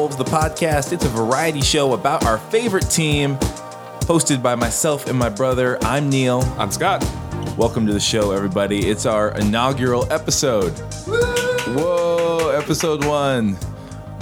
Wolves, 0.00 0.16
the 0.16 0.24
podcast. 0.24 0.94
It's 0.94 1.04
a 1.04 1.10
variety 1.10 1.60
show 1.60 1.92
about 1.92 2.24
our 2.24 2.38
favorite 2.38 2.88
team, 2.88 3.36
hosted 4.06 4.42
by 4.42 4.54
myself 4.54 5.06
and 5.08 5.18
my 5.18 5.28
brother. 5.28 5.76
I'm 5.82 6.08
Neil. 6.08 6.40
I'm 6.56 6.70
Scott. 6.70 7.04
Welcome 7.58 7.86
to 7.86 7.92
the 7.92 8.00
show, 8.00 8.30
everybody. 8.30 8.88
It's 8.88 9.04
our 9.04 9.36
inaugural 9.36 10.10
episode. 10.10 10.70
Whoa, 11.06 12.48
episode 12.48 13.04
one. 13.04 13.58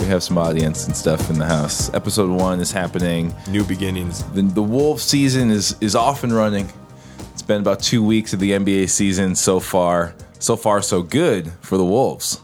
We 0.00 0.06
have 0.06 0.24
some 0.24 0.36
audience 0.36 0.88
and 0.88 0.96
stuff 0.96 1.30
in 1.30 1.38
the 1.38 1.46
house. 1.46 1.94
Episode 1.94 2.28
one 2.28 2.58
is 2.58 2.72
happening. 2.72 3.32
New 3.48 3.62
beginnings. 3.62 4.24
The, 4.32 4.42
the 4.42 4.64
Wolves 4.64 5.04
season 5.04 5.48
is, 5.52 5.76
is 5.80 5.94
off 5.94 6.24
and 6.24 6.32
running. 6.32 6.68
It's 7.30 7.42
been 7.42 7.60
about 7.60 7.78
two 7.78 8.02
weeks 8.02 8.32
of 8.32 8.40
the 8.40 8.50
NBA 8.50 8.90
season 8.90 9.36
so 9.36 9.60
far. 9.60 10.16
So 10.40 10.56
far, 10.56 10.82
so 10.82 11.02
good 11.02 11.52
for 11.60 11.76
the 11.76 11.84
Wolves. 11.84 12.40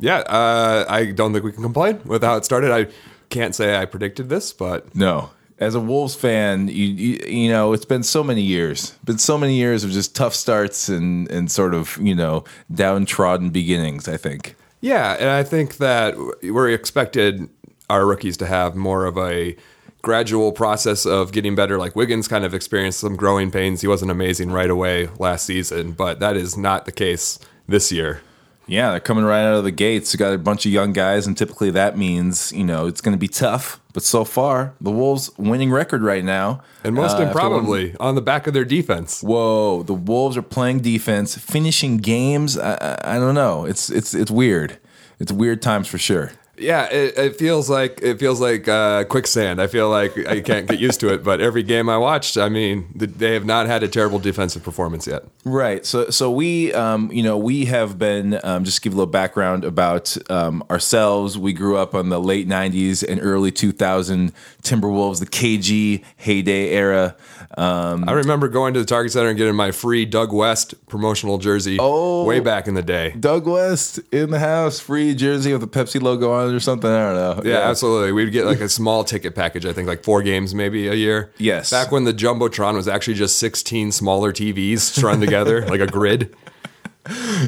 Yeah, 0.00 0.18
uh, 0.18 0.86
I 0.88 1.06
don't 1.06 1.32
think 1.32 1.44
we 1.44 1.52
can 1.52 1.62
complain 1.62 2.00
with 2.04 2.22
how 2.22 2.36
it 2.36 2.44
started. 2.44 2.70
I 2.70 2.88
can't 3.28 3.54
say 3.54 3.76
I 3.76 3.84
predicted 3.84 4.28
this, 4.28 4.52
but 4.52 4.94
No. 4.94 5.30
As 5.58 5.74
a 5.74 5.80
Wolves 5.80 6.14
fan, 6.14 6.68
you, 6.68 6.86
you 6.86 7.18
you 7.28 7.50
know 7.50 7.74
it's 7.74 7.84
been 7.84 8.02
so 8.02 8.24
many 8.24 8.40
years, 8.40 8.92
been 9.04 9.18
so 9.18 9.36
many 9.36 9.56
years 9.56 9.84
of 9.84 9.90
just 9.90 10.16
tough 10.16 10.34
starts 10.34 10.88
and 10.88 11.30
and 11.30 11.52
sort 11.52 11.74
of 11.74 11.98
you 12.00 12.14
know 12.14 12.44
downtrodden 12.74 13.50
beginnings. 13.50 14.08
I 14.08 14.16
think. 14.16 14.56
yeah, 14.80 15.16
and 15.20 15.28
I 15.28 15.42
think 15.42 15.76
that 15.76 16.16
we're 16.42 16.70
expected 16.70 17.46
our 17.90 18.06
rookies 18.06 18.38
to 18.38 18.46
have 18.46 18.74
more 18.74 19.04
of 19.04 19.18
a 19.18 19.54
gradual 20.00 20.52
process 20.52 21.04
of 21.04 21.30
getting 21.32 21.54
better. 21.54 21.76
Like 21.76 21.94
Wiggins 21.94 22.26
kind 22.26 22.46
of 22.46 22.54
experienced 22.54 23.00
some 23.00 23.14
growing 23.14 23.50
pains. 23.50 23.82
He 23.82 23.86
wasn't 23.86 24.10
amazing 24.10 24.50
right 24.50 24.70
away 24.70 25.08
last 25.18 25.44
season, 25.44 25.92
but 25.92 26.20
that 26.20 26.36
is 26.36 26.56
not 26.56 26.86
the 26.86 26.92
case 26.92 27.38
this 27.68 27.92
year. 27.92 28.22
Yeah, 28.70 28.92
they're 28.92 29.00
coming 29.00 29.24
right 29.24 29.42
out 29.42 29.54
of 29.54 29.64
the 29.64 29.72
gates. 29.72 30.14
You 30.14 30.18
got 30.18 30.32
a 30.32 30.38
bunch 30.38 30.64
of 30.64 30.70
young 30.70 30.92
guys, 30.92 31.26
and 31.26 31.36
typically 31.36 31.72
that 31.72 31.98
means 31.98 32.52
you 32.52 32.62
know 32.62 32.86
it's 32.86 33.00
going 33.00 33.14
to 33.14 33.18
be 33.18 33.28
tough. 33.28 33.80
But 33.92 34.04
so 34.04 34.24
far, 34.24 34.74
the 34.80 34.92
Wolves' 34.92 35.30
winning 35.36 35.72
record 35.72 36.02
right 36.02 36.22
now, 36.22 36.62
And 36.84 36.94
most 36.94 37.16
uh, 37.16 37.22
improbably 37.22 37.96
on 37.98 38.14
the 38.14 38.22
back 38.22 38.46
of 38.46 38.54
their 38.54 38.64
defense. 38.64 39.22
Whoa, 39.22 39.82
the 39.82 39.94
Wolves 39.94 40.36
are 40.36 40.42
playing 40.42 40.80
defense, 40.80 41.36
finishing 41.36 41.96
games. 41.96 42.56
I, 42.56 42.74
I, 42.74 43.16
I 43.16 43.18
don't 43.18 43.34
know. 43.34 43.64
It's 43.64 43.90
it's 43.90 44.14
it's 44.14 44.30
weird. 44.30 44.78
It's 45.18 45.32
weird 45.32 45.60
times 45.60 45.88
for 45.88 45.98
sure. 45.98 46.30
Yeah, 46.60 46.84
it, 46.90 47.16
it 47.18 47.36
feels 47.36 47.68
like 47.70 48.00
it 48.02 48.18
feels 48.20 48.40
like 48.40 48.68
uh, 48.68 49.04
quicksand. 49.04 49.60
I 49.60 49.66
feel 49.66 49.88
like 49.90 50.16
I 50.28 50.40
can't 50.40 50.66
get 50.68 50.78
used 50.78 51.00
to 51.00 51.12
it. 51.12 51.24
But 51.24 51.40
every 51.40 51.62
game 51.62 51.88
I 51.88 51.96
watched, 51.98 52.36
I 52.36 52.48
mean, 52.48 52.86
they 52.94 53.34
have 53.34 53.44
not 53.44 53.66
had 53.66 53.82
a 53.82 53.88
terrible 53.88 54.18
defensive 54.18 54.62
performance 54.62 55.06
yet. 55.06 55.24
Right. 55.44 55.84
So 55.86 56.10
so 56.10 56.30
we 56.30 56.72
um, 56.74 57.10
you 57.12 57.22
know 57.22 57.36
we 57.38 57.64
have 57.66 57.98
been 57.98 58.38
um, 58.44 58.64
just 58.64 58.76
to 58.76 58.82
give 58.82 58.92
a 58.92 58.96
little 58.96 59.10
background 59.10 59.64
about 59.64 60.16
um, 60.30 60.62
ourselves. 60.70 61.38
We 61.38 61.52
grew 61.52 61.76
up 61.76 61.94
on 61.94 62.08
the 62.10 62.20
late 62.20 62.46
'90s 62.48 63.02
and 63.06 63.20
early 63.22 63.50
2000 63.50 64.32
Timberwolves, 64.62 65.20
the 65.20 65.26
KG 65.26 66.04
heyday 66.16 66.70
era. 66.70 67.16
Um, 67.56 68.08
I 68.08 68.12
remember 68.12 68.48
going 68.48 68.74
to 68.74 68.80
the 68.80 68.86
Target 68.86 69.12
Center 69.12 69.28
and 69.28 69.36
getting 69.38 69.56
my 69.56 69.70
free 69.72 70.04
Doug 70.04 70.32
West 70.32 70.74
promotional 70.88 71.38
jersey 71.38 71.78
Oh. 71.80 72.24
way 72.24 72.38
back 72.40 72.68
in 72.68 72.74
the 72.74 72.82
day. 72.82 73.10
Doug 73.18 73.46
West 73.46 73.98
in 74.12 74.30
the 74.30 74.38
house, 74.38 74.78
free 74.78 75.14
jersey 75.14 75.52
with 75.52 75.60
the 75.62 75.66
Pepsi 75.66 76.00
logo 76.00 76.30
on 76.32 76.49
it 76.50 76.54
or 76.54 76.60
something. 76.60 76.90
I 76.90 77.12
don't 77.12 77.44
know. 77.44 77.50
Yeah, 77.50 77.58
absolutely. 77.68 78.12
We'd 78.12 78.32
get 78.32 78.46
like 78.46 78.60
a 78.60 78.68
small 78.68 79.04
ticket 79.04 79.34
package. 79.34 79.64
I 79.64 79.72
think 79.72 79.88
like 79.88 80.04
four 80.04 80.22
games 80.22 80.54
maybe 80.54 80.88
a 80.88 80.94
year. 80.94 81.32
Yes. 81.38 81.70
Back 81.70 81.90
when 81.92 82.04
the 82.04 82.12
jumbotron 82.12 82.74
was 82.74 82.88
actually 82.88 83.14
just 83.14 83.38
16 83.38 83.92
smaller 83.92 84.32
TVs 84.32 84.80
strung 84.80 85.20
together 85.20 85.66
like 85.66 85.80
a 85.80 85.86
grid. 85.86 86.34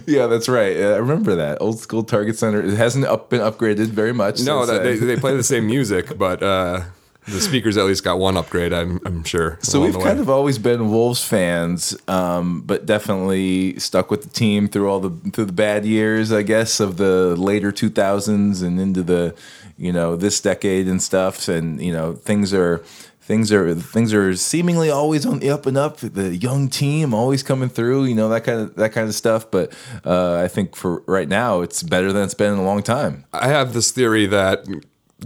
yeah, 0.07 0.27
that's 0.27 0.49
right. 0.49 0.77
I 0.77 0.97
remember 0.97 1.35
that 1.37 1.59
old 1.61 1.79
school 1.79 2.05
Target 2.05 2.39
Center. 2.39 2.63
It 2.63 2.75
hasn't 2.77 3.05
up, 3.05 3.29
been 3.31 3.41
upgraded 3.41 3.89
very 3.89 4.13
much. 4.13 4.41
No, 4.41 4.65
that, 4.65 4.83
they, 4.83 4.97
they 4.97 5.17
play 5.17 5.37
the 5.37 5.43
same 5.43 5.67
music, 5.77 6.17
but 6.17 6.43
uh, 6.43 6.83
the 7.27 7.41
speakers 7.41 7.77
at 7.77 7.85
least 7.85 8.03
got 8.03 8.19
one 8.19 8.37
upgrade. 8.37 8.73
I'm 8.73 9.01
I'm 9.05 9.23
sure. 9.25 9.59
So 9.63 9.81
we've 9.81 9.99
kind 9.99 10.19
of 10.19 10.29
always 10.29 10.59
been 10.59 10.91
Wolves 10.91 11.25
fans, 11.25 11.97
um, 12.09 12.63
but 12.63 12.85
definitely 12.87 13.79
stuck 13.79 14.11
with 14.11 14.23
the 14.23 14.31
team 14.31 14.69
through 14.69 14.89
all 14.89 15.01
the 15.01 15.31
through 15.31 15.47
the 15.47 15.53
bad 15.53 15.85
years, 15.85 16.33
I 16.33 16.43
guess, 16.43 16.81
of 16.81 16.97
the 16.97 17.37
later 17.37 17.71
two 17.71 17.91
thousands 17.91 18.63
and 18.63 18.81
into 18.81 19.03
the, 19.03 19.35
you 19.77 19.93
know, 19.93 20.17
this 20.17 20.41
decade 20.41 20.89
and 20.89 21.03
stuff. 21.03 21.49
And 21.49 21.81
you 21.81 21.93
know, 21.93 22.15
things 22.15 22.53
are 22.53 22.83
things 23.21 23.53
are 23.53 23.75
things 23.75 24.13
are 24.13 24.35
seemingly 24.35 24.91
always 24.91 25.25
on 25.25 25.39
the 25.39 25.51
up 25.51 25.67
and 25.67 25.77
up. 25.77 25.99
The 25.99 26.37
young 26.37 26.69
team 26.69 27.15
always 27.15 27.43
coming 27.43 27.69
through, 27.69 28.05
you 28.05 28.17
know, 28.17 28.29
that 28.31 28.43
kind 28.43 28.61
of 28.61 28.75
that 28.75 28.93
kind 28.93 29.09
of 29.09 29.15
stuff. 29.15 29.51
But 29.51 29.73
uh, 30.05 30.41
I 30.41 30.49
think 30.49 30.75
for 30.75 31.03
right 31.07 31.29
now, 31.29 31.61
it's 31.61 31.83
better 31.83 32.13
than 32.13 32.25
it's 32.25 32.35
been 32.35 32.53
in 32.53 32.59
a 32.59 32.65
long 32.65 32.83
time. 32.83 33.25
I 33.33 33.49
have 33.49 33.75
this 33.75 33.93
theory 33.93 34.27
that 34.27 34.67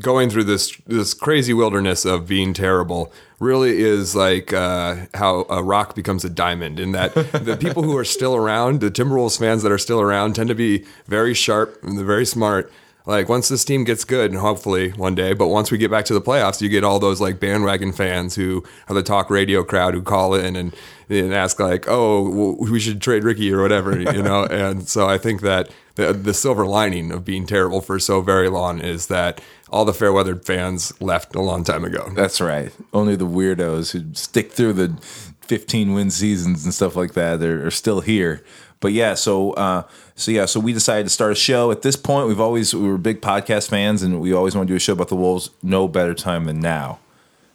going 0.01 0.31
through 0.31 0.45
this 0.45 0.77
this 0.87 1.15
crazy 1.15 1.53
wilderness 1.53 2.05
of 2.05 2.27
being 2.27 2.53
terrible 2.55 3.13
really 3.39 3.81
is 3.81 4.15
like 4.15 4.53
uh, 4.53 4.97
how 5.15 5.47
a 5.49 5.63
rock 5.63 5.95
becomes 5.95 6.25
a 6.25 6.31
diamond. 6.31 6.81
In 6.81 6.93
that 6.93 7.15
the 7.45 7.57
people 7.59 7.83
who 7.83 7.97
are 7.97 8.05
still 8.05 8.35
around, 8.35 8.81
the 8.81 8.91
Timberwolves 8.91 9.39
fans 9.39 9.63
that 9.63 9.73
are 9.73 9.79
still 9.79 10.01
around, 10.01 10.35
tend 10.35 10.49
to 10.49 10.55
be 10.55 10.85
very 11.07 11.35
sharp 11.35 11.83
and 11.83 11.99
they're 11.99 12.05
very 12.05 12.27
smart. 12.27 12.73
Like 13.07 13.29
once 13.29 13.49
this 13.49 13.65
team 13.65 13.85
gets 13.85 14.05
good, 14.05 14.33
and 14.33 14.41
hopefully 14.41 14.91
one 14.91 15.15
day, 15.15 15.33
but 15.33 15.47
once 15.47 15.71
we 15.71 15.79
get 15.79 15.93
back 15.93 16.05
to 16.07 16.15
the 16.15 16.21
playoffs, 16.21 16.61
you 16.61 16.69
get 16.69 16.83
all 16.83 16.99
those 16.99 17.21
like 17.21 17.39
bandwagon 17.39 17.93
fans 17.93 18.35
who 18.35 18.65
are 18.89 18.95
the 18.95 19.03
talk 19.03 19.31
radio 19.31 19.63
crowd 19.63 19.95
who 19.95 20.03
call 20.03 20.35
in 20.35 20.57
and, 20.57 20.75
and 21.09 21.33
ask 21.33 21.61
like, 21.61 21.87
"Oh, 21.87 22.57
we 22.59 22.81
should 22.81 23.01
trade 23.01 23.23
Ricky 23.23 23.53
or 23.53 23.63
whatever," 23.63 23.99
you 23.99 24.23
know. 24.23 24.45
and 24.45 24.89
so 24.89 25.09
I 25.09 25.19
think 25.19 25.41
that 25.43 25.71
the, 25.95 26.13
the 26.13 26.35
silver 26.35 26.67
lining 26.67 27.13
of 27.13 27.25
being 27.25 27.47
terrible 27.47 27.81
for 27.81 27.99
so 27.99 28.21
very 28.21 28.49
long 28.49 28.81
is 28.81 29.07
that 29.07 29.41
all 29.71 29.85
the 29.85 29.95
fair 29.95 30.13
weathered 30.13 30.45
fans 30.45 30.93
left 31.01 31.35
a 31.35 31.41
long 31.41 31.65
time 31.65 31.85
ago. 31.85 32.11
That's 32.15 32.41
right. 32.41 32.73
Only 32.93 33.17
the 33.17 33.27
weirdos 33.27 33.93
who 33.93 34.15
stick 34.15 34.53
through 34.53 34.75
the 34.75 34.97
15 35.43 35.95
win 35.95 36.11
seasons 36.11 36.65
and 36.65 36.75
stuff 36.75 36.97
like 36.97 37.15
that 37.15 37.43
are, 37.43 37.67
are 37.67 37.71
still 37.71 38.01
here. 38.01 38.45
But 38.81 38.93
yeah, 38.93 39.15
so 39.15 39.53
uh, 39.53 39.83
so 40.15 40.31
yeah, 40.31 40.45
so 40.47 40.61
we 40.61 40.73
decided 40.73 41.05
to 41.05 41.11
start 41.11 41.33
a 41.33 41.35
show. 41.35 41.71
At 41.71 41.83
this 41.83 41.97
point, 41.97 42.29
we've 42.29 42.41
always 42.41 42.75
we 42.75 42.89
were 42.89 42.99
big 42.99 43.21
podcast 43.21 43.69
fans, 43.69 44.03
and 44.03 44.21
we 44.21 44.33
always 44.33 44.55
want 44.55 44.69
to 44.69 44.73
do 44.73 44.77
a 44.77 44.81
show 44.81 44.93
about 44.93 45.09
the 45.09 45.17
Wolves. 45.17 45.51
No 45.63 45.89
better 45.89 46.15
time 46.15 46.45
than 46.45 46.61
now. 46.61 46.99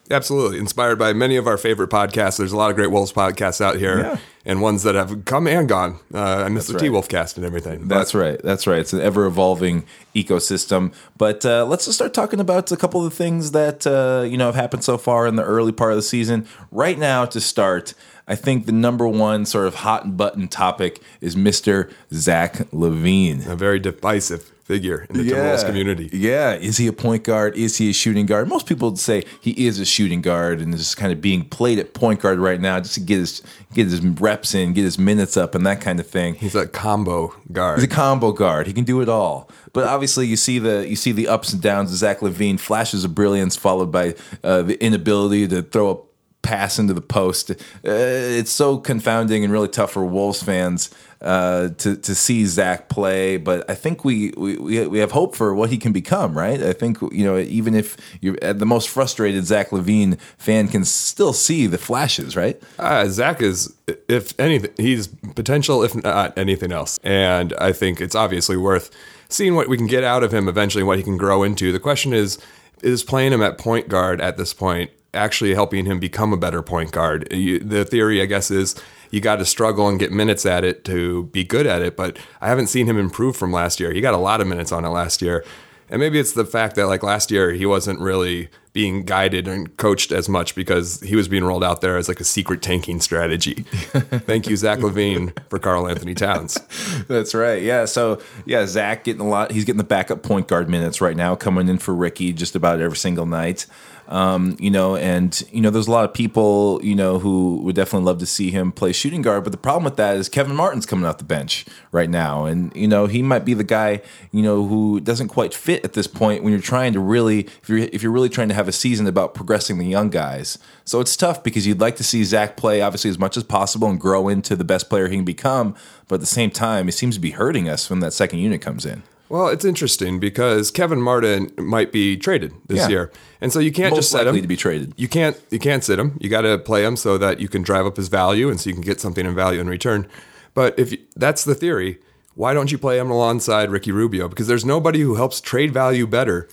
Absolutely. 0.09 0.57
Inspired 0.59 0.97
by 0.97 1.13
many 1.13 1.37
of 1.37 1.47
our 1.47 1.57
favorite 1.57 1.89
podcasts. 1.89 2.37
There's 2.37 2.51
a 2.51 2.57
lot 2.57 2.69
of 2.69 2.75
great 2.75 2.91
Wolves 2.91 3.13
podcasts 3.13 3.61
out 3.61 3.77
here 3.77 3.99
Yeah. 3.99 4.17
and 4.45 4.61
ones 4.61 4.83
that 4.83 4.93
have 4.93 5.23
come 5.23 5.47
and 5.47 5.69
gone. 5.69 5.99
Uh, 6.13 6.19
I 6.45 6.49
miss 6.49 6.67
the 6.67 6.73
right. 6.73 6.81
T 6.81 6.89
Wolf 6.89 7.07
cast 7.07 7.37
and 7.37 7.45
everything. 7.45 7.87
That's 7.87 8.13
right. 8.13 8.37
That's 8.43 8.67
right. 8.67 8.79
It's 8.79 8.91
an 8.91 8.99
ever 8.99 9.25
evolving 9.25 9.85
ecosystem. 10.13 10.93
But 11.17 11.45
uh, 11.45 11.65
let's 11.65 11.85
just 11.85 11.97
start 11.97 12.13
talking 12.13 12.41
about 12.41 12.71
a 12.73 12.77
couple 12.77 13.05
of 13.05 13.09
the 13.09 13.15
things 13.15 13.51
that 13.51 13.87
uh, 13.87 14.25
you 14.27 14.37
know 14.37 14.47
have 14.47 14.55
happened 14.55 14.83
so 14.83 14.97
far 14.97 15.27
in 15.27 15.37
the 15.37 15.43
early 15.45 15.71
part 15.71 15.91
of 15.91 15.95
the 15.97 16.01
season. 16.03 16.45
Right 16.71 16.97
now, 16.99 17.23
to 17.25 17.39
start, 17.39 17.93
I 18.27 18.35
think 18.35 18.65
the 18.65 18.71
number 18.71 19.07
one 19.07 19.45
sort 19.45 19.67
of 19.67 19.75
hot 19.75 20.15
button 20.17 20.47
topic 20.47 21.01
is 21.19 21.35
Mister 21.35 21.89
Zach 22.13 22.53
LaVine. 22.71 23.45
a 23.47 23.55
very 23.55 23.79
divisive 23.79 24.51
figure 24.63 25.05
in 25.09 25.17
the 25.17 25.29
Timberwolves 25.29 25.65
community. 25.65 26.09
Yeah. 26.13 26.53
Is 26.53 26.77
he 26.77 26.87
a 26.87 26.93
point 26.93 27.23
guard? 27.25 27.57
Is 27.57 27.77
he 27.77 27.89
a 27.89 27.93
shooting 27.93 28.25
guard? 28.25 28.47
Most 28.47 28.67
people 28.67 28.91
would 28.91 28.99
say 28.99 29.25
he 29.41 29.51
is 29.67 29.79
a 29.79 29.85
shooting 29.85 30.21
guard 30.21 30.61
and 30.61 30.73
is 30.73 30.95
kind 30.95 31.11
of 31.11 31.19
being 31.19 31.43
played 31.43 31.77
at 31.77 31.93
point 31.93 32.21
guard 32.21 32.39
right 32.39 32.61
now 32.61 32.79
just 32.79 32.93
to 32.93 33.01
get 33.01 33.17
his 33.17 33.41
get 33.73 33.87
his 33.87 33.99
reps 33.99 34.55
in, 34.55 34.71
get 34.73 34.83
his 34.83 34.97
minutes 34.97 35.35
up, 35.35 35.55
and 35.55 35.65
that 35.65 35.81
kind 35.81 35.99
of 35.99 36.07
thing. 36.07 36.35
He's 36.35 36.55
a 36.55 36.67
combo 36.67 37.35
guard. 37.51 37.79
He's 37.79 37.85
a 37.85 37.93
combo 37.93 38.31
guard. 38.31 38.67
He 38.67 38.73
can 38.73 38.85
do 38.85 39.01
it 39.01 39.09
all. 39.09 39.49
But 39.73 39.87
obviously, 39.87 40.27
you 40.27 40.37
see 40.37 40.59
the 40.59 40.87
you 40.87 40.95
see 40.95 41.11
the 41.11 41.27
ups 41.27 41.51
and 41.51 41.61
downs 41.61 41.91
of 41.91 41.97
Zach 41.97 42.19
LaVine, 42.19 42.59
flashes 42.59 43.03
of 43.03 43.13
brilliance 43.13 43.57
followed 43.57 43.91
by 43.91 44.15
uh, 44.43 44.61
the 44.61 44.81
inability 44.81 45.49
to 45.49 45.63
throw 45.63 45.89
a 45.89 45.97
pass 46.41 46.79
into 46.79 46.93
the 46.93 47.01
post. 47.01 47.51
Uh, 47.51 47.55
it's 47.83 48.51
so 48.51 48.77
confounding 48.77 49.43
and 49.43 49.53
really 49.53 49.67
tough 49.67 49.91
for 49.91 50.05
Wolves 50.05 50.41
fans 50.41 50.89
uh, 51.21 51.69
to 51.77 51.95
to 51.95 52.15
see 52.15 52.45
Zach 52.45 52.89
play. 52.89 53.37
But 53.37 53.69
I 53.69 53.75
think 53.75 54.03
we, 54.03 54.31
we 54.31 54.87
we 54.87 54.99
have 54.99 55.11
hope 55.11 55.35
for 55.35 55.53
what 55.53 55.69
he 55.69 55.77
can 55.77 55.91
become. 55.91 56.37
Right? 56.37 56.61
I 56.61 56.73
think 56.73 56.99
you 57.01 57.23
know 57.23 57.37
even 57.37 57.75
if 57.75 57.97
you're 58.21 58.37
uh, 58.41 58.53
the 58.53 58.65
most 58.65 58.89
frustrated 58.89 59.45
Zach 59.45 59.69
LaVine 59.69 60.19
fan 60.37 60.67
can 60.67 60.85
still 60.85 61.33
see 61.33 61.67
the 61.67 61.77
flashes. 61.77 62.35
Right? 62.35 62.61
Uh, 62.79 63.07
Zach 63.07 63.41
is, 63.41 63.73
if 64.07 64.37
anything, 64.39 64.71
he's 64.77 65.07
potential, 65.35 65.83
if 65.83 65.95
not 65.95 66.37
anything 66.37 66.71
else. 66.71 66.99
And 67.03 67.53
I 67.59 67.71
think 67.71 68.01
it's 68.01 68.15
obviously 68.15 68.57
worth 68.57 68.89
seeing 69.29 69.55
what 69.55 69.69
we 69.69 69.77
can 69.77 69.87
get 69.87 70.03
out 70.03 70.23
of 70.23 70.33
him 70.33 70.47
eventually, 70.47 70.83
what 70.83 70.97
he 70.97 71.03
can 71.03 71.17
grow 71.17 71.43
into. 71.43 71.71
The 71.71 71.79
question 71.79 72.13
is, 72.13 72.37
is 72.81 73.03
playing 73.03 73.31
him 73.31 73.41
at 73.43 73.57
point 73.57 73.87
guard 73.87 74.19
at 74.19 74.37
this 74.37 74.53
point 74.53 74.89
actually 75.13 75.53
helping 75.53 75.85
him 75.85 75.99
become 75.99 76.33
a 76.33 76.37
better 76.37 76.61
point 76.61 76.91
guard? 76.91 77.27
You, 77.31 77.59
the 77.59 77.85
theory, 77.85 78.21
I 78.21 78.25
guess, 78.25 78.51
is 78.51 78.75
you 79.11 79.21
got 79.21 79.37
to 79.37 79.45
struggle 79.45 79.87
and 79.87 79.99
get 79.99 80.11
minutes 80.11 80.45
at 80.45 80.63
it 80.63 80.85
to 80.85 81.25
be 81.25 81.43
good 81.43 81.67
at 81.67 81.81
it. 81.81 81.95
But 81.95 82.17
I 82.39 82.47
haven't 82.47 82.67
seen 82.67 82.87
him 82.87 82.97
improve 82.97 83.35
from 83.35 83.51
last 83.51 83.79
year. 83.79 83.93
He 83.93 84.01
got 84.01 84.13
a 84.13 84.17
lot 84.17 84.41
of 84.41 84.47
minutes 84.47 84.71
on 84.71 84.85
it 84.85 84.89
last 84.89 85.21
year. 85.21 85.43
And 85.91 85.99
maybe 85.99 86.19
it's 86.19 86.31
the 86.31 86.45
fact 86.45 86.77
that 86.77 86.87
like 86.87 87.03
last 87.03 87.31
year 87.31 87.51
he 87.51 87.65
wasn't 87.65 87.99
really 87.99 88.49
being 88.71 89.03
guided 89.03 89.49
and 89.49 89.75
coached 89.75 90.13
as 90.13 90.29
much 90.29 90.55
because 90.55 91.01
he 91.01 91.17
was 91.17 91.27
being 91.27 91.43
rolled 91.43 91.65
out 91.65 91.81
there 91.81 91.97
as 91.97 92.07
like 92.07 92.21
a 92.21 92.23
secret 92.23 92.61
tanking 92.61 93.01
strategy. 93.01 93.55
Thank 93.65 94.47
you, 94.47 94.55
Zach 94.55 94.79
LaVine, 94.79 95.37
for 95.49 95.59
Karl-Anthony 95.59 96.15
Towns. 96.15 96.57
That's 97.09 97.35
right. 97.35 97.61
Yeah. 97.61 97.83
So 97.83 98.21
yeah, 98.45 98.65
Zach 98.65 99.03
getting 99.03 99.19
a 99.19 99.27
lot. 99.27 99.51
He's 99.51 99.65
getting 99.65 99.77
the 99.77 99.83
backup 99.83 100.23
point 100.23 100.47
guard 100.47 100.69
minutes 100.69 101.01
right 101.01 101.17
now, 101.17 101.35
coming 101.35 101.67
in 101.67 101.77
for 101.77 101.93
Ricky 101.93 102.31
just 102.31 102.55
about 102.55 102.79
every 102.79 102.95
single 102.95 103.25
night. 103.25 103.65
Um, 104.11 104.57
you 104.59 104.69
know, 104.69 104.97
and 104.97 105.41
you 105.53 105.61
know, 105.61 105.69
there's 105.69 105.87
a 105.87 105.91
lot 105.91 106.03
of 106.03 106.13
people, 106.13 106.81
you 106.83 106.95
know, 106.95 107.17
who 107.17 107.61
would 107.63 107.75
definitely 107.75 108.05
love 108.05 108.17
to 108.17 108.25
see 108.25 108.51
him 108.51 108.73
play 108.73 108.91
shooting 108.91 109.21
guard. 109.21 109.45
But 109.45 109.51
the 109.51 109.57
problem 109.57 109.85
with 109.85 109.95
that 109.95 110.17
is 110.17 110.27
Kevin 110.27 110.53
Martin's 110.53 110.85
coming 110.85 111.05
off 111.05 111.17
the 111.17 111.23
bench 111.23 111.65
right 111.93 112.09
now, 112.09 112.43
and 112.43 112.75
you 112.75 112.89
know, 112.89 113.05
he 113.05 113.23
might 113.23 113.45
be 113.45 113.53
the 113.53 113.63
guy, 113.63 114.01
you 114.33 114.41
know, 114.43 114.67
who 114.67 114.99
doesn't 114.99 115.29
quite 115.29 115.53
fit 115.53 115.85
at 115.85 115.93
this 115.93 116.07
point 116.07 116.43
when 116.43 116.51
you're 116.51 116.61
trying 116.61 116.91
to 116.91 116.99
really, 116.99 117.47
if 117.61 117.69
you're 117.69 117.77
if 117.79 118.03
you're 118.03 118.11
really 118.11 118.27
trying 118.27 118.49
to 118.49 118.53
have 118.53 118.67
a 118.67 118.73
season 118.73 119.07
about 119.07 119.33
progressing 119.33 119.77
the 119.77 119.85
young 119.85 120.09
guys. 120.09 120.59
So 120.83 120.99
it's 120.99 121.15
tough 121.15 121.41
because 121.41 121.65
you'd 121.65 121.79
like 121.79 121.95
to 121.95 122.03
see 122.03 122.25
Zach 122.25 122.57
play 122.57 122.81
obviously 122.81 123.09
as 123.09 123.17
much 123.17 123.37
as 123.37 123.45
possible 123.45 123.89
and 123.89 123.97
grow 123.97 124.27
into 124.27 124.57
the 124.57 124.65
best 124.65 124.89
player 124.89 125.07
he 125.07 125.15
can 125.15 125.25
become, 125.25 125.73
but 126.09 126.15
at 126.15 126.21
the 126.21 126.25
same 126.25 126.51
time, 126.51 126.89
it 126.89 126.93
seems 126.93 127.15
to 127.15 127.21
be 127.21 127.31
hurting 127.31 127.69
us 127.69 127.89
when 127.89 128.01
that 128.01 128.11
second 128.11 128.39
unit 128.39 128.61
comes 128.61 128.85
in. 128.85 129.03
Well, 129.31 129.47
it's 129.47 129.63
interesting 129.63 130.19
because 130.19 130.71
Kevin 130.71 131.01
Martin 131.01 131.53
might 131.57 131.93
be 131.93 132.17
traded 132.17 132.51
this 132.67 132.79
Yeah. 132.79 132.89
year, 132.89 133.11
and 133.39 133.53
so 133.53 133.59
you 133.59 133.71
can't 133.71 133.91
Most 133.91 133.99
just 133.99 134.11
set 134.11 134.25
likely 134.25 134.39
him 134.39 134.41
to 134.41 134.47
be 134.49 134.57
traded. 134.57 134.93
You 134.97 135.07
can't 135.07 135.37
you 135.49 135.57
can't 135.57 135.85
sit 135.85 135.97
him. 135.97 136.17
You 136.19 136.29
got 136.29 136.41
to 136.41 136.57
play 136.57 136.83
him 136.83 136.97
so 136.97 137.17
that 137.17 137.39
you 137.39 137.47
can 137.47 137.61
drive 137.61 137.85
up 137.85 137.95
his 137.95 138.09
value, 138.09 138.49
and 138.49 138.59
so 138.59 138.69
you 138.69 138.73
can 138.73 138.83
get 138.83 138.99
something 138.99 139.25
in 139.25 139.33
value 139.33 139.61
in 139.61 139.69
return. 139.69 140.05
But 140.53 140.77
if 140.77 140.91
you, 140.91 140.97
that's 141.15 141.45
the 141.45 141.55
theory, 141.55 141.99
why 142.35 142.53
don't 142.53 142.73
you 142.73 142.77
play 142.77 142.99
him 142.99 143.09
alongside 143.09 143.71
Ricky 143.71 143.93
Rubio? 143.93 144.27
Because 144.27 144.47
there's 144.47 144.65
nobody 144.65 144.99
who 144.99 145.15
helps 145.15 145.39
trade 145.39 145.71
value 145.71 146.05
better 146.05 146.49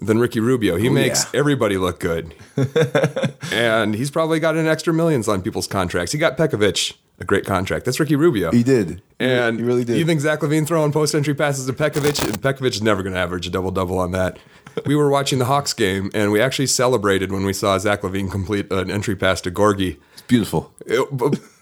than 0.00 0.20
Ricky 0.20 0.38
Rubio. 0.38 0.76
He 0.76 0.88
makes 0.88 1.24
yeah. 1.24 1.40
everybody 1.40 1.78
look 1.78 1.98
good, 1.98 2.32
and 3.52 3.96
he's 3.96 4.12
probably 4.12 4.38
got 4.38 4.54
an 4.56 4.68
extra 4.68 4.94
millions 4.94 5.26
on 5.26 5.42
people's 5.42 5.66
contracts. 5.66 6.12
He 6.12 6.18
got 6.18 6.36
Pekovic 6.36 6.94
a 7.20 7.24
great 7.24 7.44
contract. 7.44 7.84
That's 7.84 8.00
Ricky 8.00 8.16
Rubio. 8.16 8.50
He 8.50 8.62
did. 8.62 9.02
And 9.18 9.58
he 9.58 9.64
really 9.64 9.84
did. 9.84 9.98
You 9.98 10.06
think 10.06 10.20
Zach 10.20 10.40
LaVine 10.40 10.66
throwing 10.66 10.90
post 10.92 11.14
entry 11.14 11.34
passes 11.34 11.66
to 11.66 11.72
Pekovic? 11.72 12.24
And 12.26 12.40
Pekovic 12.40 12.70
is 12.72 12.82
never 12.82 13.02
going 13.02 13.12
to 13.14 13.18
average 13.20 13.46
a 13.46 13.50
double 13.50 13.70
double 13.70 13.98
on 13.98 14.12
that. 14.12 14.38
we 14.86 14.94
were 14.96 15.10
watching 15.10 15.38
the 15.38 15.44
Hawks 15.44 15.72
game, 15.72 16.10
and 16.14 16.32
we 16.32 16.40
actually 16.40 16.66
celebrated 16.68 17.30
when 17.32 17.44
we 17.44 17.52
saw 17.52 17.76
Zach 17.78 18.02
LaVine 18.02 18.30
complete 18.30 18.70
an 18.72 18.90
entry 18.90 19.16
pass 19.16 19.40
to 19.42 19.50
Gorgui. 19.50 19.98
It's 20.14 20.22
beautiful. 20.22 20.72
It, 20.86 21.06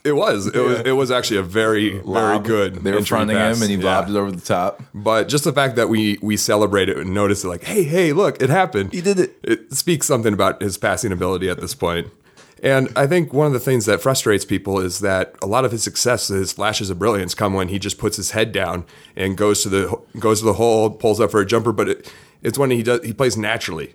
it 0.05 0.13
was. 0.13 0.47
It 0.47 0.61
was. 0.61 0.81
It 0.81 0.93
was 0.93 1.11
actually 1.11 1.39
a 1.39 1.43
very, 1.43 1.91
very 1.95 2.03
Lob. 2.05 2.45
good. 2.45 2.75
They 2.77 2.93
were 2.93 3.03
fronting 3.03 3.37
pass. 3.37 3.57
him, 3.57 3.63
and 3.63 3.71
he 3.71 3.77
Yeah. 3.79 3.97
lobbed 3.97 4.11
it 4.11 4.17
over 4.17 4.31
the 4.31 4.41
top. 4.41 4.83
But 4.95 5.29
just 5.29 5.45
the 5.45 5.53
fact 5.53 5.75
that 5.77 5.89
we 5.89 6.19
we 6.23 6.37
celebrated 6.37 6.97
and 6.99 7.13
noticed 7.13 7.45
it, 7.45 7.49
like, 7.49 7.65
hey, 7.65 7.83
hey, 7.83 8.13
look, 8.13 8.41
it 8.41 8.51
happened. 8.51 8.93
He 8.93 9.01
did 9.01 9.19
it. 9.19 9.37
It 9.43 9.73
speaks 9.73 10.07
something 10.07 10.33
about 10.33 10.63
his 10.63 10.79
passing 10.79 11.11
ability 11.13 11.49
at 11.49 11.61
this 11.61 11.75
point. 11.75 12.09
And 12.63 12.89
I 12.97 13.07
think 13.07 13.33
one 13.33 13.47
of 13.47 13.53
the 13.53 13.61
things 13.61 13.87
that 13.87 14.01
frustrates 14.01 14.45
people 14.45 14.81
is 14.81 15.01
that 15.01 15.35
a 15.41 15.47
lot 15.47 15.65
of 15.65 15.73
his 15.73 15.83
success, 15.83 16.29
his 16.29 16.53
flashes 16.53 16.91
of 16.91 16.99
brilliance, 16.99 17.35
come 17.35 17.55
when 17.55 17.69
he 17.69 17.79
just 17.79 17.99
puts 17.99 18.17
his 18.17 18.33
head 18.33 18.53
down 18.53 18.85
and 19.17 19.37
goes 19.37 19.63
to 19.63 19.69
the 19.69 20.01
goes 20.19 20.41
to 20.41 20.47
the 20.47 20.55
hole, 20.55 20.91
pulls 20.91 21.21
up 21.21 21.31
for 21.31 21.41
a 21.41 21.47
jumper. 21.47 21.73
But 21.73 21.89
it, 21.89 22.13
it's 22.43 22.59
when 22.59 22.71
he 22.71 22.83
does 22.83 23.05
he 23.05 23.13
plays 23.13 23.37
naturally. 23.37 23.95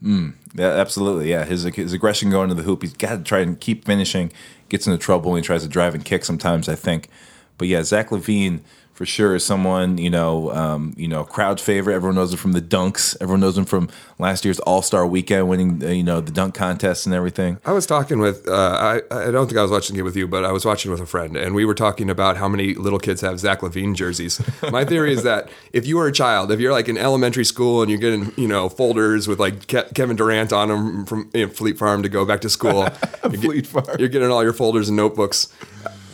Hmm. 0.00 0.30
Yeah, 0.54 0.68
absolutely. 0.68 1.30
Yeah, 1.30 1.44
his 1.44 1.64
his 1.64 1.92
aggression 1.92 2.30
going 2.30 2.48
to 2.48 2.54
the 2.54 2.62
hoop. 2.62 2.82
He's 2.82 2.92
got 2.92 3.16
to 3.16 3.22
try 3.22 3.40
and 3.40 3.58
keep 3.58 3.84
finishing. 3.84 4.32
Gets 4.68 4.86
into 4.86 4.98
trouble 4.98 5.32
when 5.32 5.42
he 5.42 5.46
tries 5.46 5.62
to 5.62 5.68
drive 5.68 5.94
and 5.94 6.04
kick. 6.04 6.24
Sometimes 6.24 6.68
I 6.68 6.74
think, 6.74 7.08
but 7.56 7.68
yeah, 7.68 7.82
Zach 7.82 8.10
LaVine 8.10 8.60
for 8.98 9.06
sure 9.06 9.36
is 9.36 9.44
someone 9.44 9.96
you 9.96 10.10
know, 10.10 10.50
um, 10.50 10.92
you 10.96 11.06
know, 11.06 11.22
crowd 11.22 11.60
favorite. 11.60 11.94
Everyone 11.94 12.16
knows 12.16 12.32
him 12.32 12.38
from 12.38 12.50
the 12.50 12.60
dunks. 12.60 13.16
Everyone 13.20 13.38
knows 13.38 13.56
him 13.56 13.64
from 13.64 13.88
last 14.18 14.44
year's 14.44 14.58
All 14.58 14.82
Star 14.82 15.06
Weekend, 15.06 15.48
winning 15.48 15.80
uh, 15.84 15.90
you 15.90 16.02
know 16.02 16.20
the 16.20 16.32
dunk 16.32 16.56
contest 16.56 17.06
and 17.06 17.14
everything. 17.14 17.58
I 17.64 17.70
was 17.70 17.86
talking 17.86 18.18
with 18.18 18.48
uh, 18.48 18.52
I 18.52 19.28
I 19.28 19.30
don't 19.30 19.46
think 19.46 19.56
I 19.56 19.62
was 19.62 19.70
watching 19.70 19.94
it 19.94 20.02
with 20.02 20.16
you, 20.16 20.26
but 20.26 20.44
I 20.44 20.50
was 20.50 20.64
watching 20.64 20.90
with 20.90 21.00
a 21.00 21.06
friend, 21.06 21.36
and 21.36 21.54
we 21.54 21.64
were 21.64 21.76
talking 21.76 22.10
about 22.10 22.36
how 22.38 22.48
many 22.48 22.74
little 22.74 22.98
kids 22.98 23.20
have 23.20 23.38
Zach 23.38 23.60
LaVine 23.60 23.94
jerseys. 23.94 24.42
My 24.72 24.84
theory 24.84 25.12
is 25.12 25.22
that 25.22 25.48
if 25.72 25.86
you 25.86 25.96
were 25.96 26.08
a 26.08 26.12
child, 26.12 26.50
if 26.50 26.58
you're 26.58 26.72
like 26.72 26.88
in 26.88 26.98
elementary 26.98 27.44
school 27.44 27.82
and 27.82 27.88
you're 27.92 28.00
getting 28.00 28.32
you 28.36 28.48
know 28.48 28.68
folders 28.68 29.28
with 29.28 29.38
like 29.38 29.68
Ke- 29.68 29.94
Kevin 29.94 30.16
Durant 30.16 30.52
on 30.52 30.70
them 30.70 31.06
from 31.06 31.30
you 31.34 31.46
know, 31.46 31.52
Fleet 31.52 31.78
Farm 31.78 32.02
to 32.02 32.08
go 32.08 32.24
back 32.24 32.40
to 32.40 32.50
school, 32.50 32.88
you're 33.22 33.30
get- 33.30 33.40
Fleet 33.42 33.66
Farm. 33.68 33.86
you're 34.00 34.08
getting 34.08 34.32
all 34.32 34.42
your 34.42 34.52
folders 34.52 34.88
and 34.88 34.96
notebooks. 34.96 35.46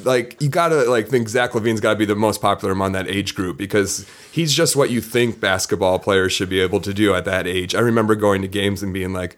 Like 0.04 0.40
you 0.40 0.48
gotta 0.48 0.84
like 0.90 1.08
think 1.08 1.28
Zach 1.28 1.52
LaVine's 1.52 1.80
got 1.80 1.90
to 1.90 1.96
be 1.96 2.04
the 2.04 2.14
most 2.14 2.40
popular 2.40 2.72
among 2.72 2.92
that 2.92 3.08
age 3.08 3.34
group 3.34 3.56
because 3.56 4.06
he's 4.32 4.52
just 4.52 4.76
what 4.76 4.90
you 4.90 5.00
think 5.00 5.40
basketball 5.40 5.98
players 5.98 6.32
should 6.32 6.48
be 6.48 6.60
able 6.60 6.80
to 6.80 6.94
do 6.94 7.14
at 7.14 7.24
that 7.24 7.46
age. 7.46 7.74
I 7.74 7.80
remember 7.80 8.14
going 8.14 8.42
to 8.42 8.48
games 8.48 8.82
and 8.82 8.92
being 8.92 9.12
like, 9.12 9.36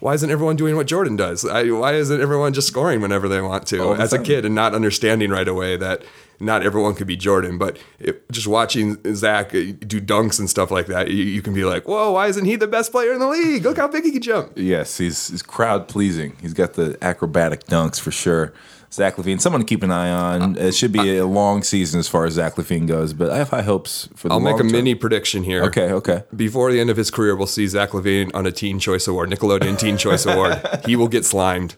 why 0.00 0.14
isn't 0.14 0.30
everyone 0.30 0.56
doing 0.56 0.76
what 0.76 0.86
Jordan 0.86 1.16
does? 1.16 1.44
I, 1.44 1.70
why 1.70 1.94
isn't 1.94 2.20
everyone 2.20 2.52
just 2.52 2.68
scoring 2.68 3.00
whenever 3.00 3.28
they 3.28 3.40
want 3.40 3.66
to 3.68 3.94
as 3.94 4.12
a 4.12 4.18
kid 4.18 4.44
and 4.44 4.54
not 4.54 4.74
understanding 4.74 5.30
right 5.30 5.48
away 5.48 5.76
that 5.76 6.02
not 6.38 6.62
everyone 6.62 6.94
could 6.94 7.06
be 7.06 7.16
Jordan? 7.16 7.56
But 7.56 7.78
it, 7.98 8.30
just 8.30 8.46
watching 8.46 8.98
Zach 9.14 9.54
uh, 9.54 9.72
do 9.80 10.00
dunks 10.00 10.38
and 10.38 10.50
stuff 10.50 10.70
like 10.70 10.86
that, 10.86 11.10
you, 11.10 11.24
you 11.24 11.40
can 11.40 11.54
be 11.54 11.64
like, 11.64 11.88
whoa, 11.88 12.12
why 12.12 12.26
isn't 12.28 12.44
he 12.44 12.56
the 12.56 12.66
best 12.66 12.92
player 12.92 13.12
in 13.12 13.20
the 13.20 13.28
league? 13.28 13.64
Look 13.64 13.78
how 13.78 13.88
big 13.88 14.04
he 14.04 14.12
can 14.12 14.22
jump. 14.22 14.52
Yes, 14.54 14.98
he's 14.98 15.28
he's 15.28 15.42
crowd 15.42 15.88
pleasing. 15.88 16.36
He's 16.42 16.54
got 16.54 16.74
the 16.74 16.98
acrobatic 17.00 17.64
dunks 17.64 17.98
for 17.98 18.10
sure. 18.10 18.52
Zach 18.92 19.16
LaVine, 19.16 19.40
someone 19.40 19.60
to 19.60 19.66
keep 19.66 19.82
an 19.82 19.90
eye 19.90 20.10
on. 20.10 20.56
It 20.56 20.74
should 20.74 20.92
be 20.92 21.16
a 21.16 21.26
long 21.26 21.62
season 21.62 22.00
as 22.00 22.08
far 22.08 22.24
as 22.24 22.34
Zach 22.34 22.54
LaVine 22.54 22.86
goes, 22.86 23.12
but 23.12 23.30
I 23.30 23.38
have 23.38 23.50
high 23.50 23.62
hopes 23.62 24.08
for 24.14 24.28
the. 24.28 24.34
I'll 24.34 24.40
make 24.40 24.56
a 24.56 24.58
term. 24.58 24.72
mini 24.72 24.94
prediction 24.94 25.42
here. 25.42 25.64
Okay, 25.64 25.90
okay. 25.92 26.24
Before 26.34 26.70
the 26.72 26.80
end 26.80 26.90
of 26.90 26.96
his 26.96 27.10
career, 27.10 27.36
we'll 27.36 27.46
see 27.46 27.66
Zach 27.66 27.90
LaVine 27.90 28.30
on 28.34 28.46
a 28.46 28.52
Teen 28.52 28.78
Choice 28.78 29.06
Award, 29.06 29.30
Nickelodeon 29.30 29.78
Teen 29.78 29.96
Choice 29.96 30.24
Award. 30.26 30.60
He 30.86 30.96
will 30.96 31.08
get 31.08 31.24
slimed. 31.24 31.76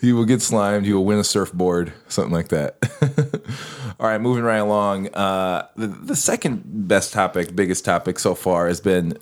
He 0.00 0.12
will 0.12 0.24
get 0.24 0.42
slimed. 0.42 0.86
He 0.86 0.92
will 0.92 1.04
win 1.04 1.18
a 1.18 1.24
surfboard, 1.24 1.92
something 2.08 2.32
like 2.32 2.48
that. 2.48 2.76
All 4.00 4.08
right, 4.08 4.20
moving 4.20 4.44
right 4.44 4.56
along. 4.56 5.08
Uh, 5.14 5.68
the, 5.76 5.86
the 5.86 6.16
second 6.16 6.62
best 6.88 7.12
topic, 7.12 7.54
biggest 7.54 7.84
topic 7.84 8.18
so 8.18 8.34
far 8.34 8.66
has 8.68 8.80
been 8.80 9.18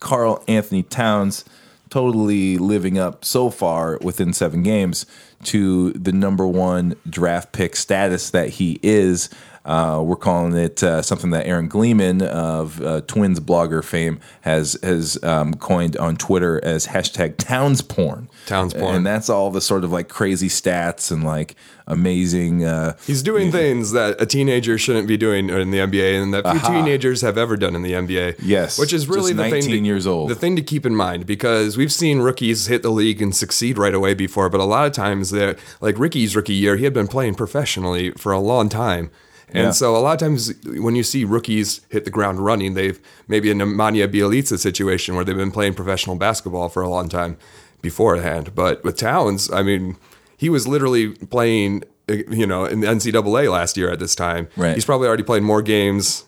Karl-Anthony 0.00 0.82
Towns 0.82 1.44
totally 1.90 2.58
living 2.58 2.98
up 2.98 3.24
so 3.24 3.50
far 3.50 3.98
within 4.02 4.32
seven 4.32 4.62
games 4.62 5.06
to 5.44 5.92
the 5.92 6.12
number 6.12 6.46
one 6.46 6.94
draft 7.08 7.52
pick 7.52 7.76
status 7.76 8.30
that 8.30 8.48
he 8.50 8.78
is. 8.82 9.30
Uh, 9.66 10.00
we're 10.00 10.14
calling 10.14 10.54
it 10.56 10.80
uh, 10.84 11.02
something 11.02 11.30
that 11.30 11.44
Aaron 11.44 11.66
Gleeman 11.66 12.22
of 12.22 12.80
uh, 12.80 13.00
Twins 13.02 13.40
blogger 13.40 13.82
fame 13.82 14.20
has 14.42 14.78
has 14.82 15.22
um, 15.24 15.54
coined 15.54 15.96
on 15.96 16.16
Twitter 16.16 16.64
as 16.64 16.86
hashtag 16.86 17.36
Towns 17.36 17.82
porn. 17.82 18.28
Towns 18.46 18.72
porn. 18.72 18.94
and 18.94 19.06
that's 19.06 19.28
all 19.28 19.50
the 19.50 19.60
sort 19.60 19.82
of 19.82 19.90
like 19.90 20.08
crazy 20.08 20.48
stats 20.48 21.10
and 21.10 21.24
like 21.24 21.56
amazing. 21.88 22.64
Uh, 22.64 22.96
He's 23.06 23.24
doing 23.24 23.50
things 23.50 23.90
that 23.90 24.20
a 24.20 24.26
teenager 24.26 24.78
shouldn't 24.78 25.08
be 25.08 25.16
doing 25.16 25.50
in 25.50 25.72
the 25.72 25.78
NBA, 25.78 26.22
and 26.22 26.32
that 26.32 26.48
few 26.48 26.60
teenagers 26.60 27.22
have 27.22 27.36
ever 27.36 27.56
done 27.56 27.74
in 27.74 27.82
the 27.82 27.92
NBA. 27.92 28.36
Yes, 28.42 28.78
which 28.78 28.92
is 28.92 29.08
really 29.08 29.32
just 29.32 29.36
the 29.36 29.42
thing. 29.42 29.52
19 29.52 29.70
to, 29.70 29.78
years 29.78 30.06
old. 30.06 30.30
The 30.30 30.36
thing 30.36 30.54
to 30.54 30.62
keep 30.62 30.86
in 30.86 30.94
mind 30.94 31.26
because 31.26 31.76
we've 31.76 31.92
seen 31.92 32.20
rookies 32.20 32.66
hit 32.66 32.82
the 32.82 32.90
league 32.90 33.20
and 33.20 33.34
succeed 33.34 33.78
right 33.78 33.94
away 33.94 34.14
before, 34.14 34.48
but 34.48 34.60
a 34.60 34.64
lot 34.64 34.86
of 34.86 34.92
times, 34.92 35.30
they're 35.30 35.56
like 35.80 35.98
Ricky's 35.98 36.36
rookie 36.36 36.54
year, 36.54 36.76
he 36.76 36.84
had 36.84 36.94
been 36.94 37.08
playing 37.08 37.34
professionally 37.34 38.12
for 38.12 38.30
a 38.30 38.38
long 38.38 38.68
time. 38.68 39.10
And 39.48 39.64
Yeah. 39.66 39.70
so 39.70 39.96
a 39.96 39.98
lot 39.98 40.14
of 40.14 40.18
times 40.18 40.52
when 40.64 40.96
you 40.96 41.02
see 41.02 41.24
rookies 41.24 41.80
hit 41.88 42.04
the 42.04 42.10
ground 42.10 42.40
running, 42.44 42.74
they've 42.74 42.98
maybe 43.28 43.50
a 43.50 43.54
Nemanja 43.54 44.08
Bjelica 44.08 44.58
situation 44.58 45.14
where 45.14 45.24
they've 45.24 45.36
been 45.36 45.52
playing 45.52 45.74
professional 45.74 46.16
basketball 46.16 46.68
for 46.68 46.82
a 46.82 46.88
long 46.88 47.08
time 47.08 47.36
beforehand. 47.80 48.54
But 48.54 48.82
with 48.84 48.96
Towns, 48.96 49.50
I 49.52 49.62
mean, 49.62 49.96
he 50.36 50.48
was 50.48 50.66
literally 50.66 51.10
playing, 51.10 51.84
you 52.08 52.46
know, 52.46 52.64
in 52.64 52.80
the 52.80 52.88
NCAA 52.88 53.50
last 53.50 53.76
year 53.76 53.90
at 53.90 53.98
this 54.00 54.14
time. 54.14 54.48
Right. 54.56 54.74
He's 54.74 54.84
probably 54.84 55.06
already 55.06 55.22
played 55.22 55.42
more 55.44 55.62
games 55.62 56.24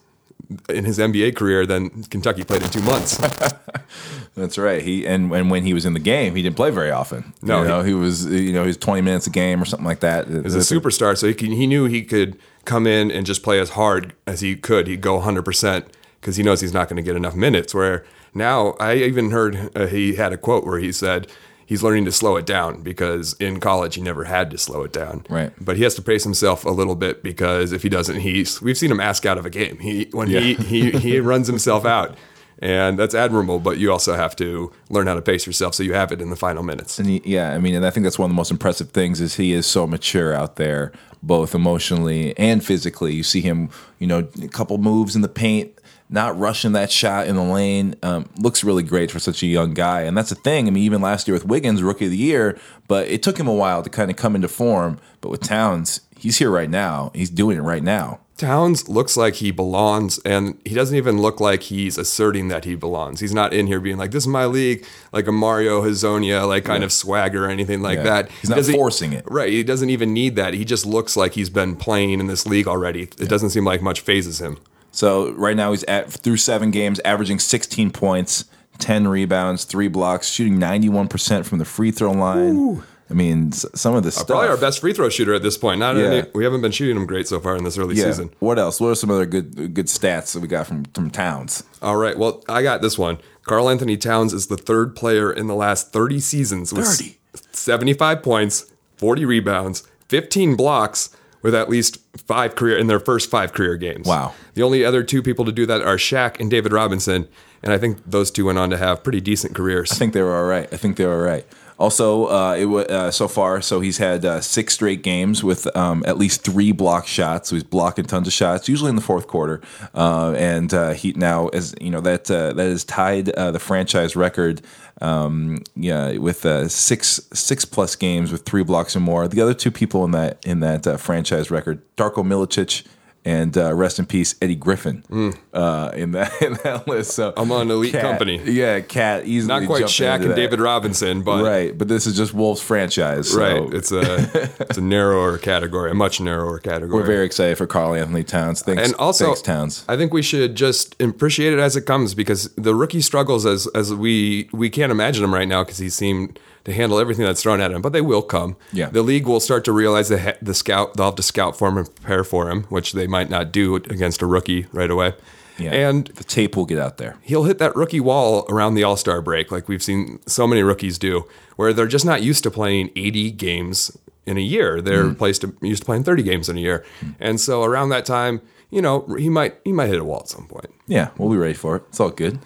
in 0.69 0.85
his 0.85 0.99
NBA 0.99 1.35
career 1.37 1.67
than 1.67 2.05
Kentucky 2.05 2.45
played 2.45 2.63
in 2.63 2.71
two 2.71 2.81
months. 2.83 3.17
That's 4.37 4.57
right. 4.57 4.81
He 4.83 5.05
and, 5.07 5.33
and 5.33 5.51
when 5.51 5.65
he 5.65 5.75
was 5.75 5.85
in 5.85 5.95
the 5.95 6.01
game, 6.01 6.37
he 6.37 6.43
didn't 6.43 6.57
play 6.57 6.71
very 6.71 6.91
often. 6.93 7.35
No, 7.43 7.63
you 7.63 7.69
know, 7.69 7.83
he, 7.83 7.93
was 7.93 8.25
you 8.27 8.53
know 8.53 8.63
he 8.63 8.69
was 8.69 8.77
twenty 8.77 9.03
minutes 9.03 9.27
a 9.27 9.31
game 9.31 9.61
or 9.61 9.65
something 9.65 9.87
like 9.87 10.01
that. 10.01 10.29
As 10.29 10.55
a 10.55 10.59
superstar, 10.61 11.19
so 11.19 11.27
he, 11.27 11.35
can, 11.35 11.51
he 11.51 11.67
knew 11.67 11.87
he 11.87 12.03
could 12.05 12.39
come 12.69 12.87
in 12.87 13.11
and 13.11 13.27
just 13.27 13.43
play 13.43 13.59
as 13.59 13.71
hard 13.71 14.15
as 14.27 14.41
he 14.41 14.55
could. 14.55 14.87
He'd 14.87 15.01
go 15.01 15.19
100% 15.21 15.87
because 16.21 16.37
he 16.37 16.43
knows 16.43 16.61
he's 16.61 16.75
not 16.75 16.89
going 16.89 16.97
to 16.99 17.03
get 17.03 17.17
enough 17.17 17.35
minutes. 17.35 17.75
Where 17.75 18.05
now, 18.35 18.77
I 18.79 18.97
even 18.97 19.31
heard 19.31 19.71
uh, 19.75 19.87
he 19.87 20.15
had 20.15 20.33
a 20.33 20.37
quote 20.37 20.65
where 20.65 20.79
he 20.79 20.93
said 20.93 21.27
he's 21.67 21.83
learning 21.83 22.05
to 22.05 22.13
slow 22.13 22.37
it 22.37 22.47
down 22.47 22.83
because 22.83 23.35
in 23.35 23.59
college 23.59 23.95
he 23.95 24.01
never 24.01 24.25
had 24.25 24.51
to 24.51 24.59
slow 24.59 24.85
it 24.85 24.93
down. 24.93 25.25
Right. 25.29 25.53
But 25.61 25.77
he 25.77 25.83
has 25.83 25.95
to 25.97 26.03
pace 26.03 26.25
himself 26.25 26.65
a 26.65 26.71
little 26.71 26.95
bit 26.95 27.23
because 27.23 27.73
if 27.73 27.83
he 27.83 27.89
doesn't, 27.89 28.21
he's 28.21 28.61
we've 28.61 28.79
seen 28.79 28.91
him 28.91 29.01
ask 29.01 29.27
out 29.27 29.39
of 29.39 29.47
a 29.47 29.51
game. 29.51 29.79
He 29.79 30.09
when 30.13 30.29
he, 30.29 30.55
he 30.55 30.91
he 30.91 31.21
runs 31.33 31.47
himself 31.47 31.85
out. 31.85 32.17
And 32.61 32.99
that's 32.99 33.15
admirable, 33.15 33.61
but 33.61 33.79
you 33.79 33.93
also 33.93 34.15
have 34.15 34.35
to 34.37 34.73
learn 34.91 35.07
how 35.07 35.15
to 35.15 35.23
pace 35.23 35.47
yourself 35.47 35.77
so 35.77 35.85
you 35.85 35.95
have 35.95 36.11
it 36.11 36.21
in 36.21 36.31
the 36.31 36.37
final 36.37 36.65
minutes. 36.65 36.99
And 36.99 37.09
he, 37.09 37.23
yeah, 37.25 37.55
I 37.55 37.59
mean, 37.59 37.77
and 37.77 37.87
I 37.87 37.91
think 37.91 38.03
that's 38.03 38.19
one 38.19 38.29
of 38.29 38.31
the 38.33 38.37
most 38.37 38.51
impressive 38.51 38.91
things 38.91 39.21
is 39.21 39.37
he 39.37 39.53
is 39.53 39.65
so 39.65 39.87
mature 39.87 40.35
out 40.35 40.57
there, 40.57 40.91
both 41.23 41.55
emotionally 41.55 42.37
and 42.39 42.65
physically. 42.65 43.15
You 43.15 43.23
see 43.23 43.41
him, 43.41 43.71
you 43.99 44.07
know, 44.07 44.29
a 44.43 44.49
couple 44.49 44.79
moves 44.79 45.17
in 45.17 45.23
the 45.23 45.29
paint, 45.29 45.79
not 46.09 46.39
rushing 46.39 46.73
that 46.73 46.91
shot 46.91 47.27
in 47.27 47.37
the 47.37 47.43
lane. 47.43 47.95
Um, 48.03 48.29
looks 48.39 48.65
really 48.65 48.83
great 48.83 49.11
for 49.11 49.19
such 49.19 49.43
a 49.43 49.47
young 49.47 49.75
guy. 49.75 50.03
And 50.03 50.17
that's 50.17 50.31
the 50.31 50.37
thing. 50.37 50.67
I 50.67 50.71
mean, 50.71 50.85
even 50.85 51.03
last 51.03 51.29
year 51.29 51.35
with 51.35 51.45
Wiggins, 51.45 51.83
rookie 51.83 52.07
of 52.07 52.11
the 52.11 52.17
year, 52.17 52.59
but 52.87 53.09
it 53.09 53.23
took 53.23 53.39
him 53.39 53.49
a 53.49 53.55
while 53.55 53.83
to 53.83 53.91
kind 53.91 54.11
of 54.11 54.17
come 54.17 54.35
into 54.35 54.49
form. 54.49 54.99
But 55.21 55.31
with 55.31 55.43
Towns, 55.43 56.01
he's 56.17 56.39
here 56.39 56.51
right 56.51 56.71
now. 56.71 57.11
He's 57.15 57.31
doing 57.31 57.59
it 57.59 57.63
right 57.63 57.83
now. 57.83 58.21
Towns 58.39 58.89
looks 58.89 59.17
like 59.17 59.35
he 59.35 59.51
belongs, 59.51 60.19
and 60.25 60.59
he 60.65 60.73
doesn't 60.75 60.97
even 60.97 61.21
look 61.21 61.41
like 61.41 61.65
he's 61.65 61.99
asserting 61.99 62.47
that 62.49 62.65
he 62.65 62.77
belongs. 62.77 63.19
He's 63.19 63.35
not 63.35 63.53
in 63.53 63.67
here 63.67 63.81
being 63.81 63.99
like, 63.99 64.13
"This 64.13 64.23
is 64.23 64.29
my 64.29 64.47
league," 64.47 64.87
like 65.13 65.27
a 65.27 65.33
Mario 65.33 65.83
Hezonja, 65.83 66.47
like 66.47 66.65
kind 66.65 66.85
of 66.85 66.93
swagger 66.93 67.47
or 67.47 67.51
anything 67.51 67.83
like 67.83 67.99
Yeah. 67.99 68.05
that. 68.05 68.31
He's 68.41 68.49
not 68.49 68.65
forcing 68.65 69.13
it. 69.13 69.25
right? 69.29 69.51
He 69.53 69.65
doesn't 69.65 69.91
even 69.91 70.13
need 70.13 70.37
that. 70.37 70.55
He 70.55 70.65
just 70.65 70.87
looks 70.87 71.17
like 71.17 71.35
he's 71.35 71.51
been 71.51 71.75
playing 71.75 72.19
in 72.21 72.29
this 72.29 72.47
league 72.47 72.69
already. 72.69 73.03
It 73.19 73.29
doesn't 73.29 73.51
seem 73.51 73.65
like 73.65 73.83
much 73.83 74.01
phases 74.01 74.41
him. 74.41 74.57
So 74.93 75.33
right 75.33 75.57
now 75.57 75.73
he's 75.73 75.85
at 75.85 76.11
through 76.11 76.37
seven 76.39 76.71
games, 76.71 77.01
averaging 77.05 77.41
16 77.41 77.91
points, 77.91 78.45
10 78.79 79.09
rebounds, 79.09 79.65
three 79.65 79.89
blocks, 79.89 80.29
shooting 80.29 80.59
91% 80.59 81.45
from 81.45 81.59
the 81.59 81.65
free 81.65 81.91
throw 81.91 82.13
line. 82.13 82.83
I 83.11 83.15
mean, 83.15 83.53
some 83.53 83.95
of 83.95 84.03
this 84.03 84.15
stuff. 84.17 84.27
Uh, 84.31 84.35
probably 84.35 84.49
our 84.49 84.57
best 84.59 84.81
free 84.81 84.93
throw 84.93 85.09
shooter 85.09 85.33
at 85.33 85.43
this 85.43 85.57
point. 85.57 85.81
Not 85.81 85.97
Yeah. 85.97 86.05
any, 86.05 86.29
we 86.35 86.45
haven't 86.45 86.61
been 86.61 86.73
shooting 86.73 86.97
him 86.97 87.07
great 87.07 87.27
so 87.27 87.41
far 87.41 87.57
in 87.57 87.65
this 87.65 87.79
early 87.79 87.95
Yeah. 87.95 88.05
season. 88.05 88.31
What 88.39 88.59
else? 88.59 88.81
What 88.81 88.89
are 88.89 88.95
some 88.95 89.11
other 89.11 89.25
good 89.27 89.73
good 89.75 89.87
stats 89.87 90.33
that 90.35 90.41
we 90.41 90.49
got 90.49 90.67
from 90.67 90.85
from 90.95 91.11
Towns? 91.11 91.63
All 91.81 91.97
right. 91.97 92.19
Well, 92.19 92.43
I 92.49 92.63
got 92.63 92.83
this 92.83 92.99
one. 92.99 93.19
Karl-Anthony 93.47 93.97
Towns 93.97 94.35
is 94.35 94.49
the 94.49 94.59
third 94.59 94.95
player 94.95 95.33
in 95.33 95.47
the 95.47 95.55
last 95.55 95.91
30 95.91 96.21
seasons 96.21 96.71
with 96.73 96.85
30? 96.87 97.19
75 97.53 98.23
points, 98.23 98.67
40 98.99 99.25
rebounds, 99.25 99.85
15 100.09 100.55
blocks 100.55 101.11
with 101.41 101.55
at 101.55 101.71
least 101.71 101.99
five 102.27 102.55
career 102.57 102.77
in 102.77 102.89
their 102.89 103.01
first 103.01 103.31
five 103.31 103.53
career 103.53 103.77
games. 103.77 104.07
Wow. 104.07 104.35
The 104.55 104.63
only 104.63 104.85
other 104.85 105.03
two 105.03 105.23
people 105.23 105.45
to 105.47 105.53
do 105.53 105.65
that 105.67 105.81
are 105.83 105.97
Shaq 105.97 106.41
and 106.41 106.51
David 106.51 106.73
Robinson, 106.73 107.27
and 107.63 107.73
I 107.73 107.79
think 107.79 107.99
those 108.05 108.31
two 108.31 108.45
went 108.47 108.59
on 108.59 108.71
to 108.71 108.77
have 108.77 109.03
pretty 109.03 109.21
decent 109.21 109.55
careers. 109.55 109.93
I 109.93 109.95
think 109.95 110.13
they 110.13 110.23
were 110.23 110.37
all 110.37 110.45
right. 110.45 110.69
I 110.73 110.77
think 110.77 110.97
they 110.97 111.07
were 111.07 111.15
all 111.15 111.21
right. 111.21 111.47
Also, 111.79 112.27
uh, 112.27 112.57
it 112.59 112.65
wa 112.65 112.81
uh, 112.81 113.11
so 113.11 113.29
far. 113.29 113.63
So 113.63 113.81
he's 113.81 113.99
had 113.99 114.25
uh, 114.25 114.41
six 114.41 114.75
straight 114.75 115.03
games 115.03 115.45
with 115.45 115.75
um, 115.77 116.03
at 116.07 116.19
least 116.19 116.43
three 116.43 116.73
block 116.73 117.07
shots. 117.07 117.49
So 117.49 117.57
he's 117.57 117.63
blocking 117.63 118.05
tons 118.05 118.27
of 118.27 118.33
shots, 118.33 118.69
usually 118.69 118.91
in 118.91 118.97
the 118.97 119.03
fourth 119.03 119.29
quarter. 119.29 119.61
Uh, 119.95 120.35
and 120.37 120.75
uh, 120.75 120.91
he 120.91 121.13
now, 121.13 121.49
as 121.49 121.75
you 121.81 121.91
know, 121.91 122.01
that 122.01 122.29
uh, 122.31 122.53
that 122.53 122.69
has 122.69 122.85
tied 122.85 123.27
the 123.27 123.61
franchise 123.61 124.17
record. 124.17 124.63
Um, 125.01 125.63
yeah, 125.77 126.17
with 126.17 126.41
six 126.71 127.21
six 127.33 127.65
plus 127.65 127.95
games 127.95 128.33
with 128.33 128.43
three 128.43 128.65
blocks 128.65 128.97
or 128.97 129.01
more. 129.01 129.29
The 129.29 129.41
other 129.41 129.55
two 129.55 129.71
people 129.71 130.05
in 130.05 130.11
that 130.11 130.45
in 130.45 130.59
that 130.61 130.99
franchise 131.01 131.51
record, 131.51 131.81
Darko 131.97 132.25
Milicic. 132.25 132.85
And 133.29 133.59
uh, 133.59 133.75
rest 133.75 133.99
in 133.99 134.07
peace, 134.07 134.35
Eddie 134.41 134.55
Griffin, 134.55 135.05
uh, 135.53 135.91
in 135.95 136.13
that 136.13 136.33
in 136.43 136.55
that 136.65 136.89
list. 136.89 137.11
So 137.11 137.35
I'm 137.37 137.53
on 137.53 137.71
elite 137.71 137.93
Cat- 137.93 138.01
company. 138.01 138.41
Yeah, 138.43 138.81
Cat 138.81 139.27
easily 139.27 139.61
Not 139.61 139.67
quite 139.67 139.85
Shaq 139.85 140.23
and 140.23 140.31
that. 140.31 140.37
David 140.37 140.61
Robinson, 140.61 141.21
but 141.23 141.45
Right, 141.45 141.77
but 141.77 141.89
this 141.89 142.07
is 142.07 142.17
just 142.17 142.33
Wolves 142.33 142.63
franchise. 142.63 143.31
So 143.31 143.39
right. 143.39 143.75
It's 143.75 143.93
a 143.93 144.15
it's 144.61 144.79
a 144.79 144.81
narrower 144.81 145.37
category, 145.37 145.91
a 145.91 145.95
much 145.95 146.23
narrower 146.23 146.59
category. 146.59 147.01
we're 147.01 147.07
very 147.07 147.27
excited 147.27 147.59
for 147.59 147.67
Karl-Anthony 147.67 148.25
Towns. 148.25 148.63
Thanks, 148.63 148.83
and 148.83 148.95
also 148.95 149.27
thanks 149.27 149.43
Towns. 149.43 149.85
I 149.89 149.99
think 149.99 150.15
we 150.15 150.23
should 150.23 150.55
just 150.55 151.01
appreciate 151.01 151.53
it 151.53 151.59
as 151.59 151.77
it 151.77 151.83
comes 151.83 152.15
because 152.15 152.49
the 152.55 152.75
rookie 152.75 153.03
struggles 153.03 153.45
as 153.45 153.67
as 153.75 153.93
we 153.93 154.49
we 154.53 154.71
can't 154.71 154.91
imagine 154.91 155.23
him 155.23 155.35
right 155.35 155.49
now 155.49 155.65
because 155.65 155.77
he 155.79 155.91
seemed 155.91 156.39
to 156.69 156.75
handle 156.75 156.99
everything 157.01 157.25
that's 157.25 157.43
thrown 157.43 157.61
at 157.61 157.71
him, 157.73 157.83
but 157.83 157.93
they 157.93 158.01
will 158.01 158.23
come. 158.23 158.57
Yeah. 158.73 158.89
the 158.91 159.03
league 159.03 159.27
will 159.27 159.41
start 159.41 159.65
to 159.65 159.73
realize 159.73 160.09
that 160.11 160.39
the 160.43 160.55
scout 160.55 160.95
they'll 160.97 161.07
have 161.07 161.17
to 161.17 161.23
scout 161.23 161.57
for 161.59 161.69
him 161.69 161.79
and 161.79 161.95
prepare 161.95 162.25
for 162.25 162.51
him, 162.51 162.63
which 162.65 162.93
they 162.93 163.07
might 163.07 163.29
not 163.31 163.51
do 163.53 163.75
against 163.77 164.23
a 164.23 164.27
rookie 164.27 164.67
right 164.73 164.91
away. 164.91 165.15
Yeah, 165.59 165.73
And 165.73 166.07
the 166.15 166.23
tape 166.23 166.55
will 166.57 166.67
get 166.67 166.79
out 166.79 166.99
there. 166.99 167.17
he'll 167.23 167.43
hit 167.43 167.59
that 167.59 167.75
rookie 167.75 167.99
wall 167.99 168.47
around 168.49 168.75
the 168.75 168.85
All 168.85 168.97
Star 168.97 169.21
break, 169.21 169.51
like 169.51 169.67
we've 169.69 169.83
seen 169.83 170.21
so 170.25 170.47
many 170.47 170.63
rookies 170.63 170.99
do, 170.99 171.25
where 171.57 171.73
they're 171.73 171.89
just 171.89 172.05
not 172.05 172.23
used 172.23 172.45
to 172.45 172.51
playing 172.53 172.91
80 172.95 173.33
games 173.33 173.97
in 174.25 174.39
a 174.39 174.41
year. 174.41 174.81
They're 174.81 175.05
Mm-hmm. 175.07 175.15
placed 175.19 175.41
to, 175.41 175.57
used 175.61 175.83
to 175.83 175.87
playing 175.87 176.05
30 176.05 176.23
games 176.23 176.49
in 176.49 176.57
a 176.57 176.61
year, 176.61 176.85
and 177.19 177.41
so 177.41 177.65
around 177.65 177.89
that 177.89 178.07
time, 178.07 178.41
you 178.71 178.81
know, 178.81 179.05
he 179.19 179.29
might 179.29 179.57
he 179.65 179.73
might 179.73 179.89
hit 179.89 179.99
a 179.99 180.05
wall 180.05 180.21
at 180.21 180.29
some 180.29 180.47
point. 180.47 180.67
Yeah, 180.87 181.09
we'll 181.19 181.31
be 181.31 181.37
ready 181.39 181.55
for 181.55 181.75
it. 181.77 181.83
It's 181.89 181.99
all 181.99 182.11
good. 182.11 182.39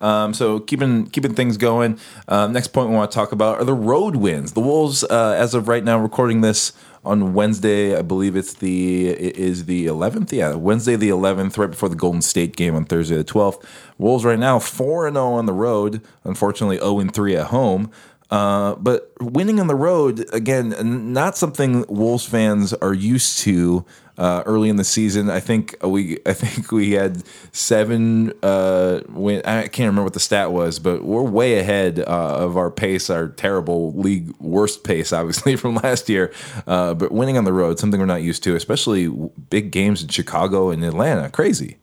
Um, 0.00 0.32
so 0.32 0.60
keeping 0.60 1.06
keeping 1.06 1.34
things 1.34 1.56
going. 1.56 1.98
Um, 2.28 2.52
next 2.52 2.68
point 2.68 2.90
we 2.90 2.96
want 2.96 3.10
to 3.10 3.14
talk 3.14 3.32
about 3.32 3.58
are 3.58 3.64
the 3.64 3.74
road 3.74 4.16
wins. 4.16 4.52
The 4.52 4.60
Wolves, 4.60 5.04
uh, 5.04 5.34
as 5.36 5.54
of 5.54 5.68
right 5.68 5.82
now, 5.82 5.98
recording 5.98 6.40
this 6.40 6.72
on 7.04 7.34
Wednesday. 7.34 7.96
I 7.96 8.02
believe 8.02 8.36
it's 8.36 8.54
the 8.54 9.08
it 9.08 9.36
is 9.36 9.64
the 9.64 9.86
11th. 9.86 10.32
Yeah, 10.32 10.54
Wednesday 10.54 10.96
the 10.96 11.08
11th, 11.08 11.58
right 11.58 11.70
before 11.70 11.88
the 11.88 11.96
Golden 11.96 12.22
State 12.22 12.56
game 12.56 12.74
on 12.74 12.84
Thursday 12.84 13.16
the 13.16 13.24
12th. 13.24 13.64
Wolves 13.98 14.24
right 14.24 14.38
now 14.38 14.58
four 14.58 15.06
and 15.06 15.16
zero 15.16 15.32
on 15.32 15.46
the 15.46 15.52
road. 15.52 16.02
Unfortunately, 16.24 16.78
zero 16.78 17.00
and 17.00 17.12
three 17.12 17.36
at 17.36 17.48
home. 17.48 17.90
Uh, 18.30 18.74
but 18.74 19.10
winning 19.20 19.58
on 19.58 19.68
the 19.68 19.74
road 19.74 20.26
again, 20.34 21.12
not 21.12 21.36
something 21.36 21.84
Wolves 21.88 22.26
fans 22.26 22.74
are 22.74 22.94
used 22.94 23.38
to. 23.38 23.84
Uh, 24.18 24.42
early 24.46 24.68
in 24.68 24.74
the 24.74 24.84
season, 24.84 25.30
I 25.30 25.38
think 25.38 25.76
we, 25.82 26.18
I 26.26 26.32
think 26.32 26.72
we 26.72 26.92
had 26.92 27.22
seven. 27.52 28.32
Uh, 28.42 29.00
win, 29.08 29.42
I 29.44 29.62
can't 29.68 29.86
remember 29.86 30.02
what 30.02 30.14
the 30.14 30.20
stat 30.20 30.50
was, 30.50 30.80
but 30.80 31.04
we're 31.04 31.22
way 31.22 31.60
ahead 31.60 32.00
uh, 32.00 32.02
of 32.36 32.56
our 32.56 32.70
pace, 32.70 33.10
our 33.10 33.28
terrible 33.28 33.92
league 33.92 34.34
worst 34.40 34.82
pace, 34.82 35.12
obviously 35.12 35.54
from 35.62 35.76
last 35.76 36.08
year. 36.08 36.32
Uh, 36.66 36.94
but 36.94 37.12
winning 37.12 37.38
on 37.38 37.44
the 37.44 37.52
road, 37.52 37.78
something 37.78 38.00
we're 38.00 38.06
not 38.06 38.22
used 38.22 38.42
to, 38.42 38.56
especially 38.56 39.08
big 39.50 39.70
games 39.70 40.02
in 40.02 40.08
Chicago 40.08 40.70
and 40.70 40.84
Atlanta, 40.84 41.30
crazy. 41.30 41.76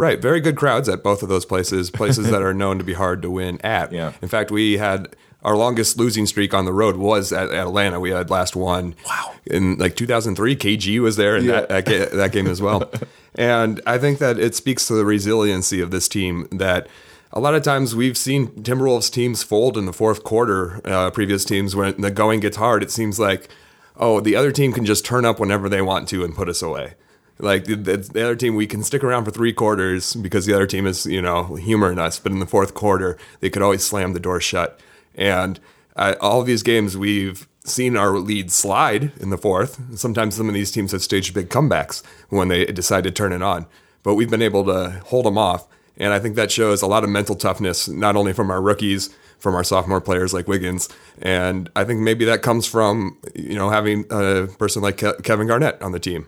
Right, 0.00 0.18
very 0.18 0.40
good 0.40 0.56
crowds 0.56 0.88
at 0.88 1.02
both 1.02 1.22
of 1.22 1.28
those 1.28 1.44
places, 1.44 1.90
places 1.90 2.30
that 2.30 2.40
are 2.40 2.54
known 2.62 2.78
to 2.78 2.84
be 2.84 2.94
hard 2.94 3.20
to 3.20 3.30
win 3.30 3.60
at. 3.60 3.92
Yeah. 3.92 4.14
In 4.22 4.28
fact, 4.28 4.50
we 4.50 4.78
had 4.78 5.14
our 5.42 5.58
longest 5.58 5.98
losing 5.98 6.24
streak 6.24 6.54
on 6.54 6.64
the 6.64 6.72
road 6.72 6.96
was 6.96 7.34
at, 7.34 7.50
at 7.50 7.66
Atlanta. 7.66 8.00
We 8.00 8.08
had 8.08 8.30
last 8.30 8.56
one. 8.56 8.94
Wow. 9.04 9.34
In 9.44 9.76
like 9.76 9.96
2003, 9.96 10.56
KG 10.56 11.00
was 11.00 11.16
there 11.16 11.36
in 11.36 11.48
that 11.48 11.68
that, 11.68 12.12
that 12.12 12.32
game 12.32 12.46
as 12.46 12.62
well. 12.62 12.90
and 13.34 13.82
I 13.84 13.98
think 13.98 14.20
that 14.20 14.38
it 14.38 14.54
speaks 14.54 14.86
to 14.86 14.94
the 14.94 15.04
resiliency 15.04 15.82
of 15.82 15.90
this 15.90 16.08
team 16.08 16.48
that. 16.50 16.88
A 17.32 17.38
lot 17.38 17.54
of 17.54 17.62
times 17.62 17.94
we've 17.94 18.16
seen 18.16 18.48
Timberwolves 18.48 19.08
teams 19.08 19.44
fold 19.44 19.78
in 19.78 19.86
the 19.86 19.92
fourth 19.92 20.24
quarter. 20.24 20.80
Uh, 20.84 21.12
previous 21.12 21.44
teams, 21.44 21.76
when 21.76 22.00
the 22.00 22.10
going 22.10 22.40
gets 22.40 22.56
hard, 22.56 22.82
it 22.82 22.90
seems 22.90 23.20
like, 23.20 23.48
oh, 23.96 24.18
the 24.18 24.34
other 24.34 24.50
team 24.50 24.72
can 24.72 24.84
just 24.84 25.04
turn 25.04 25.24
up 25.24 25.38
whenever 25.38 25.68
they 25.68 25.80
want 25.80 26.08
to 26.08 26.24
and 26.24 26.34
put 26.34 26.48
us 26.48 26.60
away. 26.60 26.94
Like 27.40 27.64
the, 27.64 27.76
the, 27.76 27.96
the 27.96 28.22
other 28.22 28.36
team, 28.36 28.54
we 28.54 28.66
can 28.66 28.82
stick 28.82 29.02
around 29.02 29.24
for 29.24 29.30
three 29.30 29.52
quarters 29.52 30.14
because 30.14 30.46
the 30.46 30.54
other 30.54 30.66
team 30.66 30.86
is, 30.86 31.06
you 31.06 31.22
know, 31.22 31.56
humoring 31.56 31.98
us. 31.98 32.18
But 32.18 32.32
in 32.32 32.38
the 32.38 32.46
fourth 32.46 32.74
quarter, 32.74 33.16
they 33.40 33.50
could 33.50 33.62
always 33.62 33.84
slam 33.84 34.12
the 34.12 34.20
door 34.20 34.40
shut. 34.40 34.78
And 35.14 35.58
uh, 35.96 36.14
all 36.20 36.40
of 36.40 36.46
these 36.46 36.62
games, 36.62 36.96
we've 36.96 37.48
seen 37.64 37.96
our 37.96 38.18
lead 38.18 38.50
slide 38.50 39.12
in 39.20 39.30
the 39.30 39.38
fourth. 39.38 39.98
Sometimes 39.98 40.36
some 40.36 40.48
of 40.48 40.54
these 40.54 40.70
teams 40.70 40.92
have 40.92 41.02
staged 41.02 41.34
big 41.34 41.48
comebacks 41.48 42.02
when 42.28 42.48
they 42.48 42.64
decide 42.66 43.04
to 43.04 43.10
turn 43.10 43.32
it 43.32 43.42
on. 43.42 43.66
But 44.02 44.14
we've 44.14 44.30
been 44.30 44.42
able 44.42 44.64
to 44.66 45.00
hold 45.06 45.26
them 45.26 45.38
off. 45.38 45.66
And 45.96 46.14
I 46.14 46.18
think 46.18 46.34
that 46.36 46.50
shows 46.50 46.80
a 46.80 46.86
lot 46.86 47.04
of 47.04 47.10
mental 47.10 47.36
toughness, 47.36 47.86
not 47.88 48.16
only 48.16 48.32
from 48.32 48.50
our 48.50 48.62
rookies, 48.62 49.10
from 49.38 49.54
our 49.54 49.64
sophomore 49.64 50.00
players 50.00 50.32
like 50.32 50.48
Wiggins. 50.48 50.88
And 51.20 51.70
I 51.76 51.84
think 51.84 52.00
maybe 52.00 52.24
that 52.26 52.42
comes 52.42 52.66
from, 52.66 53.18
you 53.34 53.54
know, 53.54 53.70
having 53.70 54.04
a 54.10 54.46
person 54.58 54.82
like 54.82 54.96
Ke- 54.96 55.22
Kevin 55.22 55.46
Garnett 55.46 55.80
on 55.82 55.92
the 55.92 56.00
team. 56.00 56.26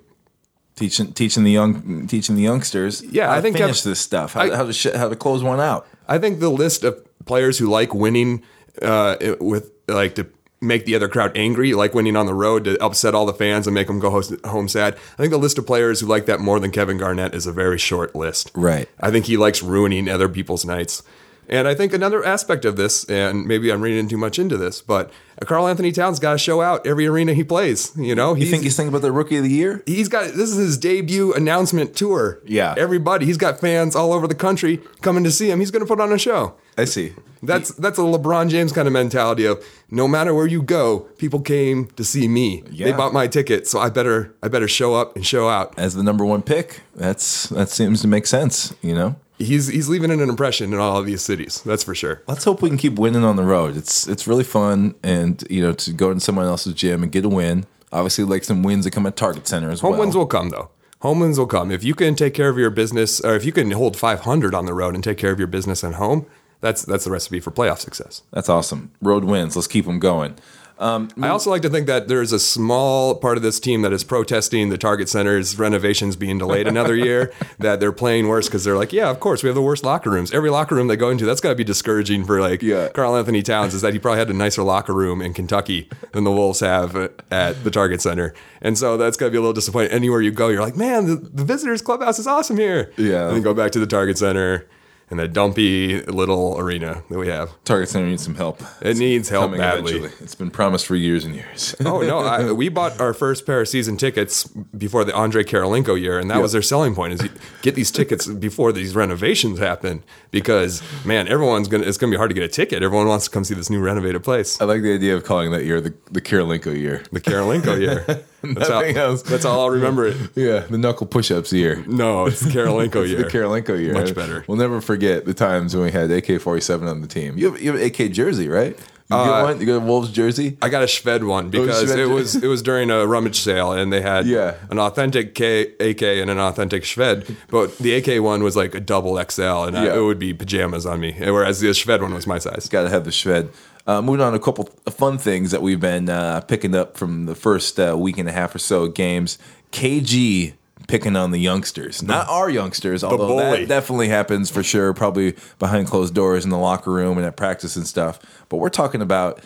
Teaching, 0.74 1.12
teaching 1.12 1.44
the 1.44 1.50
young, 1.50 2.06
teaching 2.06 2.34
the 2.34 2.42
youngsters. 2.42 3.02
Yeah, 3.02 3.30
I 3.30 3.36
to 3.36 3.42
think 3.42 3.58
finish 3.58 3.80
Kev- 3.82 3.84
this 3.84 4.00
stuff, 4.00 4.32
how, 4.32 4.40
I- 4.40 4.56
how 4.56 4.64
to 4.64 4.72
sh- 4.72 4.94
how 4.94 5.08
to 5.10 5.16
close 5.16 5.42
one 5.42 5.60
out. 5.60 5.86
I 6.08 6.18
think 6.18 6.40
the 6.40 6.48
list 6.50 6.82
of 6.82 6.98
players 7.26 7.58
who 7.58 7.66
like 7.68 7.92
winning 7.94 8.42
uh, 8.80 9.16
with 9.38 9.70
like 9.86 10.14
to 10.14 10.26
make 10.62 10.86
the 10.86 10.94
other 10.94 11.08
crowd 11.08 11.36
angry, 11.36 11.74
like 11.74 11.92
winning 11.92 12.16
on 12.16 12.24
the 12.26 12.32
road 12.34 12.64
to 12.64 12.82
upset 12.82 13.14
all 13.14 13.26
the 13.26 13.34
fans 13.34 13.66
and 13.66 13.74
make 13.74 13.86
them 13.88 13.98
go 13.98 14.22
home 14.44 14.66
sad. 14.68 14.94
I 14.94 15.16
think 15.16 15.30
the 15.30 15.36
list 15.38 15.58
of 15.58 15.66
players 15.66 16.00
who 16.00 16.06
like 16.06 16.24
that 16.26 16.40
more 16.40 16.58
than 16.58 16.70
Kevin 16.70 16.96
Garnett 16.98 17.34
is 17.34 17.46
a 17.46 17.52
very 17.52 17.78
short 17.78 18.14
list. 18.14 18.50
Right. 18.54 18.88
I 19.00 19.10
think 19.10 19.26
he 19.26 19.36
likes 19.36 19.62
ruining 19.62 20.08
other 20.08 20.28
people's 20.28 20.64
nights. 20.64 21.02
And 21.48 21.66
I 21.68 21.74
think 21.74 21.92
another 21.92 22.24
aspect 22.24 22.64
of 22.64 22.76
this, 22.76 23.04
and 23.04 23.46
maybe 23.46 23.70
I'm 23.72 23.82
reading 23.82 24.08
too 24.08 24.16
much 24.16 24.38
into 24.38 24.56
this, 24.56 24.80
but 24.80 25.10
Karl-Anthony 25.44 25.90
Towns 25.92 26.18
got 26.20 26.32
to 26.32 26.38
show 26.38 26.60
out 26.62 26.86
every 26.86 27.06
arena 27.06 27.34
he 27.34 27.42
plays. 27.44 27.92
You 27.96 28.14
know, 28.14 28.34
You 28.34 28.46
think 28.46 28.62
he's 28.62 28.76
thinking 28.76 28.90
about 28.90 29.02
the 29.02 29.10
rookie 29.12 29.36
of 29.36 29.42
the 29.42 29.50
year? 29.50 29.82
he's 29.84 30.08
got 30.08 30.24
this 30.34 30.50
is 30.50 30.56
his 30.56 30.78
debut 30.78 31.34
announcement 31.34 31.96
tour. 31.96 32.40
Yeah. 32.44 32.74
everybody, 32.78 33.26
he's 33.26 33.36
got 33.36 33.60
fans 33.60 33.96
all 33.96 34.12
over 34.12 34.26
the 34.28 34.34
country 34.36 34.80
coming 35.00 35.24
to 35.24 35.32
see 35.32 35.50
him. 35.50 35.58
He's 35.58 35.70
going 35.70 35.84
to 35.84 35.86
put 35.86 36.00
on 36.00 36.12
a 36.12 36.18
show. 36.18 36.54
I 36.78 36.84
see. 36.84 37.12
That's 37.42 37.70
that's 37.74 37.98
a 37.98 38.02
LeBron 38.02 38.48
James 38.48 38.70
kind 38.72 38.86
of 38.86 38.92
mentality 38.92 39.44
of 39.44 39.62
no 39.90 40.06
matter 40.06 40.32
where 40.32 40.46
you 40.46 40.62
go, 40.62 41.00
people 41.18 41.40
came 41.40 41.86
to 41.96 42.04
see 42.04 42.28
me. 42.28 42.62
They 42.70 42.92
bought 42.92 43.12
my 43.12 43.26
ticket, 43.26 43.66
so 43.66 43.80
I 43.80 43.90
better 43.90 44.32
I 44.44 44.48
better 44.48 44.68
show 44.68 44.94
up 44.94 45.16
and 45.16 45.26
show 45.26 45.48
out. 45.48 45.76
As 45.76 45.94
the 45.94 46.04
number 46.04 46.24
one 46.24 46.42
pick, 46.42 46.82
that's 46.94 47.48
that 47.48 47.68
seems 47.68 48.00
to 48.02 48.08
make 48.08 48.26
sense. 48.26 48.74
You 48.80 48.94
know. 48.94 49.16
He's 49.44 49.68
he's 49.68 49.88
leaving 49.88 50.10
an 50.10 50.20
impression 50.20 50.72
in 50.72 50.78
all 50.78 50.98
of 50.98 51.06
these 51.06 51.22
cities. 51.22 51.62
That's 51.64 51.84
for 51.84 51.94
sure. 51.94 52.22
Let's 52.26 52.44
hope 52.44 52.62
we 52.62 52.68
can 52.68 52.78
keep 52.78 52.98
winning 52.98 53.24
on 53.24 53.36
the 53.36 53.42
road. 53.44 53.76
It's 53.76 54.06
it's 54.08 54.26
really 54.26 54.44
fun, 54.44 54.94
and 55.02 55.42
you 55.50 55.62
know, 55.62 55.72
to 55.72 55.92
go 55.92 56.10
into 56.10 56.20
someone 56.20 56.46
else's 56.46 56.74
gym 56.74 57.02
and 57.02 57.10
get 57.10 57.24
a 57.24 57.28
win. 57.28 57.66
Obviously, 57.92 58.24
like 58.24 58.44
some 58.44 58.62
wins 58.62 58.84
that 58.84 58.92
come 58.92 59.06
at 59.06 59.16
Target 59.16 59.46
Center 59.46 59.70
as 59.70 59.82
well. 59.82 59.92
Home 59.92 59.98
well. 59.98 60.06
wins 60.06 60.16
will 60.16 60.26
come 60.26 60.50
though. 60.50 60.70
home 61.00 61.20
wins 61.20 61.38
will 61.38 61.46
come. 61.46 61.70
If 61.70 61.84
you 61.84 61.94
can 61.94 62.14
take 62.14 62.34
care 62.34 62.48
of 62.48 62.56
your 62.56 62.70
business, 62.70 63.20
or 63.20 63.34
if 63.34 63.44
you 63.44 63.52
can 63.52 63.70
hold 63.72 63.96
500 63.96 64.54
on 64.54 64.64
the 64.66 64.74
road 64.74 64.94
and 64.94 65.04
take 65.04 65.18
care 65.18 65.32
of 65.32 65.38
your 65.38 65.48
business 65.48 65.84
at 65.84 65.94
home, 65.94 66.26
that's 66.60 66.84
that's 66.84 67.04
the 67.04 67.10
recipe 67.10 67.40
for 67.40 67.50
playoff 67.50 67.78
success. 67.80 68.22
That's 68.30 68.48
awesome. 68.48 68.92
Road 69.02 69.24
wins. 69.24 69.56
Let's 69.56 69.68
keep 69.68 69.84
them 69.84 69.98
going. 69.98 70.36
Um, 70.82 71.08
I 71.22 71.28
also 71.28 71.48
like 71.48 71.62
to 71.62 71.70
think 71.70 71.86
that 71.86 72.08
there's 72.08 72.32
a 72.32 72.38
small 72.40 73.14
part 73.14 73.36
of 73.36 73.42
this 73.44 73.60
team 73.60 73.82
that 73.82 73.92
is 73.92 74.02
protesting 74.02 74.68
the 74.68 74.76
Target 74.78 75.08
Center's 75.08 75.56
renovations 75.58 76.16
being 76.16 76.38
delayed 76.38 76.66
another 76.66 76.96
year. 76.96 77.32
That 77.58 77.78
they're 77.78 77.92
playing 77.92 78.26
worse 78.26 78.48
because 78.48 78.64
they're 78.64 78.76
like, 78.76 78.92
yeah, 78.92 79.08
of 79.08 79.20
course 79.20 79.42
we 79.44 79.46
have 79.48 79.54
the 79.54 79.62
worst 79.62 79.84
locker 79.84 80.10
rooms. 80.10 80.32
Every 80.32 80.50
locker 80.50 80.74
room 80.74 80.88
they 80.88 80.96
go 80.96 81.10
into, 81.10 81.24
that's 81.24 81.40
got 81.40 81.50
to 81.50 81.54
be 81.54 81.62
discouraging 81.62 82.24
for 82.24 82.40
like 82.40 82.60
Yeah. 82.62 82.88
Karl-Anthony 82.88 83.42
Towns. 83.42 83.72
Is 83.74 83.82
that 83.82 83.92
he 83.92 84.00
probably 84.00 84.18
had 84.18 84.28
a 84.30 84.32
nicer 84.34 84.62
locker 84.64 84.92
room 84.92 85.22
in 85.22 85.32
Kentucky 85.32 85.88
than 86.12 86.24
the 86.24 86.32
Wolves 86.32 86.58
have 86.60 86.96
at 87.30 87.62
the 87.62 87.70
Target 87.70 88.00
Center, 88.00 88.34
and 88.60 88.76
so 88.76 88.96
that's 88.96 89.16
got 89.16 89.26
to 89.26 89.30
be 89.30 89.36
a 89.36 89.40
little 89.40 89.52
disappointing. 89.52 89.92
Anywhere 89.92 90.20
you 90.22 90.32
go, 90.32 90.48
you're 90.48 90.62
like, 90.62 90.76
man, 90.76 91.06
the, 91.06 91.14
the 91.16 91.44
visitors 91.44 91.82
clubhouse 91.82 92.18
is 92.18 92.26
awesome 92.26 92.56
here. 92.56 92.92
Yeah. 92.96 93.26
and 93.28 93.36
then 93.36 93.42
go 93.42 93.54
back 93.54 93.70
to 93.72 93.78
the 93.78 93.86
Target 93.86 94.18
Center. 94.18 94.66
And 95.10 95.18
the 95.20 95.28
dumpy 95.28 96.00
little 96.02 96.58
arena 96.58 97.02
that 97.10 97.18
we 97.18 97.28
have. 97.28 97.50
Target 97.64 97.90
Center 97.90 98.06
needs 98.06 98.24
some 98.24 98.34
help. 98.34 98.62
It 98.80 98.96
needs 98.96 99.28
help 99.28 99.54
badly. 99.54 99.96
eventually. 99.96 100.24
It's 100.24 100.34
been 100.34 100.50
promised 100.50 100.86
for 100.86 100.96
years 100.96 101.24
and 101.26 101.34
years. 101.34 101.74
Oh 101.84 102.00
no! 102.00 102.20
I, 102.20 102.52
we 102.52 102.68
bought 102.70 102.98
our 103.00 103.12
first 103.12 103.44
pair 103.44 103.60
of 103.60 103.68
season 103.68 103.96
tickets 103.98 104.44
before 104.44 105.04
the 105.04 105.14
Andrei 105.14 105.44
Kirilenko 105.44 106.00
year, 106.00 106.18
and 106.18 106.30
that 106.30 106.40
was 106.40 106.52
their 106.52 106.62
selling 106.62 106.94
point: 106.94 107.12
is 107.14 107.22
you 107.22 107.28
get 107.60 107.74
these 107.74 107.90
tickets 107.90 108.26
before 108.26 108.72
these 108.72 108.94
renovations 108.94 109.58
happen. 109.58 110.02
Because 110.30 110.82
man, 111.04 111.28
everyone's 111.28 111.68
gonna 111.68 111.84
it's 111.84 111.98
gonna 111.98 112.10
be 112.10 112.16
hard 112.16 112.30
to 112.30 112.34
get 112.34 112.44
a 112.44 112.48
ticket. 112.48 112.82
Everyone 112.82 113.06
wants 113.08 113.26
to 113.26 113.30
come 113.30 113.44
see 113.44 113.54
this 113.54 113.68
new 113.68 113.80
renovated 113.80 114.24
place, 114.24 114.60
I 114.60 114.64
like 114.64 114.80
the 114.82 114.94
idea 114.94 115.14
of 115.14 115.24
calling 115.24 115.50
that 115.52 115.64
year 115.64 115.80
the, 115.80 115.92
the 116.10 116.22
Kirilenko 116.22 116.74
year. 116.78 117.02
the 117.12 117.20
Kirilenko 117.20 117.78
year. 117.78 118.24
That's 118.54 118.68
how, 118.68 118.80
else. 118.80 119.22
that's 119.22 119.44
how 119.44 119.58
I'll 119.60 119.70
remember 119.70 120.06
it. 120.06 120.16
Yeah, 120.34 120.60
the 120.60 120.78
knuckle 120.78 121.06
push-ups 121.06 121.52
year. 121.52 121.84
No, 121.86 122.26
it's 122.26 122.40
the 122.40 122.50
Kirilenko 122.50 123.06
year. 123.08 123.18
The 123.18 123.24
Kirilenko 123.24 123.80
year. 123.80 123.92
Much 123.92 124.14
better. 124.14 124.44
We'll 124.48 124.56
never 124.58 124.80
forget 124.80 125.24
the 125.24 125.34
times 125.34 125.74
when 125.74 125.84
we 125.84 125.90
had 125.92 126.10
AK-47 126.10 126.88
on 126.90 127.00
the 127.02 127.06
team. 127.06 127.38
You 127.38 127.52
have, 127.52 127.62
you 127.62 127.72
have 127.72 127.80
an 127.80 127.86
AK 127.86 128.12
jersey, 128.12 128.48
right? 128.48 128.76
You 129.10 129.16
Uh, 129.16 129.24
get 129.24 129.42
one? 129.52 129.60
You 129.60 129.66
got 129.66 129.76
a 129.76 129.80
Wolves 129.80 130.10
jersey? 130.10 130.56
I 130.62 130.68
got 130.70 130.82
a 130.82 130.86
Shved 130.86 131.26
one 131.26 131.50
because 131.50 131.84
Shved. 131.84 131.98
it 131.98 132.06
was 132.06 132.34
it 132.36 132.46
was 132.46 132.62
during 132.62 132.90
a 132.90 133.06
rummage 133.06 133.40
sale 133.40 133.72
and 133.72 133.92
they 133.92 134.00
had 134.00 134.26
Yeah. 134.26 134.54
an 134.70 134.78
authentic 134.78 135.34
K, 135.34 135.66
AK 135.80 136.02
and 136.02 136.30
an 136.30 136.38
authentic 136.38 136.84
Shved, 136.84 137.34
but 137.48 137.76
the 137.78 137.92
AK 137.94 138.22
one 138.22 138.42
was 138.42 138.56
like 138.56 138.74
a 138.74 138.80
double 138.80 139.22
XL 139.22 139.64
and 139.64 139.76
I, 139.76 139.96
it 139.96 140.00
would 140.00 140.18
be 140.18 140.32
pajamas 140.32 140.86
on 140.86 141.00
me, 141.00 141.14
whereas 141.18 141.60
the 141.60 141.68
Shved 141.68 142.00
one 142.00 142.14
was 142.14 142.26
my 142.26 142.38
size. 142.38 142.68
Got 142.70 142.84
to 142.84 142.88
have 142.88 143.04
the 143.04 143.10
shved. 143.10 143.48
Uh, 143.86 144.00
moving 144.00 144.20
on 144.20 144.32
to 144.32 144.38
a 144.38 144.42
couple 144.42 144.68
of 144.86 144.94
fun 144.94 145.18
things 145.18 145.50
that 145.50 145.60
we've 145.60 145.80
been 145.80 146.08
uh, 146.08 146.40
picking 146.42 146.74
up 146.74 146.96
from 146.96 147.26
the 147.26 147.34
first 147.34 147.80
uh, 147.80 147.96
week 147.98 148.16
and 148.18 148.28
a 148.28 148.32
half 148.32 148.54
or 148.54 148.58
so 148.58 148.84
of 148.84 148.94
games. 148.94 149.38
KG 149.72 150.52
picking 150.86 151.16
on 151.16 151.30
the 151.30 151.38
youngsters, 151.38 152.02
not 152.02 152.28
our 152.28 152.50
youngsters, 152.50 153.02
although 153.02 153.36
that 153.38 153.68
definitely 153.68 154.08
happens 154.08 154.50
for 154.50 154.62
sure, 154.62 154.92
probably 154.92 155.34
behind 155.58 155.86
closed 155.86 156.14
doors 156.14 156.44
in 156.44 156.50
the 156.50 156.58
locker 156.58 156.90
room 156.90 157.16
and 157.18 157.26
at 157.26 157.36
practice 157.36 157.76
and 157.76 157.86
stuff. 157.86 158.20
But 158.48 158.58
we're 158.58 158.68
talking 158.68 159.00
about 159.02 159.42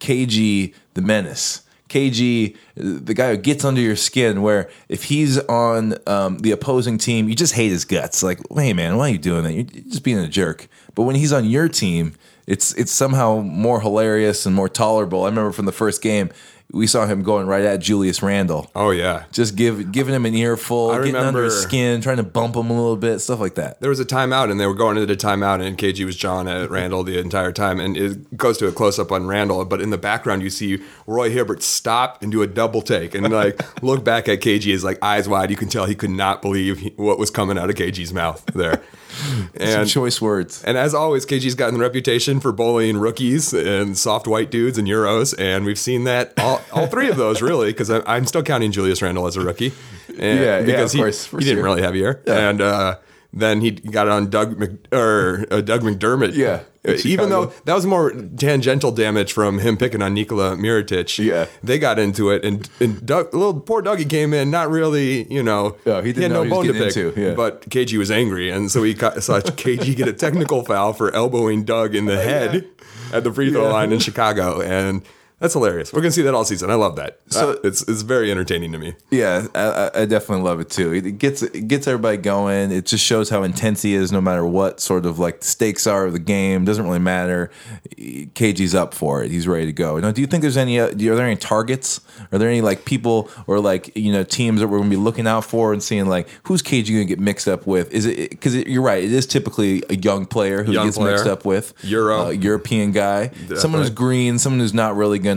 KG 0.00 0.74
the 0.94 1.02
menace. 1.02 1.62
KG, 1.88 2.54
the 2.74 3.14
guy 3.14 3.30
who 3.30 3.38
gets 3.38 3.64
under 3.64 3.80
your 3.80 3.96
skin, 3.96 4.42
where 4.42 4.68
if 4.90 5.04
he's 5.04 5.38
on 5.38 5.94
um, 6.06 6.38
the 6.38 6.50
opposing 6.50 6.98
team, 6.98 7.28
you 7.28 7.34
just 7.34 7.54
hate 7.54 7.70
his 7.70 7.84
guts. 7.86 8.22
Like, 8.22 8.40
hey 8.54 8.74
man, 8.74 8.96
why 8.98 9.08
are 9.08 9.12
you 9.12 9.18
doing 9.18 9.44
that? 9.44 9.52
You're 9.54 9.64
just 9.64 10.02
being 10.02 10.18
a 10.18 10.28
jerk. 10.28 10.68
But 10.94 11.04
when 11.04 11.16
he's 11.16 11.32
on 11.32 11.46
your 11.46 11.68
team, 11.68 12.14
it's 12.48 12.72
it's 12.74 12.90
somehow 12.90 13.42
more 13.42 13.80
hilarious 13.82 14.46
and 14.46 14.56
more 14.56 14.70
tolerable. 14.70 15.24
I 15.24 15.28
remember 15.28 15.52
from 15.52 15.66
the 15.66 15.72
first 15.72 16.00
game, 16.00 16.30
we 16.72 16.86
saw 16.86 17.06
him 17.06 17.22
going 17.22 17.46
right 17.46 17.64
at 17.64 17.80
Julius 17.80 18.22
Randle, 18.22 18.70
Oh 18.74 18.90
yeah. 18.90 19.24
just 19.32 19.56
give 19.56 19.90
giving 19.90 20.14
him 20.14 20.26
an 20.26 20.34
earful, 20.34 20.90
I 20.90 20.98
getting 20.98 21.16
under 21.16 21.44
his 21.44 21.58
skin, 21.62 22.00
trying 22.02 22.18
to 22.18 22.22
bump 22.22 22.56
him 22.56 22.68
a 22.70 22.74
little 22.74 22.96
bit, 22.96 23.20
stuff 23.20 23.40
like 23.40 23.54
that. 23.54 23.80
There 23.80 23.88
was 23.88 24.00
a 24.00 24.04
timeout, 24.04 24.50
and 24.50 24.60
they 24.60 24.66
were 24.66 24.74
going 24.74 24.96
into 24.98 25.06
the 25.06 25.16
timeout, 25.16 25.64
and 25.66 25.78
KG 25.78 26.04
was 26.04 26.14
jawing 26.16 26.46
at 26.46 26.70
Randle 26.70 27.04
the 27.04 27.18
entire 27.18 27.52
time. 27.52 27.80
And 27.80 27.96
it 27.96 28.36
goes 28.36 28.58
to 28.58 28.66
a 28.66 28.72
close 28.72 28.98
up 28.98 29.10
on 29.12 29.26
Randle, 29.26 29.64
but 29.64 29.80
in 29.80 29.88
the 29.90 29.98
background, 29.98 30.42
you 30.42 30.50
see 30.50 30.82
Roy 31.06 31.30
Hibbert 31.30 31.62
stop 31.62 32.22
and 32.22 32.30
do 32.30 32.42
a 32.42 32.46
double 32.46 32.82
take 32.82 33.14
and 33.14 33.30
like 33.32 33.58
look 33.82 34.04
back 34.04 34.28
at 34.28 34.40
KG, 34.40 34.64
his 34.64 34.84
like 34.84 34.98
eyes 35.02 35.26
wide. 35.28 35.50
You 35.50 35.56
can 35.56 35.68
tell 35.70 35.86
he 35.86 35.94
could 35.94 36.10
not 36.10 36.42
believe 36.42 36.80
he, 36.80 36.90
what 36.96 37.18
was 37.18 37.30
coming 37.30 37.56
out 37.56 37.70
of 37.70 37.76
KG's 37.76 38.12
mouth 38.12 38.44
there. 38.54 38.82
Some 39.18 39.48
And 39.56 39.88
choice 39.88 40.20
words. 40.20 40.62
and 40.64 40.76
as 40.78 40.94
always, 40.94 41.26
KG's 41.26 41.54
gotten 41.56 41.74
the 41.74 41.80
reputation 41.80 42.38
for 42.40 42.52
bullying 42.52 42.98
rookies 42.98 43.52
and 43.52 43.96
soft 43.98 44.28
white 44.28 44.50
dudes 44.50 44.78
and 44.78 44.86
Euros, 44.86 45.34
and 45.38 45.64
we've 45.64 45.78
seen 45.78 46.04
that 46.04 46.34
all, 46.38 46.57
all 46.72 46.86
three 46.86 47.08
of 47.08 47.16
those 47.16 47.42
really, 47.42 47.68
because 47.72 47.90
I'm 47.90 48.26
still 48.26 48.42
counting 48.42 48.72
Julius 48.72 49.02
Randle 49.02 49.26
as 49.26 49.36
a 49.36 49.40
rookie. 49.40 49.72
Yeah, 50.14 50.34
yeah, 50.34 50.60
because 50.62 50.92
of 50.94 50.98
he, 50.98 51.02
course, 51.02 51.26
he 51.30 51.38
didn't 51.38 51.62
really 51.64 51.82
have 51.82 51.94
a 51.94 51.98
year, 51.98 52.22
and 52.26 52.60
uh, 52.60 52.96
then 53.32 53.60
he 53.60 53.70
got 53.72 54.08
on 54.08 54.30
Doug 54.30 54.58
Mc, 54.58 54.70
or 54.92 55.44
uh, 55.50 55.60
Doug 55.60 55.82
McDermott. 55.82 56.34
Yeah, 56.34 56.62
Uh, 56.86 56.96
even 57.04 57.28
though 57.28 57.52
that 57.66 57.74
was 57.74 57.84
more 57.86 58.10
tangential 58.36 58.90
damage 58.90 59.32
from 59.32 59.58
him 59.58 59.76
picking 59.76 60.00
on 60.02 60.14
Nikola 60.14 60.56
Mirotic. 60.56 61.18
Yeah. 61.22 61.46
they 61.62 61.78
got 61.78 61.98
into 61.98 62.30
it, 62.30 62.44
and 62.44 62.68
and 62.80 63.04
Doug, 63.04 63.32
little 63.34 63.60
poor 63.60 63.82
Dougie 63.82 64.08
came 64.08 64.32
in, 64.34 64.50
not 64.50 64.70
really, 64.70 65.30
you 65.32 65.42
know, 65.42 65.76
Yeah, 65.84 66.00
he 66.00 66.12
didn't 66.12 66.22
had 66.22 66.32
know 66.32 66.38
no 66.38 66.44
he 66.44 66.50
bone 66.50 66.66
to 66.66 66.72
pick, 66.72 66.96
into, 66.96 67.20
yeah. 67.20 67.34
but 67.34 67.68
KG 67.68 67.98
was 67.98 68.10
angry, 68.10 68.50
and 68.50 68.70
so 68.70 68.82
he 68.82 68.94
got, 68.94 69.22
saw 69.22 69.40
KG 69.40 69.94
get 69.94 70.08
a 70.08 70.12
technical 70.14 70.64
foul 70.64 70.94
for 70.94 71.14
elbowing 71.14 71.64
Doug 71.64 71.94
in 71.94 72.06
the 72.06 72.16
head 72.30 72.66
at 73.12 73.22
the 73.24 73.32
free 73.32 73.52
throw 73.52 73.64
Yeah. 73.66 73.72
line 73.72 73.92
in 73.92 73.98
Chicago, 74.00 74.60
and 74.62 75.02
that's 75.40 75.54
hilarious. 75.54 75.92
We're 75.92 76.00
gonna 76.00 76.10
see 76.12 76.22
that 76.22 76.34
all 76.34 76.44
season. 76.44 76.70
I 76.70 76.74
love 76.74 76.96
that. 76.96 77.20
So- 77.28 77.50
Uh, 77.52 77.56
it's 77.64 77.82
it's 77.82 78.02
very 78.02 78.30
entertaining 78.30 78.72
to 78.72 78.78
me. 78.78 78.94
Yeah, 79.10 79.46
I, 79.54 79.90
I- 79.94 80.04
definitely 80.06 80.44
love 80.44 80.60
it 80.60 80.70
too. 80.70 80.92
It 80.92 81.18
gets 81.18 81.42
it 81.42 81.68
gets 81.68 81.86
everybody 81.86 82.16
going. 82.16 82.72
It 82.72 82.86
just 82.86 83.04
shows 83.04 83.30
how 83.30 83.42
intense 83.42 83.82
he 83.82 83.94
is, 83.94 84.10
no 84.12 84.20
matter 84.20 84.44
what 84.44 84.80
sort 84.80 85.06
of 85.06 85.18
like 85.18 85.44
stakes 85.44 85.86
are 85.86 86.06
of 86.06 86.12
the 86.12 86.18
game. 86.18 86.64
Doesn't 86.64 86.84
really 86.84 86.98
matter. 86.98 87.50
KG's 87.98 88.74
up 88.74 88.94
for 88.94 89.22
it. 89.22 89.30
He's 89.30 89.46
ready 89.46 89.66
to 89.66 89.72
go. 89.72 89.98
Now, 89.98 90.10
do 90.10 90.20
you 90.20 90.26
think 90.26 90.42
there's 90.42 90.56
any? 90.56 90.80
Uh, 90.80 90.88
are 90.88 90.92
there 90.94 91.26
any 91.26 91.36
targets? 91.36 92.00
Are 92.32 92.38
there 92.38 92.48
any 92.48 92.60
like 92.60 92.84
people 92.84 93.30
or 93.46 93.60
like 93.60 93.96
you 93.96 94.12
know 94.12 94.24
teams 94.24 94.60
that 94.60 94.68
we're 94.68 94.78
gonna 94.78 94.90
be 94.90 94.96
looking 94.96 95.26
out 95.26 95.44
for 95.44 95.72
and 95.72 95.82
seeing 95.82 96.06
like 96.06 96.28
who's 96.44 96.62
KG 96.62 96.92
gonna 96.92 97.04
get 97.04 97.20
mixed 97.20 97.48
up 97.48 97.66
with? 97.66 97.92
Is 97.92 98.06
it 98.06 98.30
because 98.30 98.54
you're 98.56 98.82
right? 98.82 99.02
It 99.04 99.12
is 99.12 99.26
typically 99.26 99.82
a 99.88 99.96
young 99.96 100.26
player 100.26 100.62
who 100.64 100.72
Young 100.72 100.86
gets 100.86 100.96
player. 100.98 101.12
mixed 101.12 101.26
up 101.26 101.44
with 101.44 101.72
Euro. 101.84 102.26
uh, 102.26 102.30
European 102.30 102.92
guy, 102.92 103.30
someone 103.56 103.80
who's 103.82 103.90
green, 103.90 104.38
someone 104.38 104.60
who's 104.60 104.74
not 104.74 104.96
really 104.96 105.18
gonna 105.18 105.27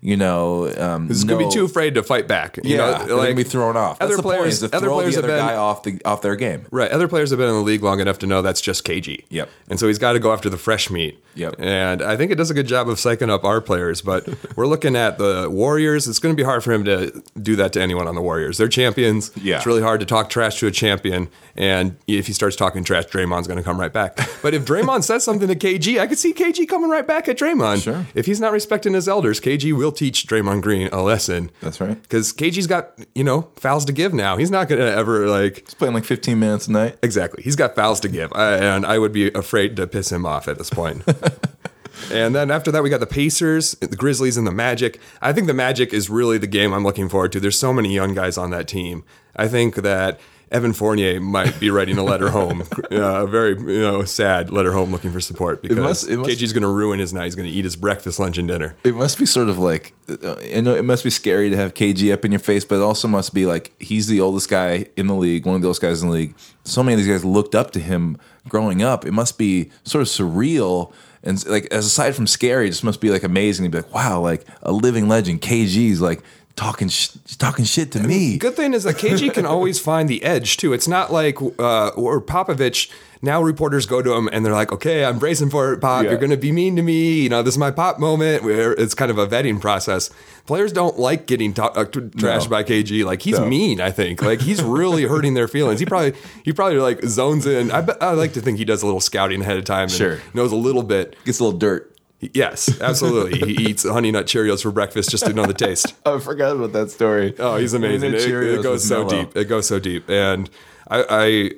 you 0.00 0.16
know 0.16 0.72
um, 0.78 1.08
He's 1.08 1.24
gonna 1.24 1.44
be 1.44 1.52
too 1.52 1.64
afraid 1.64 1.94
to 1.94 2.02
fight 2.02 2.26
back. 2.26 2.56
You 2.58 2.76
yeah, 2.76 3.04
know, 3.06 3.16
gonna 3.16 3.34
be 3.34 3.42
thrown 3.42 3.76
off. 3.76 3.98
That's 3.98 4.14
Other 4.14 4.22
players, 4.22 4.62
is 4.62 4.70
to 4.70 4.76
other 4.76 4.88
players 4.88 5.16
the 5.16 5.22
have 5.22 5.28
been 5.28 5.46
guy 5.46 5.56
off 5.56 5.82
the 5.82 6.00
off 6.04 6.22
their 6.22 6.36
game. 6.36 6.66
Right. 6.70 6.90
Other 6.90 7.08
players 7.08 7.30
have 7.30 7.38
been 7.38 7.48
in 7.48 7.54
the 7.54 7.60
league 7.60 7.82
long 7.82 8.00
enough 8.00 8.18
to 8.20 8.26
know 8.26 8.42
that's 8.42 8.60
just 8.60 8.84
KG. 8.84 9.24
Yep. 9.28 9.50
And 9.68 9.78
so 9.78 9.86
he's 9.88 9.98
got 9.98 10.12
to 10.12 10.18
go 10.18 10.32
after 10.32 10.48
the 10.48 10.56
fresh 10.56 10.90
meat. 10.90 11.22
Yep. 11.34 11.56
And 11.58 12.02
I 12.02 12.16
think 12.16 12.32
it 12.32 12.36
does 12.36 12.50
a 12.50 12.54
good 12.54 12.66
job 12.66 12.88
of 12.88 12.96
psyching 12.96 13.28
up 13.28 13.44
our 13.44 13.60
players, 13.60 14.00
but 14.00 14.26
we're 14.56 14.66
looking 14.66 14.96
at 14.96 15.18
the 15.18 15.48
Warriors. 15.50 16.08
It's 16.08 16.18
going 16.18 16.34
to 16.34 16.40
be 16.40 16.44
hard 16.44 16.64
for 16.64 16.72
him 16.72 16.84
to 16.84 17.22
do 17.40 17.56
that 17.56 17.72
to 17.74 17.82
anyone 17.82 18.08
on 18.08 18.14
the 18.14 18.22
Warriors. 18.22 18.58
They're 18.58 18.68
champions. 18.68 19.30
Yeah. 19.36 19.56
It's 19.56 19.66
really 19.66 19.82
hard 19.82 20.00
to 20.00 20.06
talk 20.06 20.30
trash 20.30 20.58
to 20.60 20.66
a 20.66 20.70
champion. 20.70 21.28
And 21.54 21.96
if 22.06 22.26
he 22.26 22.32
starts 22.32 22.56
talking 22.56 22.84
trash, 22.84 23.06
Draymond's 23.06 23.46
going 23.46 23.58
to 23.58 23.62
come 23.62 23.78
right 23.78 23.92
back. 23.92 24.18
But 24.46 24.54
if 24.54 24.64
Draymond 24.64 25.02
says 25.02 25.24
something 25.24 25.48
to 25.48 25.56
KG, 25.56 25.98
I 25.98 26.06
could 26.06 26.18
see 26.18 26.32
KG 26.32 26.68
coming 26.68 26.88
right 26.88 27.06
back 27.06 27.26
at 27.26 27.36
Draymond. 27.36 27.82
Sure. 27.82 28.06
If 28.14 28.26
he's 28.26 28.38
not 28.38 28.52
respecting 28.52 28.92
his 28.92 29.08
elders, 29.08 29.25
KG 29.34 29.72
will 29.72 29.92
teach 29.92 30.26
Draymond 30.26 30.62
Green 30.62 30.88
a 30.92 31.02
lesson. 31.02 31.50
That's 31.60 31.80
right. 31.80 32.00
Because 32.00 32.32
KG's 32.32 32.66
got, 32.66 32.98
you 33.14 33.24
know, 33.24 33.48
fouls 33.56 33.84
to 33.86 33.92
give 33.92 34.14
now. 34.14 34.36
He's 34.36 34.50
not 34.50 34.68
going 34.68 34.80
to 34.80 34.90
ever, 34.90 35.28
like, 35.28 35.60
He's 35.66 35.74
playing 35.74 35.94
like 35.94 36.04
15 36.04 36.38
minutes 36.38 36.68
a 36.68 36.72
night. 36.72 36.98
Exactly. 37.02 37.42
He's 37.42 37.56
got 37.56 37.74
fouls 37.74 38.00
to 38.00 38.08
give, 38.08 38.32
I, 38.34 38.56
and 38.56 38.86
I 38.86 38.98
would 38.98 39.12
be 39.12 39.32
afraid 39.32 39.76
to 39.76 39.86
piss 39.86 40.10
him 40.10 40.24
off 40.24 40.48
at 40.48 40.58
this 40.58 40.70
point. 40.70 41.02
and 42.12 42.34
then 42.34 42.50
after 42.50 42.70
that, 42.70 42.82
we 42.82 42.90
got 42.90 43.00
the 43.00 43.06
Pacers, 43.06 43.72
the 43.72 43.96
Grizzlies, 43.96 44.36
and 44.36 44.46
the 44.46 44.52
Magic. 44.52 45.00
I 45.20 45.32
think 45.32 45.46
the 45.46 45.54
Magic 45.54 45.92
is 45.92 46.08
really 46.08 46.38
the 46.38 46.46
game 46.46 46.72
I'm 46.72 46.84
looking 46.84 47.08
forward 47.08 47.32
to. 47.32 47.40
There's 47.40 47.58
so 47.58 47.72
many 47.72 47.94
young 47.94 48.14
guys 48.14 48.38
on 48.38 48.50
that 48.50 48.68
team. 48.68 49.04
I 49.34 49.48
think 49.48 49.76
that 49.76 50.20
Evan 50.50 50.72
Fournier 50.72 51.20
might 51.20 51.58
be 51.58 51.70
writing 51.70 51.98
a 51.98 52.04
letter 52.04 52.28
home, 52.30 52.62
uh, 52.92 52.96
a 52.96 53.26
very 53.26 53.58
you 53.58 53.80
know 53.80 54.04
sad 54.04 54.50
letter 54.50 54.72
home, 54.72 54.92
looking 54.92 55.10
for 55.10 55.20
support 55.20 55.60
because 55.60 55.76
must- 55.76 56.08
it 56.08 56.18
must- 56.18 56.30
KG's 56.30 56.52
going 56.52 56.62
to 56.62 56.68
ruin 56.68 57.00
his 57.00 57.12
night. 57.12 57.24
He's 57.24 57.34
going 57.34 57.48
to 57.48 57.54
eat 57.54 57.64
his 57.64 57.74
breakfast, 57.74 58.20
lunch, 58.20 58.38
and 58.38 58.46
dinner. 58.46 58.76
It 58.84 58.94
must 58.94 59.18
be 59.18 59.26
sort 59.26 59.48
of 59.48 59.58
like, 59.58 59.92
uh, 60.08 60.36
I 60.54 60.60
know 60.60 60.74
it 60.76 60.84
must 60.84 61.02
be 61.02 61.10
scary 61.10 61.50
to 61.50 61.56
have 61.56 61.74
KG 61.74 62.12
up 62.12 62.24
in 62.24 62.30
your 62.30 62.38
face, 62.38 62.64
but 62.64 62.76
it 62.76 62.82
also 62.82 63.08
must 63.08 63.34
be 63.34 63.44
like 63.44 63.72
he's 63.80 64.06
the 64.06 64.20
oldest 64.20 64.48
guy 64.48 64.86
in 64.96 65.08
the 65.08 65.14
league, 65.16 65.46
one 65.46 65.56
of 65.56 65.62
those 65.62 65.80
guys 65.80 66.00
in 66.02 66.08
the 66.10 66.14
league. 66.14 66.34
So 66.64 66.82
many 66.82 66.94
of 66.94 66.98
these 67.00 67.08
guys 67.08 67.24
looked 67.24 67.56
up 67.56 67.72
to 67.72 67.80
him 67.80 68.16
growing 68.48 68.82
up. 68.82 69.04
It 69.04 69.12
must 69.12 69.38
be 69.38 69.70
sort 69.82 70.02
of 70.02 70.08
surreal. 70.08 70.92
And 71.24 71.44
like, 71.48 71.66
as 71.72 71.86
aside 71.86 72.14
from 72.14 72.28
scary, 72.28 72.66
it 72.66 72.70
just 72.70 72.84
must 72.84 73.00
be 73.00 73.10
like 73.10 73.24
amazing 73.24 73.64
to 73.64 73.70
be 73.70 73.78
like, 73.82 73.92
wow, 73.92 74.20
like 74.20 74.44
a 74.62 74.70
living 74.70 75.08
legend. 75.08 75.40
KG's 75.42 76.00
like 76.00 76.22
talking 76.56 76.88
sh- 76.88 77.10
talking 77.38 77.64
shit 77.64 77.92
to 77.92 78.00
me. 78.00 78.38
Good 78.38 78.54
thing 78.56 78.74
is 78.74 78.82
that 78.84 78.96
KG 78.96 79.32
can 79.32 79.46
always 79.54 79.78
find 79.78 80.08
the 80.08 80.22
edge 80.24 80.56
too. 80.56 80.72
It's 80.72 80.88
not 80.88 81.12
like 81.12 81.40
uh, 81.58 81.88
or 81.88 82.20
Popovich. 82.20 82.90
Now 83.22 83.42
reporters 83.42 83.86
go 83.86 84.02
to 84.02 84.12
him 84.12 84.28
and 84.30 84.44
they're 84.44 84.52
like, 84.52 84.72
"Okay, 84.72 85.04
I'm 85.04 85.18
bracing 85.18 85.48
for 85.50 85.72
it, 85.72 85.80
Pop. 85.80 86.04
Yeah. 86.04 86.10
You're 86.10 86.18
going 86.18 86.30
to 86.30 86.36
be 86.36 86.52
mean 86.52 86.76
to 86.76 86.82
me. 86.82 87.22
You 87.22 87.28
know, 87.30 87.42
this 87.42 87.54
is 87.54 87.58
my 87.58 87.70
Pop 87.70 87.98
moment." 87.98 88.42
Where 88.44 88.72
it's 88.72 88.94
kind 88.94 89.10
of 89.10 89.16
a 89.18 89.26
vetting 89.26 89.60
process. 89.60 90.10
Players 90.46 90.72
don't 90.72 90.98
like 90.98 91.26
getting 91.26 91.54
ta- 91.54 91.72
uh, 91.74 91.86
t- 91.86 92.00
trashed 92.00 92.44
No. 92.44 92.50
by 92.50 92.62
KG. 92.62 93.04
Like 93.04 93.22
he's 93.22 93.38
No. 93.38 93.46
mean. 93.46 93.80
I 93.80 93.90
think 93.90 94.20
like 94.22 94.42
he's 94.42 94.62
really 94.62 95.04
hurting 95.08 95.32
their 95.34 95.48
feelings. 95.48 95.80
He 95.80 95.86
probably 95.86 96.12
he 96.44 96.52
probably 96.52 96.78
like 96.78 97.02
zones 97.04 97.46
in. 97.46 97.70
I 97.70 97.80
bet, 97.80 98.00
I 98.02 98.12
like 98.12 98.34
to 98.34 98.40
think 98.42 98.58
he 98.58 98.64
does 98.66 98.82
a 98.82 98.86
little 98.86 99.00
scouting 99.00 99.40
ahead 99.40 99.56
of 99.56 99.64
time. 99.64 99.84
And 99.84 99.92
Sure. 99.92 100.20
knows 100.34 100.52
a 100.52 100.56
little 100.56 100.82
bit. 100.82 101.16
Gets 101.24 101.40
a 101.40 101.44
little 101.44 101.58
dirt. 101.58 101.95
Yes, 102.20 102.80
absolutely. 102.80 103.38
he 103.54 103.64
eats 103.70 103.86
honey 103.86 104.10
nut 104.10 104.26
Cheerios 104.26 104.62
for 104.62 104.70
breakfast 104.70 105.10
just 105.10 105.26
to 105.26 105.32
know 105.32 105.44
the 105.44 105.54
taste. 105.54 105.94
I 106.06 106.18
forgot 106.18 106.56
about 106.56 106.72
that 106.72 106.90
story. 106.90 107.34
Oh, 107.38 107.56
he's 107.56 107.74
amazing. 107.74 108.14
It, 108.14 108.22
it 108.22 108.62
goes 108.62 108.84
so 108.86 109.04
Mellow. 109.04 109.24
deep. 109.24 109.36
It 109.36 109.44
goes 109.44 109.68
so 109.68 109.78
deep. 109.78 110.08
And 110.08 110.48
I, 110.88 111.04
I 111.10 111.50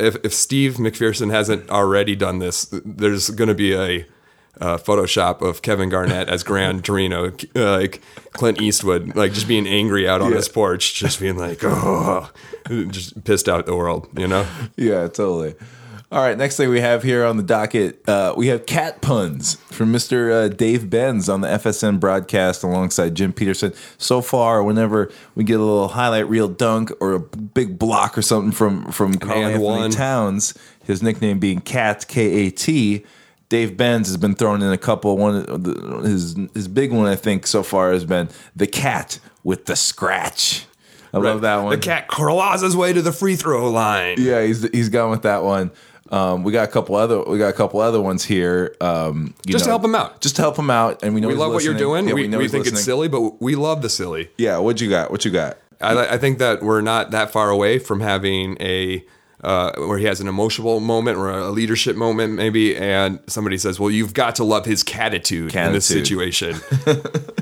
if, 0.00 0.16
if 0.24 0.32
Steve 0.32 0.74
McPherson 0.74 1.30
hasn't 1.30 1.68
already 1.70 2.16
done 2.16 2.38
this, 2.38 2.66
there's 2.84 3.28
going 3.30 3.48
to 3.48 3.54
be 3.54 3.74
a 3.74 4.06
uh, 4.58 4.78
Photoshop 4.78 5.42
of 5.42 5.60
Kevin 5.60 5.90
Garnett 5.90 6.28
as 6.30 6.42
Gran 6.42 6.80
Torino, 6.80 7.26
uh, 7.56 7.72
like 7.78 8.00
Clint 8.32 8.60
Eastwood, 8.62 9.14
like 9.14 9.34
just 9.34 9.46
being 9.48 9.66
angry 9.66 10.08
out 10.08 10.22
on 10.22 10.30
Yeah. 10.30 10.36
his 10.38 10.48
porch, 10.48 10.94
just 10.94 11.20
being 11.20 11.36
like, 11.36 11.60
oh, 11.62 12.30
just 12.88 13.22
pissed 13.24 13.50
out 13.50 13.66
the 13.66 13.76
world, 13.76 14.08
you 14.16 14.26
know? 14.26 14.46
Yeah, 14.76 15.08
totally. 15.08 15.56
All 16.16 16.22
right, 16.22 16.38
next 16.38 16.56
thing 16.56 16.70
we 16.70 16.80
have 16.80 17.02
here 17.02 17.26
on 17.26 17.36
the 17.36 17.42
docket, 17.42 18.02
uh, 18.08 18.32
we 18.34 18.46
have 18.46 18.64
cat 18.64 19.02
puns 19.02 19.56
from 19.66 19.92
Mr. 19.92 20.32
Uh, 20.32 20.48
Dave 20.48 20.88
Benz 20.88 21.28
on 21.28 21.42
the 21.42 21.48
FSN 21.48 22.00
broadcast 22.00 22.62
alongside 22.62 23.14
Jim 23.14 23.34
Peterson. 23.34 23.74
So 23.98 24.22
far, 24.22 24.62
whenever 24.62 25.12
we 25.34 25.44
get 25.44 25.60
a 25.60 25.62
little 25.62 25.88
highlight 25.88 26.26
reel 26.26 26.48
dunk 26.48 26.90
or 27.00 27.12
a 27.12 27.20
big 27.20 27.78
block 27.78 28.16
or 28.16 28.22
something 28.22 28.50
from 28.50 28.90
from 28.92 29.18
Carl 29.18 29.40
and 29.40 29.46
Anthony 29.48 29.62
one. 29.62 29.90
Towns, 29.90 30.54
his 30.82 31.02
nickname 31.02 31.38
being 31.38 31.60
Cat 31.60 32.08
K 32.08 32.46
A 32.46 32.50
T. 32.50 33.04
Dave 33.50 33.76
Benz 33.76 34.08
has 34.08 34.16
been 34.16 34.34
thrown 34.34 34.62
in 34.62 34.72
a 34.72 34.78
couple. 34.78 35.18
One 35.18 35.42
the, 35.42 36.00
his 36.02 36.34
his 36.54 36.66
big 36.66 36.92
one, 36.92 37.08
I 37.08 37.16
think, 37.16 37.46
so 37.46 37.62
far 37.62 37.92
has 37.92 38.06
been 38.06 38.30
the 38.56 38.66
cat 38.66 39.18
with 39.44 39.66
the 39.66 39.76
scratch. 39.76 40.64
I 41.12 41.18
love 41.18 41.42
that 41.42 41.56
one. 41.56 41.72
The 41.72 41.78
cat 41.78 42.08
claws 42.08 42.62
his 42.62 42.74
way 42.74 42.94
to 42.94 43.02
the 43.02 43.12
free 43.12 43.36
throw 43.36 43.70
line. 43.70 44.16
Yeah, 44.18 44.42
he's 44.42 44.62
he's 44.70 44.88
gone 44.88 45.10
with 45.10 45.22
that 45.22 45.42
one. 45.42 45.72
Um, 46.10 46.44
we 46.44 46.52
got 46.52 46.68
a 46.68 46.70
couple 46.70 46.94
other 46.94 47.22
we 47.22 47.38
got 47.38 47.48
a 47.48 47.52
couple 47.52 47.80
other 47.80 48.00
ones 48.00 48.24
here. 48.24 48.76
Um, 48.80 49.34
you 49.44 49.52
Just 49.52 49.64
to 49.64 49.70
help 49.70 49.84
him 49.84 49.94
out. 49.94 50.20
Just 50.20 50.36
to 50.36 50.42
help 50.42 50.58
him 50.58 50.70
out, 50.70 51.02
and 51.02 51.14
we 51.14 51.20
know 51.20 51.28
We 51.28 51.34
love 51.34 51.52
what 51.52 51.64
you're 51.64 51.74
doing. 51.74 52.08
Yeah, 52.08 52.14
we 52.14 52.28
know 52.28 52.38
we 52.38 52.48
think 52.48 52.66
it's 52.66 52.82
silly, 52.82 53.08
but 53.08 53.40
we 53.40 53.54
love 53.54 53.82
the 53.82 53.88
silly. 53.88 54.30
Yeah, 54.38 54.58
what 54.58 54.80
you 54.80 54.88
got? 54.90 55.10
What 55.10 55.24
you 55.24 55.30
got? 55.30 55.58
I, 55.80 56.14
I 56.14 56.18
think 56.18 56.38
that 56.38 56.62
we're 56.62 56.80
not 56.80 57.10
that 57.10 57.30
far 57.30 57.50
away 57.50 57.78
from 57.78 58.00
having 58.00 58.56
a 58.60 59.04
uh, 59.44 59.72
where 59.76 59.98
he 59.98 60.04
has 60.06 60.20
an 60.20 60.28
emotional 60.28 60.80
moment 60.80 61.18
or 61.18 61.30
a 61.30 61.50
leadership 61.50 61.94
moment, 61.96 62.34
maybe, 62.34 62.76
and 62.76 63.20
somebody 63.26 63.58
says, 63.58 63.78
"Well, 63.78 63.90
you've 63.90 64.14
got 64.14 64.36
to 64.36 64.44
love 64.44 64.64
his 64.64 64.82
catitude 64.82 65.54
in 65.54 65.72
this 65.72 65.86
situation." 65.86 66.56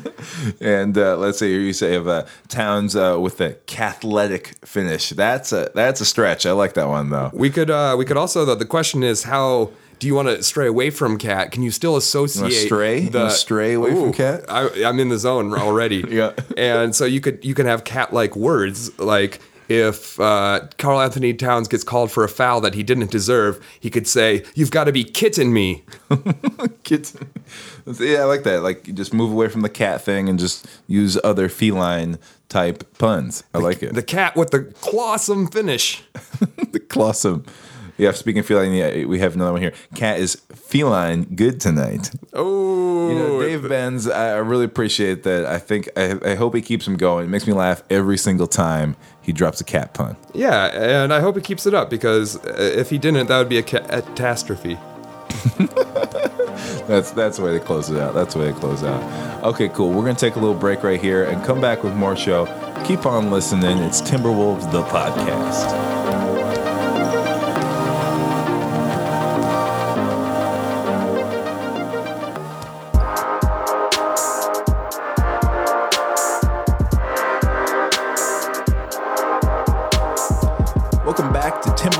And 0.60 0.96
uh, 0.96 1.16
let's 1.18 1.38
say 1.38 1.50
you 1.50 1.72
say 1.72 1.94
of 1.94 2.08
uh, 2.08 2.24
towns 2.48 2.96
uh, 2.96 3.18
with 3.20 3.40
a 3.40 3.54
Catholic 3.66 4.54
finish. 4.64 5.10
That's 5.10 5.52
a 5.52 5.70
that's 5.74 6.00
a 6.00 6.04
stretch. 6.04 6.46
I 6.46 6.52
like 6.52 6.74
that 6.74 6.88
one 6.88 7.10
though. 7.10 7.30
we 7.34 7.50
could 7.50 7.70
uh, 7.70 7.94
we 7.98 8.04
could 8.04 8.16
also 8.16 8.44
the, 8.44 8.54
the 8.54 8.64
question 8.66 9.02
is 9.02 9.24
how. 9.24 9.70
Do 10.00 10.08
you 10.08 10.14
want 10.16 10.28
to 10.28 10.42
stray 10.42 10.66
away 10.66 10.90
from 10.90 11.18
cat? 11.18 11.52
Can 11.52 11.62
you 11.62 11.70
still 11.70 11.96
associate 11.96 12.50
stray? 12.52 13.02
You 13.02 13.10
wanna 13.10 13.30
stray 13.30 13.74
away 13.74 13.92
from 13.92 14.12
cat? 14.12 14.44
I, 14.48 14.84
I'm 14.84 14.98
in 14.98 15.08
the 15.08 15.18
zone 15.18 15.54
already. 15.54 16.04
Yeah. 16.10 16.32
and 16.56 16.94
so 16.94 17.04
you 17.04 17.20
could 17.20 17.44
you 17.44 17.54
can 17.54 17.66
have 17.66 17.84
cat 17.84 18.12
like 18.12 18.34
words 18.34 18.98
like 18.98 19.40
if 19.68 20.18
uh, 20.20 20.68
Karl-Anthony 20.78 21.34
Towns 21.34 21.68
gets 21.68 21.84
called 21.84 22.10
for 22.10 22.24
a 22.24 22.28
foul 22.28 22.60
that 22.60 22.74
he 22.74 22.82
didn't 22.82 23.10
deserve, 23.10 23.64
he 23.80 23.90
could 23.90 24.06
say, 24.06 24.44
"You've 24.54 24.70
got 24.70 24.84
to 24.84 24.92
be 24.92 25.04
kitten 25.04 25.52
me." 25.52 25.84
Kids. 26.84 27.16
yeah, 27.98 28.20
I 28.20 28.24
like 28.24 28.42
that. 28.44 28.62
Like 28.62 28.94
just 28.94 29.14
move 29.14 29.32
away 29.32 29.48
from 29.48 29.62
the 29.62 29.68
cat 29.68 30.02
thing 30.02 30.28
and 30.28 30.38
just 30.38 30.66
use 30.86 31.18
other 31.24 31.48
feline 31.48 32.18
type 32.48 32.98
puns. 32.98 33.44
I 33.54 33.58
like 33.58 33.82
it. 33.82 33.94
The 33.94 34.02
cat 34.02 34.36
with 34.36 34.50
the 34.50 34.64
clawsome 34.80 35.48
finish. 35.48 36.02
the 36.72 36.80
clawsome. 36.80 37.44
Yeah, 37.96 38.10
speaking 38.12 38.40
of 38.40 38.46
feline, 38.46 38.72
yeah, 38.72 39.04
we 39.04 39.20
have 39.20 39.34
another 39.36 39.52
one 39.52 39.62
here. 39.62 39.72
Cat 39.94 40.18
is 40.18 40.34
feline 40.52 41.24
good 41.36 41.60
tonight. 41.60 42.10
Oh, 42.32 43.08
You 43.10 43.14
know, 43.18 43.40
Dave 43.42 43.68
Benz, 43.68 44.08
I 44.08 44.30
I 44.30 44.36
really 44.38 44.64
appreciate 44.64 45.22
that. 45.22 45.46
I 45.46 45.58
think 45.58 45.88
I, 45.96 46.18
I 46.24 46.34
hope 46.34 46.54
he 46.56 46.62
keeps 46.62 46.86
him 46.88 46.96
going. 46.96 47.26
It 47.26 47.28
makes 47.28 47.46
me 47.46 47.52
laugh 47.52 47.82
every 47.90 48.18
single 48.18 48.46
time 48.48 48.96
he 49.22 49.32
drops 49.32 49.60
a 49.60 49.64
cat 49.64 49.94
pun. 49.94 50.16
yeah, 50.34 50.66
and 51.02 51.12
I 51.14 51.20
hope 51.20 51.36
he 51.36 51.42
keeps 51.42 51.66
it 51.66 51.74
up 51.74 51.88
because 51.88 52.36
uh, 52.44 52.54
if 52.76 52.90
he 52.90 52.98
didn't, 52.98 53.28
that 53.28 53.38
would 53.38 53.48
be 53.48 53.58
a 53.58 53.62
ca- 53.62 53.86
catastrophe. 53.86 54.76
That's 56.86 57.10
that's 57.12 57.38
the 57.38 57.44
way 57.44 57.52
they 57.58 57.64
close 57.64 57.88
it 57.90 57.98
out. 57.98 58.14
That's 58.14 58.34
the 58.34 58.40
way 58.40 58.50
they 58.52 58.58
close 58.60 58.82
out. 58.82 59.02
Okay, 59.44 59.68
cool. 59.70 59.90
We're 59.90 60.04
gonna 60.04 60.14
take 60.14 60.36
a 60.36 60.38
little 60.38 60.54
break 60.54 60.82
right 60.82 61.00
here 61.00 61.24
and 61.24 61.42
come 61.44 61.60
back 61.60 61.82
with 61.82 61.94
more 61.94 62.14
show. 62.16 62.44
Keep 62.84 63.06
on 63.06 63.30
listening. 63.30 63.78
It's 63.78 64.02
Timberwolves 64.02 64.70
the 64.70 64.82
podcast. 64.84 66.03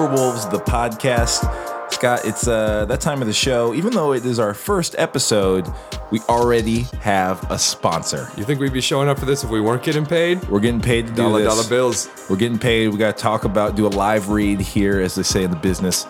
Timberwolves, 0.09 0.51
the 0.51 0.59
podcast. 0.59 1.51
Scott, 1.91 2.21
it's 2.25 2.47
uh, 2.47 2.85
that 2.87 3.01
time 3.01 3.23
of 3.23 3.27
the 3.27 3.33
show. 3.33 3.73
Even 3.75 3.93
though 3.93 4.13
it 4.13 4.27
is 4.27 4.39
our 4.39 4.53
first 4.53 4.95
episode, 4.99 5.67
we 6.11 6.21
already 6.29 6.81
have 7.01 7.51
a 7.51 7.59
sponsor. 7.59 8.29
You 8.37 8.45
think 8.45 8.61
we'd 8.61 8.73
be 8.73 8.81
showing 8.83 9.09
up 9.09 9.19
for 9.19 9.25
this 9.25 9.45
if 9.45 9.51
we 9.51 9.61
weren't 9.61 9.83
getting 9.83 10.05
paid? 10.05 10.45
We're 10.49 10.61
getting 10.61 10.81
paid 10.81 11.07
to 11.07 11.13
do 11.13 11.23
Dollar 11.23 11.43
this. 11.43 11.55
dollar 11.55 11.69
bills. 11.69 12.11
We're 12.29 12.37
getting 12.37 12.59
paid. 12.59 12.89
We 12.89 12.99
got 12.99 13.17
to 13.17 13.23
talk 13.23 13.45
about, 13.45 13.77
do 13.77 13.87
a 13.87 13.89
live 13.89 14.29
read 14.29 14.61
here, 14.61 15.01
as 15.01 15.15
they 15.15 15.23
say 15.23 15.43
in 15.45 15.51
the 15.51 15.57
business. 15.57 16.05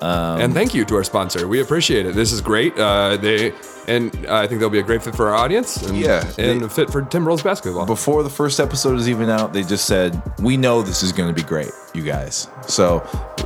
Um, 0.00 0.40
and 0.40 0.54
thank 0.54 0.74
you 0.74 0.84
to 0.84 0.94
our 0.94 1.04
sponsor. 1.04 1.48
We 1.48 1.60
appreciate 1.60 2.06
it. 2.06 2.14
This 2.14 2.30
is 2.32 2.40
great. 2.40 2.78
Uh, 2.78 3.16
they 3.16 3.52
and 3.88 4.26
I 4.28 4.46
think 4.46 4.60
they'll 4.60 4.70
be 4.70 4.78
a 4.78 4.82
great 4.82 5.02
fit 5.02 5.14
for 5.14 5.28
our 5.28 5.34
audience. 5.34 5.76
And, 5.82 5.96
Yeah, 5.96 6.24
and 6.38 6.60
they- 6.60 6.66
a 6.66 6.68
fit 6.68 6.90
for 6.90 7.02
Timberwolves 7.02 7.42
basketball. 7.44 7.86
Before 7.86 8.22
the 8.22 8.30
first 8.30 8.60
episode 8.60 8.98
is 8.98 9.08
even 9.08 9.28
out, 9.30 9.52
they 9.52 9.62
just 9.62 9.86
said, 9.86 10.20
We 10.38 10.56
know 10.56 10.82
this 10.82 11.02
is 11.02 11.12
going 11.12 11.28
to 11.28 11.34
be 11.34 11.46
great, 11.46 11.70
you 11.94 12.02
guys. 12.02 12.48
So 12.66 13.02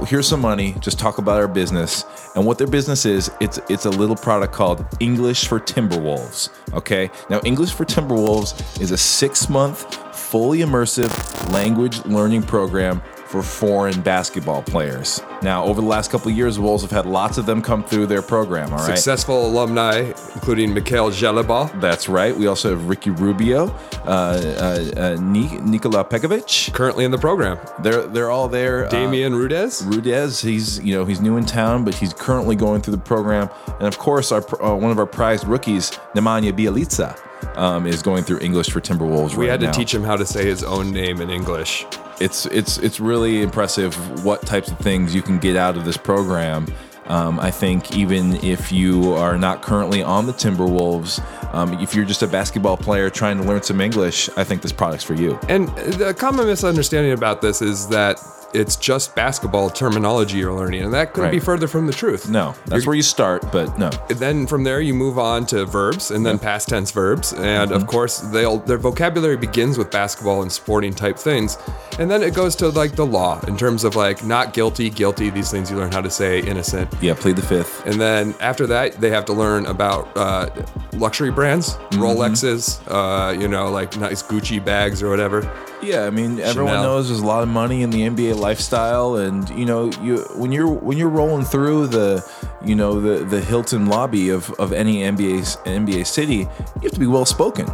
here's 0.07 0.29
some 0.29 0.41
money. 0.41 0.75
Just 0.81 0.99
talk 0.99 1.19
about 1.19 1.37
our 1.41 1.49
business. 1.49 2.05
And 2.35 2.45
what 2.45 2.59
their 2.59 2.67
business 2.67 3.07
is, 3.07 3.31
it's 3.41 3.59
it's 3.69 3.87
a 3.87 3.91
little 3.91 4.17
product 4.17 4.53
called 4.53 4.85
English 5.01 5.47
for 5.49 5.61
Timberwolves. 5.61 6.49
Okay. 6.75 7.11
Now, 7.31 7.41
English 7.45 7.73
for 7.73 7.85
Timberwolves 7.85 8.81
is 8.81 8.91
a 8.91 8.97
six 8.99 9.49
month, 9.49 9.95
fully 10.15 10.59
immersive 10.59 11.13
language 11.53 12.05
learning 12.07 12.43
program 12.43 13.01
for 13.35 13.43
foreign 13.43 14.01
basketball 14.01 14.63
players. 14.63 15.21
Now, 15.43 15.65
over 15.65 15.81
the 15.81 15.87
last 15.89 16.13
couple 16.13 16.31
of 16.31 16.37
years, 16.37 16.55
the 16.55 16.63
Wolves 16.63 16.83
have 16.83 16.93
had 16.93 17.05
lots 17.05 17.37
of 17.37 17.47
them 17.47 17.61
come 17.63 17.83
through 17.83 18.07
their 18.07 18.23
program. 18.23 18.71
All 18.73 18.79
right. 18.79 18.87
Successful 18.87 19.49
alumni, 19.49 20.13
including 20.35 20.73
Mikhail 20.73 21.11
Zheleba, 21.11 21.69
That's 21.81 22.09
right. 22.09 22.37
We 22.37 22.47
also 22.47 22.71
have 22.71 22.89
Ricky 22.89 23.11
Rubio, 23.11 23.75
uh, 24.05 24.07
uh, 24.07 25.01
uh, 25.01 25.17
Ni- 25.21 25.59
Nikola 25.59 26.05
Pekovic. 26.05 26.73
currently 26.73 27.05
in 27.05 27.11
the 27.11 27.19
program. 27.19 27.59
They're 27.81 28.07
they're 28.07 28.31
all 28.31 28.47
there. 28.47 28.87
Uh, 28.87 28.91
Damjan 28.91 29.33
Rudez. 29.33 29.83
Rudez, 29.85 30.41
he's 30.41 30.79
you 30.79 30.95
know 30.95 31.05
he's 31.05 31.21
new 31.21 31.37
in 31.37 31.45
town, 31.45 31.85
but 31.85 31.97
he's 31.97 32.15
currently 32.15 32.55
going 32.55 32.83
through 32.83 32.95
the 32.95 33.03
program, 33.03 33.51
and 33.81 33.89
of 33.89 33.99
course, 33.99 34.31
our 34.31 34.45
uh, 34.63 34.77
one 34.77 34.93
of 34.93 35.01
our 35.01 35.07
prized 35.07 35.49
rookies, 35.49 35.91
Nemanja 36.15 36.53
Bjelica, 36.53 37.19
um, 37.59 37.85
is 37.89 38.01
going 38.01 38.23
through 38.23 38.39
English 38.39 38.71
for 38.71 38.81
Timberwolves. 38.81 39.35
We 39.37 39.47
right 39.47 39.51
had 39.51 39.61
to 39.61 39.67
now. 39.67 39.73
teach 39.73 39.93
him 39.93 40.05
how 40.05 40.15
to 40.15 40.25
say 40.25 40.45
his 40.47 40.63
own 40.63 40.93
name 40.93 41.21
in 41.21 41.31
English. 41.31 41.85
It's 42.21 42.47
it's 42.47 42.79
it's 42.79 43.01
really 43.01 43.43
impressive 43.43 44.25
what 44.25 44.43
types 44.43 44.71
of 44.71 44.79
things 44.79 45.15
you 45.15 45.23
can 45.23 45.39
get 45.39 45.57
out 45.57 45.77
of 45.77 45.85
this 45.85 45.97
program. 45.97 46.67
Um, 47.07 47.39
I 47.39 47.51
think 47.51 47.95
even 47.97 48.37
if 48.43 48.73
you 48.73 49.13
are 49.13 49.37
not 49.37 49.61
currently 49.63 50.03
on 50.03 50.27
the 50.27 50.33
Timberwolves, 50.33 51.23
um, 51.53 51.75
if 51.75 51.95
you're 51.95 52.07
just 52.07 52.23
a 52.23 52.27
basketball 52.27 52.79
player 52.79 53.11
trying 53.11 53.37
to 53.39 53.45
learn 53.45 53.63
some 53.63 53.81
English, 53.81 54.31
I 54.37 54.45
think 54.45 54.63
this 54.63 54.73
product's 54.73 55.05
for 55.05 55.15
you. 55.15 55.39
And 55.49 55.69
the 55.69 56.15
common 56.15 56.47
misunderstanding 56.47 57.13
about 57.13 57.43
this 57.43 57.61
is 57.61 57.89
that 57.89 58.19
it's 58.55 58.77
just 58.77 59.15
basketball 59.15 59.69
terminology 59.71 60.39
you're 60.39 60.53
learning, 60.53 60.83
and 60.83 60.93
that 60.95 61.13
couldn't 61.13 61.31
be 61.33 61.41
further 61.41 61.67
from 61.69 61.87
the 61.87 61.93
truth. 61.93 62.29
No, 62.29 62.55
that's 62.67 62.87
where 62.87 62.97
you 62.97 63.03
start, 63.03 63.51
but 63.53 63.79
no. 63.79 63.91
then 64.09 64.47
from 64.47 64.65
there 64.65 64.81
you 64.81 64.95
move 64.95 65.19
on 65.19 65.45
to 65.47 65.65
verbs 65.67 66.11
and 66.11 66.25
then 66.25 66.39
past 66.39 66.69
tense 66.69 66.91
verbs 66.91 67.33
and 67.33 67.71
Mm-hmm. 67.71 67.73
of 67.73 67.87
course 67.87 68.19
they'll 68.19 68.59
their 68.59 68.79
vocabulary 68.79 69.37
begins 69.37 69.79
with 69.79 69.91
basketball 69.91 70.43
and 70.43 70.51
sporting 70.53 70.93
type 70.93 71.17
things 71.19 71.57
and 71.99 72.11
then 72.11 72.23
it 72.23 72.35
goes 72.35 72.55
to 72.57 72.69
like 72.69 72.93
the 72.97 73.05
law 73.07 73.41
in 73.47 73.57
terms 73.57 73.85
of 73.85 73.97
like 73.97 74.25
not 74.25 74.53
guilty 74.53 74.91
guilty 74.91 75.31
these 75.31 75.51
things 75.51 75.71
you 75.71 75.77
learn 75.77 75.91
how 75.93 76.01
to 76.01 76.11
say 76.11 76.41
innocent 76.41 76.93
Yeah, 77.01 77.15
plead 77.15 77.37
the 77.37 77.43
fifth. 77.43 77.87
and 77.87 78.01
then 78.01 78.35
after 78.41 78.67
that 78.69 79.01
they 79.01 79.11
have 79.11 79.25
to 79.27 79.33
learn 79.33 79.67
about 79.67 80.09
uh, 80.17 80.51
luxury 80.95 81.31
brands 81.31 81.75
Mm-hmm. 81.75 82.03
rolexes 82.03 82.81
uh, 82.89 83.33
you 83.39 83.49
know 83.49 83.71
like 83.71 83.97
nice 83.97 84.23
gucci 84.23 84.63
bags 84.65 85.03
or 85.03 85.09
whatever 85.09 85.41
Yeah, 85.83 86.05
I 86.07 86.11
mean 86.11 86.41
everyone 86.41 86.73
Chanel. 86.75 86.83
knows 86.83 87.09
there's 87.09 87.21
a 87.21 87.27
lot 87.27 87.43
of 87.43 87.49
money 87.49 87.83
in 87.83 87.91
the 87.91 88.03
NBA 88.09 88.37
lifestyle, 88.45 89.17
and 89.17 89.49
you 89.51 89.65
know 89.65 89.91
you 90.03 90.19
when 90.37 90.53
you're 90.53 90.69
when 90.69 90.99
you're 90.99 91.15
rolling 91.23 91.45
through 91.45 91.87
the 91.89 92.23
you 92.65 92.75
know 92.75 93.01
the 93.01 93.25
the 93.25 93.41
Hilton 93.41 93.87
lobby 93.87 94.29
of 94.29 94.51
of 94.59 94.73
any 94.73 94.97
NBA 94.99 95.39
NBA 95.65 96.07
city, 96.07 96.41
you 96.77 96.83
have 96.83 96.93
to 96.93 97.01
be 97.01 97.07
well 97.07 97.25
spoken. 97.25 97.67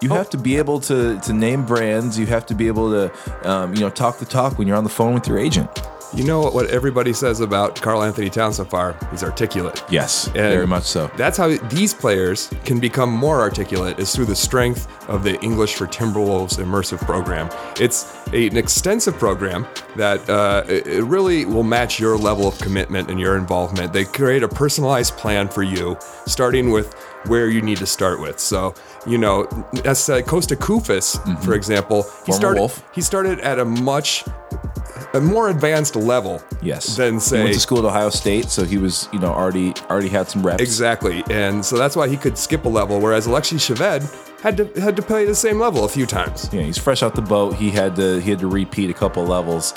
You 0.00 0.10
have 0.10 0.30
to 0.30 0.38
be 0.38 0.56
able 0.58 0.78
to 0.80 1.18
to 1.20 1.32
name 1.32 1.64
brands. 1.64 2.18
You 2.18 2.26
have 2.26 2.46
to 2.46 2.54
be 2.54 2.66
able 2.68 2.90
to 2.90 3.02
um, 3.50 3.74
you 3.74 3.80
know 3.80 3.90
talk 3.90 4.18
the 4.18 4.26
talk 4.26 4.58
when 4.58 4.68
you're 4.68 4.76
on 4.76 4.84
the 4.84 4.96
phone 5.00 5.14
with 5.14 5.26
your 5.26 5.38
agent. 5.38 5.68
You 6.14 6.24
know 6.24 6.40
what 6.50 6.70
everybody 6.70 7.12
says 7.12 7.40
about 7.40 7.80
carl 7.80 8.02
anthony 8.02 8.30
towns 8.30 8.56
so 8.56 8.64
far 8.64 8.96
he's 9.10 9.22
articulate 9.22 9.82
Yes, 9.90 10.26
And 10.28 10.36
very 10.36 10.66
much 10.66 10.84
so. 10.84 11.10
That's 11.16 11.36
how 11.36 11.48
these 11.68 11.92
players 11.92 12.50
can 12.64 12.80
become 12.80 13.10
more 13.10 13.40
articulate 13.40 13.98
is 13.98 14.14
through 14.14 14.24
the 14.26 14.36
strength 14.36 14.86
of 15.08 15.22
the 15.22 15.38
English 15.40 15.74
for 15.74 15.86
Timberwolves 15.86 16.58
immersive 16.58 16.98
program. 17.00 17.48
It's 17.78 18.06
a- 18.32 18.46
an 18.48 18.56
extensive 18.56 19.18
program 19.18 19.66
that 19.96 20.28
uh, 20.30 20.64
it 20.68 21.02
really 21.04 21.44
will 21.44 21.62
match 21.62 21.98
your 22.00 22.16
level 22.16 22.46
of 22.48 22.58
commitment 22.58 23.10
and 23.10 23.18
your 23.20 23.36
involvement. 23.36 23.92
They 23.92 24.04
create 24.04 24.42
a 24.42 24.48
personalized 24.48 25.16
plan 25.16 25.48
for 25.48 25.62
you, 25.62 25.96
starting 26.26 26.70
with 26.70 26.94
where 27.26 27.48
you 27.48 27.60
need 27.62 27.78
to 27.78 27.86
start 27.86 28.20
with. 28.20 28.38
So, 28.38 28.74
you 29.06 29.18
know, 29.18 29.44
that's 29.84 30.08
uh, 30.08 30.20
Kosta 30.22 30.56
Koufos, 30.56 31.18
for 31.44 31.54
example. 31.54 32.02
He 32.02 32.08
Former 32.32 32.40
started. 32.40 32.60
Wolf. 32.60 32.84
He 32.94 33.00
started 33.00 33.40
at 33.40 33.58
a 33.58 33.64
much 33.64 34.24
a 35.14 35.20
more 35.20 35.48
advanced 35.50 35.96
level. 35.96 36.42
Yes, 36.62 36.96
Than 36.96 37.18
he 37.20 37.42
went 37.42 37.54
to 37.54 37.60
school 37.60 37.78
at 37.78 37.84
Ohio 37.84 38.10
State, 38.10 38.46
so 38.46 38.64
he 38.64 38.78
was 38.78 39.08
you 39.12 39.18
know 39.18 39.32
already 39.32 39.74
already 39.90 40.08
had 40.08 40.28
some 40.28 40.44
reps. 40.46 40.62
Exactly, 40.62 41.22
and 41.30 41.64
so 41.64 41.76
that's 41.76 41.96
why 41.96 42.08
he 42.08 42.16
could 42.16 42.36
skip 42.36 42.64
a 42.64 42.68
level, 42.68 43.00
whereas 43.00 43.26
Alexei 43.26 43.56
Shved 43.56 44.40
had 44.40 44.56
to 44.56 44.80
had 44.80 44.96
to 44.96 45.02
play 45.02 45.24
the 45.24 45.34
same 45.34 45.58
level 45.58 45.84
a 45.84 45.88
few 45.88 46.06
times. 46.06 46.48
Yeah, 46.52 46.62
he's 46.62 46.78
fresh 46.78 47.02
out 47.02 47.14
the 47.14 47.22
boat. 47.22 47.54
He 47.54 47.70
had 47.70 47.96
to 47.96 48.20
he 48.20 48.30
had 48.30 48.38
to 48.40 48.48
repeat 48.48 48.90
a 48.90 48.94
couple 48.94 49.24
levels. 49.24 49.72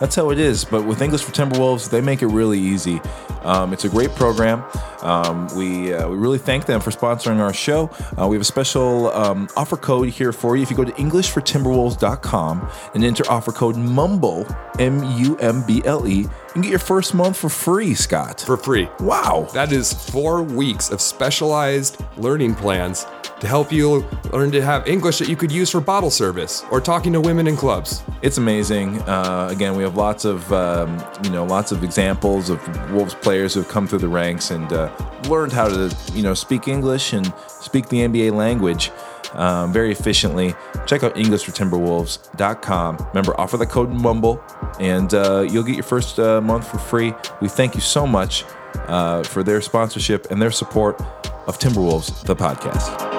That's 0.00 0.14
how 0.14 0.30
it 0.30 0.38
is. 0.38 0.64
But 0.64 0.84
with 0.86 1.00
English 1.00 1.22
for 1.22 1.32
Timberwolves, 1.32 1.88
they 1.90 2.00
make 2.00 2.20
it 2.22 2.26
really 2.26 2.58
easy. 2.58 3.00
Um, 3.42 3.72
it's 3.72 3.84
a 3.84 3.88
great 3.88 4.10
program. 4.14 4.64
Um, 5.02 5.46
we 5.56 5.94
uh, 5.94 6.08
we 6.08 6.16
really 6.16 6.38
thank 6.38 6.66
them 6.66 6.80
for 6.80 6.90
sponsoring 6.90 7.38
our 7.38 7.52
show. 7.52 7.90
Uh, 8.20 8.26
we 8.26 8.34
have 8.36 8.40
a 8.42 8.44
special 8.44 9.10
um, 9.12 9.48
offer 9.56 9.76
code 9.76 10.08
here 10.08 10.32
for 10.32 10.56
you. 10.56 10.62
If 10.62 10.70
you 10.70 10.76
go 10.76 10.84
to 10.84 10.92
EnglishForTimberwolves.com 10.92 12.68
and 12.94 13.04
enter 13.04 13.24
offer 13.30 13.52
code 13.52 13.76
MUMBLE 13.76 14.46
M 14.78 15.02
U 15.18 15.36
M 15.38 15.62
B 15.66 15.80
L 15.84 16.06
E, 16.08 16.22
you 16.22 16.30
can 16.52 16.62
get 16.62 16.70
your 16.70 16.78
first 16.80 17.14
month 17.14 17.36
for 17.36 17.48
free. 17.48 17.94
Scott, 17.94 18.40
For 18.40 18.56
free. 18.56 18.88
wow, 19.00 19.48
That 19.54 19.72
is 19.72 19.92
four 19.92 20.42
weeks 20.42 20.90
of 20.90 21.00
specialized 21.00 22.02
learning 22.16 22.54
plans 22.56 23.06
to 23.40 23.46
help 23.46 23.70
you 23.70 24.06
learn 24.32 24.50
to 24.50 24.62
have 24.62 24.86
English 24.88 25.18
that 25.18 25.28
you 25.28 25.36
could 25.36 25.52
use 25.52 25.70
for 25.70 25.80
bottle 25.80 26.10
service 26.10 26.64
or 26.70 26.80
talking 26.80 27.12
to 27.12 27.20
women 27.20 27.46
in 27.46 27.56
clubs. 27.56 28.02
it's 28.22 28.38
amazing. 28.38 29.00
Uh, 29.02 29.48
again, 29.50 29.76
we 29.76 29.82
have 29.82 29.96
lots 29.96 30.24
of 30.24 30.50
um, 30.52 31.02
you 31.22 31.30
know 31.30 31.44
lots 31.44 31.72
of 31.72 31.84
examples 31.84 32.50
of 32.50 32.92
Wolves 32.92 33.14
players 33.14 33.54
who 33.54 33.60
have 33.60 33.68
come 33.68 33.86
through 33.86 33.98
the 33.98 34.08
ranks 34.08 34.50
and 34.50 34.72
uh, 34.72 34.90
learned 35.28 35.52
how 35.52 35.68
to 35.68 35.94
you 36.12 36.22
know 36.22 36.34
speak 36.34 36.68
English 36.68 37.12
and 37.12 37.32
speak 37.48 37.88
the 37.88 37.98
NBA 37.98 38.32
language 38.32 38.90
um, 39.32 39.72
very 39.72 39.92
efficiently. 39.92 40.54
Check 40.86 41.02
out 41.02 41.14
EnglishForTimberwolves.com. 41.14 42.96
Remember, 43.08 43.38
offer 43.40 43.56
the 43.56 43.66
code 43.66 43.90
Mumble, 43.90 44.42
and 44.80 45.12
uh, 45.14 45.46
you'll 45.48 45.64
get 45.64 45.74
your 45.74 45.84
first 45.84 46.18
uh, 46.18 46.40
month 46.40 46.68
for 46.68 46.78
free. 46.78 47.12
We 47.40 47.48
thank 47.48 47.74
you 47.74 47.80
so 47.80 48.06
much 48.06 48.44
uh, 48.88 49.22
for 49.24 49.42
their 49.42 49.60
sponsorship 49.60 50.30
and 50.30 50.40
their 50.40 50.50
support 50.50 51.00
of 51.46 51.58
Timberwolves, 51.58 52.24
the 52.24 52.36
podcast. 52.36 53.15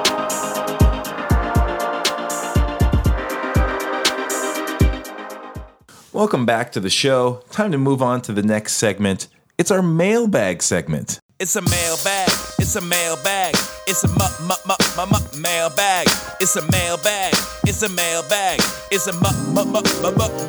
Welcome 6.18 6.48
back 6.48 6.72
to 6.72 6.80
the 6.80 6.90
show. 6.90 7.44
Time 7.52 7.72
to 7.74 7.78
move 7.78 8.02
on 8.02 8.24
to 8.24 8.34
the 8.34 8.42
next 8.42 8.78
segment. 8.78 9.28
It's 9.60 9.70
our 9.70 9.84
mailbag 9.84 10.64
segment. 10.64 11.20
It's 11.40 11.56
a 11.56 11.62
mailbag. 11.62 12.30
It's 12.58 12.76
a 12.76 12.82
mailbag. 12.82 13.54
It's 13.86 14.04
a 14.04 14.08
mu- 14.08 14.48
mu- 14.50 15.40
mailbag. 15.40 16.08
It's 16.42 16.56
a 16.56 16.64
mailbag. 16.72 17.36
It's 17.68 17.84
a 17.84 17.90
mailbag. 17.90 18.60
It's 18.90 19.06
a 19.06 19.14
mu- 19.14 19.54
mu- 19.54 19.64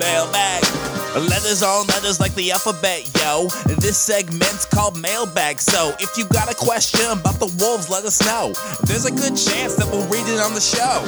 mailbag. 0.01 0.65
Letters 1.29 1.63
on 1.63 1.87
letters 1.89 2.19
like 2.19 2.35
the 2.35 2.51
alphabet, 2.51 3.05
yo. 3.19 3.49
This 3.77 3.99
segment's 3.99 4.65
called 4.65 4.99
mailbag. 4.99 5.61
So 5.61 5.93
if 6.01 6.17
you 6.17 6.25
got 6.29 6.51
a 6.51 6.55
question 6.55 7.05
about 7.13 7.39
the 7.41 7.55
wolves, 7.61 7.91
let 7.91 8.07
us 8.07 8.25
know. 8.25 8.55
There's 8.85 9.05
a 9.05 9.13
good 9.13 9.37
chance 9.37 9.77
that 9.77 9.87
we'll 9.93 10.09
read 10.09 10.27
it 10.33 10.41
on 10.41 10.55
the 10.55 10.63
show. 10.63 11.05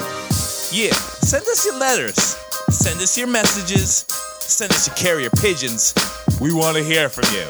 Yeah, 0.70 0.92
send 1.24 1.48
us 1.48 1.64
your 1.64 1.78
letters. 1.78 2.36
Send 2.68 3.00
us 3.00 3.16
your 3.16 3.26
messages. 3.26 4.04
Send 4.50 4.72
us 4.72 4.88
your 4.88 4.96
carrier 4.96 5.30
pigeons. 5.30 5.94
We 6.40 6.52
want 6.52 6.76
to 6.76 6.82
hear 6.82 7.08
from 7.08 7.24
you. 7.32 7.46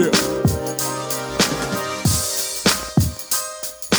Yeah. 0.00 0.10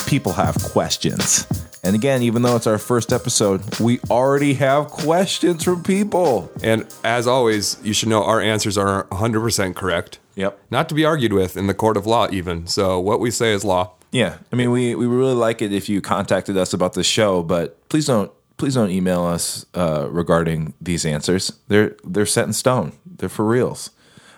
People 0.07 0.31
have 0.31 0.55
questions. 0.63 1.45
And 1.83 1.93
again, 1.93 2.21
even 2.21 2.41
though 2.41 2.55
it's 2.55 2.67
our 2.67 2.77
first 2.77 3.11
episode, 3.11 3.81
we 3.81 3.99
already 4.09 4.53
have 4.53 4.87
questions 4.87 5.65
from 5.65 5.83
people. 5.83 6.49
And 6.63 6.87
as 7.03 7.27
always, 7.27 7.77
you 7.83 7.93
should 7.93 8.07
know 8.07 8.23
our 8.23 8.39
answers 8.39 8.77
are 8.77 9.03
100% 9.07 9.75
correct. 9.75 10.19
Yep. 10.35 10.57
Not 10.71 10.87
to 10.87 10.95
be 10.95 11.03
argued 11.03 11.33
with 11.33 11.57
in 11.57 11.67
the 11.67 11.73
court 11.73 11.97
of 11.97 12.07
law, 12.07 12.29
even. 12.31 12.65
So 12.65 12.97
what 12.97 13.19
we 13.19 13.29
say 13.29 13.51
is 13.51 13.65
law. 13.65 13.91
Yeah, 14.13 14.37
I 14.53 14.55
mean, 14.55 14.71
we, 14.71 14.95
we 14.95 15.05
really 15.05 15.33
like 15.33 15.61
it 15.61 15.73
if 15.73 15.89
you 15.89 15.99
contacted 15.99 16.55
us 16.55 16.73
about 16.73 16.93
the 16.93 17.03
show, 17.03 17.43
but 17.43 17.89
please 17.89 18.05
don't 18.05 18.31
please 18.57 18.75
don't 18.75 18.89
email 18.89 19.23
us 19.25 19.65
uh, 19.73 20.07
regarding 20.09 20.73
these 20.81 21.05
answers. 21.05 21.51
They're 21.67 21.95
they're 22.03 22.25
set 22.25 22.45
in 22.47 22.53
stone. 22.53 22.93
They're 23.05 23.29
for 23.29 23.45
reals. 23.45 23.91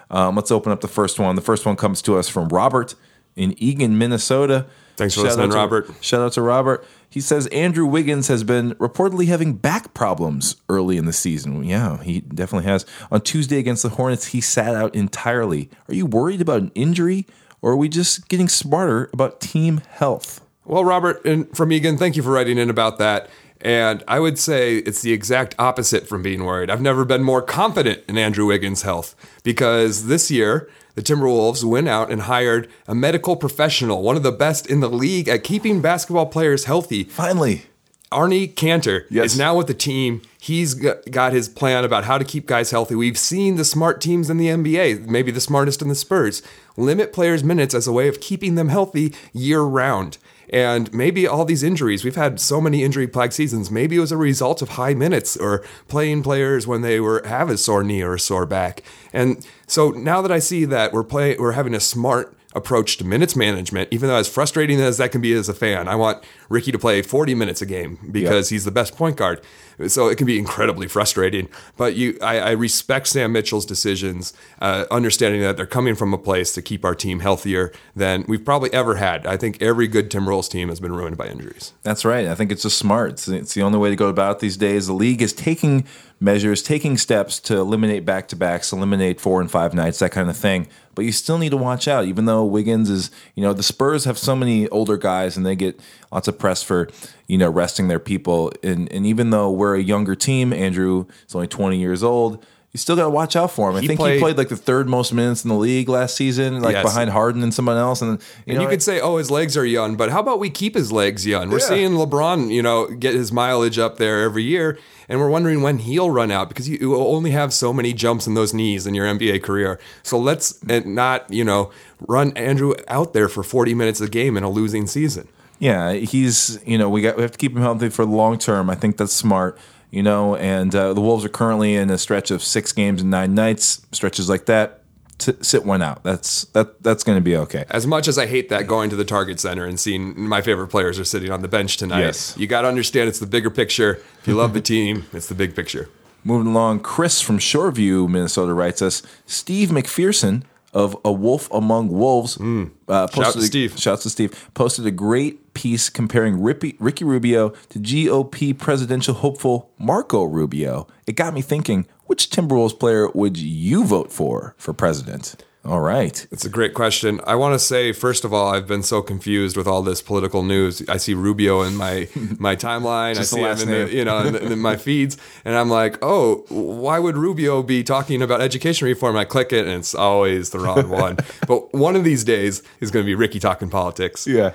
Um, 0.10 0.36
let's 0.36 0.52
open 0.52 0.72
up 0.72 0.82
the 0.82 0.88
first 0.88 1.20
one. 1.20 1.36
The 1.36 1.42
first 1.42 1.66
one 1.66 1.76
comes 1.76 2.02
to 2.04 2.18
us 2.18 2.30
from 2.30 2.48
Robert 2.50 2.96
in 3.36 3.54
Eagan, 3.62 3.98
Minnesota. 3.98 4.66
Thanks 4.96 5.14
for 5.14 5.20
Shout 5.20 5.26
listening, 5.28 5.50
to- 5.52 5.56
Robert. 5.56 5.90
Shout 6.02 6.22
out 6.22 6.34
to 6.34 6.42
Robert. 6.42 6.86
He 7.10 7.22
says 7.22 7.48
Andrew 7.48 7.86
Wiggins 7.86 8.28
has 8.28 8.44
been 8.44 8.74
reportedly 8.76 9.28
having 9.28 9.54
back 9.54 9.94
problems 9.94 10.58
early 10.70 10.98
in 10.98 11.06
the 11.06 11.14
season. 11.14 11.64
Yeah, 11.64 12.02
he 12.04 12.22
definitely 12.22 12.68
has. 12.70 12.86
On 13.12 13.22
Tuesday 13.22 13.60
against 13.60 13.84
the 13.84 13.90
Hornets, 13.90 14.28
he 14.28 14.42
sat 14.42 14.76
out 14.76 14.94
entirely. 14.96 15.70
Are 15.88 15.94
you 15.94 16.06
worried 16.06 16.42
about 16.42 16.62
an 16.62 16.72
injury, 16.76 17.26
or 17.62 17.72
are 17.72 17.78
we 17.78 17.90
just 17.90 18.28
getting 18.28 18.50
smarter 18.50 19.10
about 19.14 19.40
team 19.40 19.82
health? 19.90 20.42
Well, 20.66 20.84
Robert 20.84 21.24
and 21.26 21.56
from 21.56 21.72
Eagan, 21.72 21.98
thank 21.98 22.18
you 22.18 22.24
for 22.24 22.32
writing 22.32 22.58
in 22.58 22.70
about 22.70 22.98
that. 22.98 23.30
And 23.68 24.02
I 24.08 24.22
would 24.22 24.40
say 24.40 24.78
it's 24.78 25.02
the 25.02 25.12
exact 25.12 25.54
opposite 25.60 26.08
from 26.08 26.22
being 26.24 26.46
worried. 26.46 26.70
I've 26.70 26.80
never 26.82 27.04
been 27.04 27.22
more 27.22 27.42
confident 27.42 28.02
in 28.08 28.18
Andrew 28.18 28.46
Wiggins' 28.46 28.84
health 28.84 29.14
because 29.44 30.06
this 30.08 30.32
year 30.32 30.70
the 30.96 31.02
Timberwolves 31.02 31.66
went 31.66 31.90
out 31.90 32.10
and 32.10 32.22
hired 32.22 32.70
a 32.88 32.96
medical 32.96 33.36
professional, 33.36 34.04
one 34.04 34.16
of 34.16 34.24
the 34.24 34.32
best 34.32 34.68
in 34.68 34.80
the 34.80 34.90
league 34.90 35.28
at 35.28 35.44
keeping 35.44 35.82
basketball 35.82 36.28
players 36.28 36.64
healthy. 36.64 37.04
Finally, 37.04 37.64
Arnie 38.10 38.54
Kander 38.54 39.04
Yes. 39.10 39.34
is 39.34 39.38
now 39.38 39.58
with 39.58 39.68
the 39.68 39.74
team. 39.74 40.22
He's 40.40 40.74
got 40.74 41.34
his 41.34 41.50
plan 41.50 41.84
about 41.84 42.06
how 42.06 42.18
to 42.18 42.24
keep 42.24 42.46
guys 42.48 42.72
healthy. 42.72 42.96
We've 42.96 43.18
seen 43.18 43.58
the 43.58 43.66
smart 43.66 44.00
teams 44.00 44.30
in 44.30 44.38
the 44.38 44.48
NBA, 44.48 45.10
maybe 45.10 45.30
the 45.30 45.42
smartest 45.42 45.82
in 45.82 45.90
the 45.90 45.96
Spurs, 45.96 46.42
limit 46.78 47.12
players' 47.12 47.44
minutes 47.44 47.76
as 47.76 47.86
a 47.86 47.92
way 47.92 48.08
of 48.08 48.22
keeping 48.22 48.56
them 48.56 48.70
healthy 48.70 49.14
year 49.34 49.62
round. 49.62 50.20
And 50.50 50.94
maybe 50.94 51.28
all 51.28 51.46
these 51.46 51.64
injuries, 51.64 52.04
we've 52.04 52.16
had 52.16 52.40
so 52.40 52.62
many 52.62 52.84
injury 52.84 53.08
plagued 53.08 53.34
seasons. 53.34 53.70
Maybe 53.70 53.98
it 53.98 54.00
was 54.00 54.12
a 54.12 54.18
result 54.18 54.62
of 54.62 54.70
high 54.70 54.94
minutes 54.94 55.36
or 55.36 55.64
playing 55.88 56.24
players 56.24 56.66
when 56.66 56.82
they 56.82 57.00
were 57.00 57.22
have 57.26 57.50
a 57.50 57.58
sore 57.58 57.84
knee 57.84 58.02
or 58.02 58.16
a 58.16 58.20
sore 58.20 58.46
back. 58.46 58.84
And 59.12 59.46
so 59.68 59.92
now 59.92 60.22
that 60.22 60.32
I 60.32 60.40
see 60.40 60.66
that 60.66 60.94
we're 60.94 61.04
play, 61.04 61.36
we're 61.38 61.52
having 61.54 61.74
a 61.74 61.80
smart 61.80 62.34
approach 62.56 62.98
to 62.98 63.06
minutes 63.06 63.36
management, 63.36 63.90
even 63.92 64.10
though 64.10 64.16
as 64.16 64.28
frustrating 64.28 64.82
as 64.82 64.98
that 64.98 65.12
can 65.12 65.22
be 65.22 65.34
as 65.34 65.48
a 65.48 65.54
fan, 65.54 65.88
I 65.88 65.96
want 65.96 66.24
Ricky 66.50 66.72
to 66.72 66.80
play 66.80 67.02
40 67.02 67.36
minutes 67.36 67.62
a 67.62 67.66
game 67.66 68.00
because 68.12 68.50
he's 68.50 68.66
the 68.66 68.72
best 68.72 68.96
point 68.96 69.16
guard. 69.16 69.42
So 69.86 70.08
it 70.08 70.18
can 70.18 70.26
be 70.26 70.40
incredibly 70.40 70.88
frustrating. 70.88 71.50
But 71.76 71.96
you, 71.96 72.18
I, 72.22 72.40
I 72.40 72.52
respect 72.52 73.08
Sam 73.08 73.32
Mitchell's 73.32 73.66
decisions, 73.66 74.34
uh, 74.60 74.86
understanding 74.90 75.42
that 75.42 75.56
they're 75.56 75.68
coming 75.68 75.94
from 75.94 76.14
a 76.14 76.18
place 76.18 76.54
to 76.54 76.62
keep 76.64 76.84
our 76.84 76.96
team 76.96 77.20
healthier 77.20 77.72
than 77.96 78.26
we've 78.28 78.44
probably 78.44 78.74
ever 78.74 78.96
had. 78.96 79.28
I 79.28 79.38
think 79.38 79.62
every 79.62 79.88
good 79.88 80.10
Timberwolves 80.10 80.50
team 80.50 80.70
has 80.70 80.80
been 80.80 80.94
ruined 80.94 81.18
by 81.18 81.28
injuries. 81.28 81.74
that's 81.84 82.04
right. 82.04 82.28
I 82.28 82.36
think 82.36 82.52
it's 82.52 82.64
just 82.64 82.78
smart. 82.78 83.12
It's, 83.12 83.28
it's 83.28 83.54
the 83.54 83.62
only 83.62 83.78
way 83.78 83.90
to 83.90 83.96
go 83.96 84.08
about 84.08 84.40
these 84.40 84.58
days. 84.58 84.88
The 84.88 84.94
league 84.94 85.22
is 85.22 85.34
taking 85.34 85.86
measures, 86.20 86.64
taking 86.64 86.98
steps 86.98 87.40
to 87.40 87.58
eliminate 87.58 88.06
back 88.06 88.28
to 88.30 88.36
backs, 88.36 88.72
eliminate 88.72 89.22
four 89.22 89.40
and 89.40 89.52
five 89.52 89.74
nights, 89.74 90.00
that 90.00 90.12
kind 90.12 90.30
of 90.30 90.38
thing. 90.38 90.68
But 90.96 91.06
you 91.06 91.12
still 91.12 91.38
need 91.38 91.50
to 91.50 91.58
watch 91.58 91.88
out, 91.88 92.06
even 92.06 92.26
though 92.26 92.44
Wiggins 92.44 92.90
is, 92.90 93.12
you 93.36 93.44
know, 93.44 93.54
the 93.54 93.62
Spurs 93.62 94.06
have 94.06 94.18
so 94.18 94.36
many 94.36 94.68
older 94.70 94.98
guys 94.98 95.38
and 95.38 95.46
they 95.46 95.56
get 95.56 95.80
lots 96.12 96.28
of 96.28 96.40
press 96.40 96.64
for, 96.64 96.90
you 97.28 97.38
know, 97.38 97.50
resting 97.50 97.88
their 97.88 98.00
people. 98.00 98.52
And, 98.64 98.92
and 98.92 99.06
even 99.06 99.30
though 99.30 99.52
we're 99.52 99.76
a 99.76 99.82
younger 99.84 100.16
team, 100.16 100.52
Andrew 100.54 101.06
is 101.28 101.36
only 101.36 101.48
20 101.48 101.78
years 101.80 102.04
old. 102.04 102.44
You 102.74 102.78
still 102.80 102.96
got 102.98 103.04
to 103.04 103.10
watch 103.10 103.36
out 103.36 103.50
for 103.52 103.70
him. 103.70 103.78
I 103.78 103.82
He 103.82 103.88
think 103.88 104.00
played- 104.00 104.16
he 104.16 104.20
played 104.20 104.38
like 104.38 104.50
the 104.50 104.56
third 104.58 104.88
most 104.88 105.12
minutes 105.12 105.44
in 105.44 105.50
the 105.50 105.56
league 105.56 105.90
last 105.90 106.16
season, 106.16 106.62
like 106.62 106.74
Yes. 106.74 106.84
behind 106.84 107.10
Harden 107.10 107.42
and 107.42 107.52
someone 107.54 107.78
else. 107.78 108.02
And 108.02 108.20
you, 108.46 108.52
And 108.52 108.58
know, 108.58 108.62
you 108.64 108.70
could 108.70 108.84
say, 108.84 109.00
oh, 109.00 109.18
his 109.18 109.32
legs 109.32 109.58
are 109.58 109.66
young, 109.66 109.96
but 109.96 110.12
how 110.12 110.20
about 110.20 110.40
we 110.40 110.50
keep 110.50 110.76
his 110.76 110.92
legs 110.92 111.26
young? 111.26 111.50
We're 111.50 111.60
Yeah. 111.60 111.66
seeing 111.70 111.92
LeBron, 111.94 112.52
you 112.54 112.62
know, 112.62 112.86
get 112.88 113.16
his 113.16 113.32
mileage 113.32 113.80
up 113.80 113.98
there 113.98 114.22
every 114.22 114.44
year, 114.44 114.78
and 115.10 115.20
we're 115.20 115.30
wondering 115.30 115.62
when 115.64 115.80
he'll 115.80 116.12
run 116.12 116.30
out 116.30 116.50
because 116.50 116.70
you 116.70 116.90
will 116.90 117.16
only 117.16 117.32
have 117.32 117.52
so 117.54 117.74
many 117.74 117.94
jumps 117.94 118.28
in 118.28 118.36
those 118.36 118.54
knees 118.54 118.86
in 118.86 118.94
your 118.94 119.08
NBA 119.08 119.40
career. 119.42 119.80
So 120.04 120.20
let's 120.20 120.60
uh, 120.70 120.82
not, 120.86 121.26
you 121.34 121.46
know, 121.46 121.72
run 122.08 122.32
Andrew 122.34 122.74
out 122.90 123.14
there 123.14 123.30
for 123.30 123.44
40 123.44 123.74
minutes 123.74 124.02
a 124.02 124.10
game 124.10 124.38
in 124.38 124.44
a 124.44 124.50
losing 124.52 124.86
season. 124.88 125.28
Yeah, 125.60 125.94
he's 125.94 126.60
you 126.66 126.78
know 126.78 126.90
we 126.90 127.02
got 127.02 127.16
we 127.18 127.24
have 127.24 127.32
to 127.32 127.38
keep 127.38 127.54
him 127.56 127.62
healthy 127.62 127.90
for 127.90 128.06
the 128.06 128.12
long 128.12 128.38
term. 128.38 128.70
I 128.70 128.76
think 128.76 128.98
that's 128.98 129.14
smart. 129.14 129.58
You 129.90 130.04
know, 130.04 130.36
and 130.36 130.76
uh, 130.76 130.94
the 130.94 131.00
Wolves 131.02 131.24
are 131.24 131.30
currently 131.30 131.74
in 131.76 131.90
a 131.90 131.98
stretch 131.98 132.30
of 132.30 132.44
six 132.44 132.74
games 132.74 133.02
and 133.02 133.10
nine 133.10 133.34
nights. 133.34 133.86
Stretches 133.94 134.28
like 134.30 134.46
that, 134.48 134.82
t- 135.18 135.32
sit 135.42 135.66
one 135.66 135.82
out. 135.82 136.04
That's 136.04 136.44
that 136.48 136.84
that's 136.84 137.04
going 137.06 137.18
to 137.18 137.22
be 137.24 137.38
okay. 137.38 137.64
As 137.70 137.88
much 137.88 138.08
as 138.10 138.18
I 138.18 138.26
hate 138.28 138.50
that 138.50 138.68
going 138.68 138.90
to 138.90 138.98
the 138.98 139.06
Target 139.06 139.40
Center 139.40 139.66
and 139.66 139.80
seeing 139.80 140.20
my 140.28 140.42
favorite 140.42 140.68
players 140.68 141.00
are 141.00 141.06
sitting 141.06 141.32
on 141.32 141.42
the 141.42 141.48
bench 141.48 141.78
tonight, 141.78 142.02
Yes. 142.02 142.36
you 142.38 142.48
got 142.48 142.64
to 142.64 142.68
understand 142.68 143.08
it's 143.08 143.20
the 143.20 143.26
bigger 143.26 143.50
picture. 143.50 144.02
If 144.20 144.28
you 144.28 144.36
love 144.36 144.54
the 144.54 144.62
team, 144.74 145.06
it's 145.14 145.28
the 145.28 145.36
big 145.36 145.56
picture. 145.56 145.90
Moving 146.26 146.48
along, 146.52 146.82
Chris 146.82 147.22
from 147.22 147.40
Shoreview, 147.40 148.10
Minnesota 148.10 148.54
writes 148.54 148.82
us 148.82 149.02
Steve 149.26 149.70
McPherson 149.70 150.44
of 150.78 150.96
A 151.04 151.12
Wolf 151.12 151.52
Among 151.52 151.90
Wolves. 151.90 152.38
Uh, 152.40 153.08
Shout 153.08 153.34
to 153.34 153.42
Steve. 153.42 153.80
Shouts 153.80 154.04
to 154.04 154.12
Steve. 154.12 154.50
Posted 154.54 154.86
a 154.86 154.92
great 154.92 155.56
piece 155.56 155.90
comparing 155.90 156.38
Rippy, 156.38 156.76
Ricky 156.80 157.04
Rubio 157.04 157.50
to 157.70 157.80
GOP 157.80 158.56
presidential 158.56 159.16
hopeful 159.16 159.72
Marco 159.80 160.24
Rubio. 160.24 160.88
It 161.08 161.14
got 161.14 161.34
me 161.34 161.42
thinking, 161.42 161.88
which 162.06 162.30
Timberwolves 162.30 162.80
player 162.80 163.10
would 163.10 163.38
you 163.38 163.86
vote 163.86 164.12
for 164.12 164.54
for 164.60 164.72
president? 164.72 165.44
All 165.68 165.82
right. 165.82 166.26
It's 166.32 166.46
a 166.46 166.50
great 166.50 166.74
question. 166.74 167.20
I 167.28 167.36
want 167.36 167.54
to 167.54 167.60
say, 167.60 167.92
first 167.92 168.24
of 168.24 168.34
all, 168.34 168.54
I've 168.54 168.68
been 168.68 168.84
so 168.84 169.02
confused 169.02 169.58
with 169.58 169.68
all 169.68 169.82
this 169.82 170.02
political 170.02 170.42
news. 170.42 170.82
I 170.88 170.96
see 170.96 171.14
Rubio 171.14 171.62
in 171.64 171.76
my 171.76 172.08
my 172.40 172.56
timeline. 172.56 173.18
I 173.18 173.24
see 173.24 173.42
him 173.42 173.58
in 173.60 173.68
the, 173.68 173.94
you 173.94 174.06
know 174.06 174.20
in, 174.20 174.34
the- 174.34 174.52
in 174.54 174.60
my 174.60 174.78
feeds, 174.88 175.18
and 175.44 175.56
I'm 175.56 175.70
like, 175.70 175.98
oh, 176.02 176.46
why 176.48 177.00
would 177.00 177.18
Rubio 177.18 177.64
be 177.64 177.84
talking 177.84 178.22
about 178.22 178.40
education 178.40 178.86
reform? 178.88 179.18
I 179.18 179.26
click 179.26 179.52
it, 179.52 179.66
and 179.68 179.76
it's 179.80 179.94
always 179.94 180.52
the 180.52 180.60
wrong 180.60 180.88
one. 180.88 181.18
but 181.48 181.74
one 181.74 181.98
of 181.98 182.06
these 182.06 182.24
days 182.24 182.64
is 182.80 182.90
going 182.90 183.04
to 183.04 183.08
be 183.08 183.16
Ricky 183.16 183.40
talking 183.40 183.70
politics. 183.70 184.26
Yeah. 184.26 184.54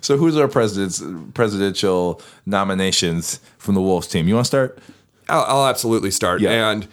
So 0.00 0.16
who's 0.16 0.36
our 0.36 0.46
president's 0.46 1.02
presidential 1.34 2.22
nominations 2.46 3.40
from 3.58 3.74
the 3.74 3.82
Wolves 3.82 4.06
team? 4.06 4.28
You 4.28 4.34
want 4.34 4.44
to 4.44 4.48
start? 4.48 4.78
I'll, 5.28 5.42
I'll 5.42 5.66
absolutely 5.66 6.12
start. 6.12 6.40
Yeah. 6.40 6.70
And 6.70 6.86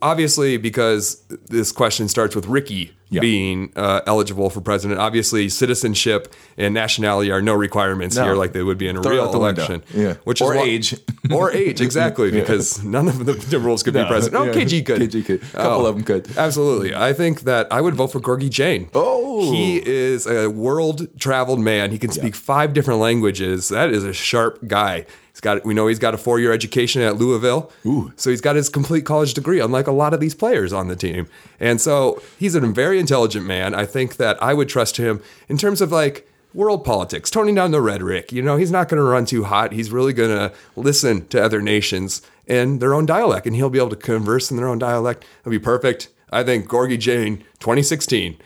obviously, 0.00 0.56
because 0.56 1.22
this 1.48 1.72
question 1.72 2.08
starts 2.08 2.34
with 2.34 2.46
Ricky 2.46 2.92
Yeah. 3.10 3.20
being 3.20 3.72
uh, 3.76 4.00
eligible 4.06 4.48
for 4.50 4.60
president, 4.60 4.98
obviously 5.00 5.48
citizenship 5.48 6.32
and 6.56 6.72
nationality 6.72 7.30
are 7.30 7.42
no 7.42 7.52
requirements 7.54 8.16
No. 8.16 8.24
here 8.24 8.34
like 8.34 8.52
they 8.52 8.62
would 8.62 8.78
be 8.78 8.88
in 8.88 8.96
a 8.96 9.02
Throw 9.02 9.12
real 9.12 9.24
out 9.24 9.32
the 9.32 9.38
window. 9.38 9.64
election. 9.66 9.84
Yeah. 9.94 10.14
Which 10.24 10.40
Or 10.40 10.54
is 10.54 10.58
why- 10.60 10.66
age. 10.66 10.94
or 11.30 11.52
age, 11.52 11.80
exactly, 11.88 12.30
because 12.30 12.82
none 12.82 13.08
of 13.08 13.24
the 13.26 13.34
Timberwolves 13.34 13.84
could 13.84 13.94
be 13.94 14.04
president. 14.06 14.40
Oh, 14.40 14.44
yeah. 14.46 14.52
KG 14.64 14.84
could. 14.86 15.00
KG 15.02 15.24
could. 15.24 15.42
A 15.42 15.56
couple 15.56 15.86
of 15.86 15.96
'em 15.96 16.04
could. 16.04 16.28
Absolutely. 16.36 16.94
I 16.94 17.12
think 17.12 17.42
that 17.42 17.66
I 17.70 17.80
would 17.80 17.94
vote 17.94 18.08
for 18.12 18.20
Gorgui 18.20 18.48
Dieng. 18.50 18.88
Oh. 18.94 19.50
He 19.52 19.76
is 19.86 20.26
a 20.26 20.48
world 20.48 21.08
traveled 21.18 21.60
man. 21.60 21.90
He 21.90 21.98
can 21.98 22.10
speak 22.10 22.34
five 22.34 22.72
different 22.72 23.00
languages. 23.00 23.68
That 23.68 23.90
is 23.90 24.04
a 24.04 24.12
sharp 24.12 24.66
guy. 24.66 25.04
Got 25.42 25.64
we 25.64 25.74
know 25.74 25.88
he's 25.88 25.98
got 25.98 26.14
a 26.14 26.18
four 26.18 26.40
year 26.40 26.52
education 26.52 27.02
at 27.02 27.16
Louisville. 27.16 27.70
Ooh. 27.84 28.12
So 28.16 28.30
he's 28.30 28.40
got 28.40 28.56
his 28.56 28.68
complete 28.68 29.04
college 29.04 29.34
degree, 29.34 29.60
unlike 29.60 29.86
a 29.86 29.92
lot 29.92 30.14
of 30.14 30.20
these 30.20 30.34
players 30.34 30.72
on 30.72 30.88
the 30.88 30.96
team. 30.96 31.26
And 31.60 31.80
so 31.80 32.22
he's 32.38 32.54
a 32.54 32.60
very 32.60 32.98
intelligent 32.98 33.44
man. 33.44 33.74
I 33.74 33.84
think 33.84 34.16
that 34.16 34.42
I 34.42 34.54
would 34.54 34.68
trust 34.68 34.96
him 34.96 35.20
in 35.48 35.58
terms 35.58 35.80
of 35.80 35.92
like 35.92 36.28
world 36.54 36.84
politics, 36.84 37.30
toning 37.30 37.54
down 37.54 37.72
the 37.72 37.80
rhetoric. 37.80 38.32
You 38.32 38.42
know, 38.42 38.56
he's 38.56 38.70
not 38.70 38.88
going 38.88 38.98
to 38.98 39.04
run 39.04 39.26
too 39.26 39.44
hot. 39.44 39.72
He's 39.72 39.90
really 39.90 40.12
going 40.12 40.30
to 40.30 40.52
listen 40.76 41.26
to 41.28 41.42
other 41.42 41.60
nations 41.60 42.22
and 42.46 42.80
their 42.80 42.94
own 42.94 43.06
dialect, 43.06 43.46
and 43.46 43.56
he'll 43.56 43.70
be 43.70 43.78
able 43.78 43.90
to 43.90 43.96
converse 43.96 44.50
in 44.50 44.56
their 44.56 44.68
own 44.68 44.78
dialect. 44.78 45.24
It'll 45.40 45.50
be 45.50 45.58
perfect. 45.58 46.08
I 46.30 46.42
think 46.42 46.66
Gorgui 46.66 46.98
Dieng, 46.98 47.38
2016. 47.60 48.38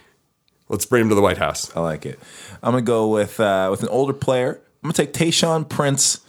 Let's 0.68 0.86
bring 0.86 1.02
him 1.02 1.08
to 1.10 1.14
the 1.14 1.22
White 1.22 1.38
House. 1.38 1.74
I 1.76 1.80
like 1.80 2.04
it. 2.04 2.18
I'm 2.62 2.72
gonna 2.72 2.82
go 2.82 3.06
with 3.08 3.38
uh, 3.38 3.68
with 3.70 3.82
an 3.82 3.88
older 3.88 4.12
player. 4.12 4.60
I'm 4.82 4.90
gonna 4.90 4.94
take 4.94 5.12
Tayshaun 5.12 5.68
Prince. 5.68 6.20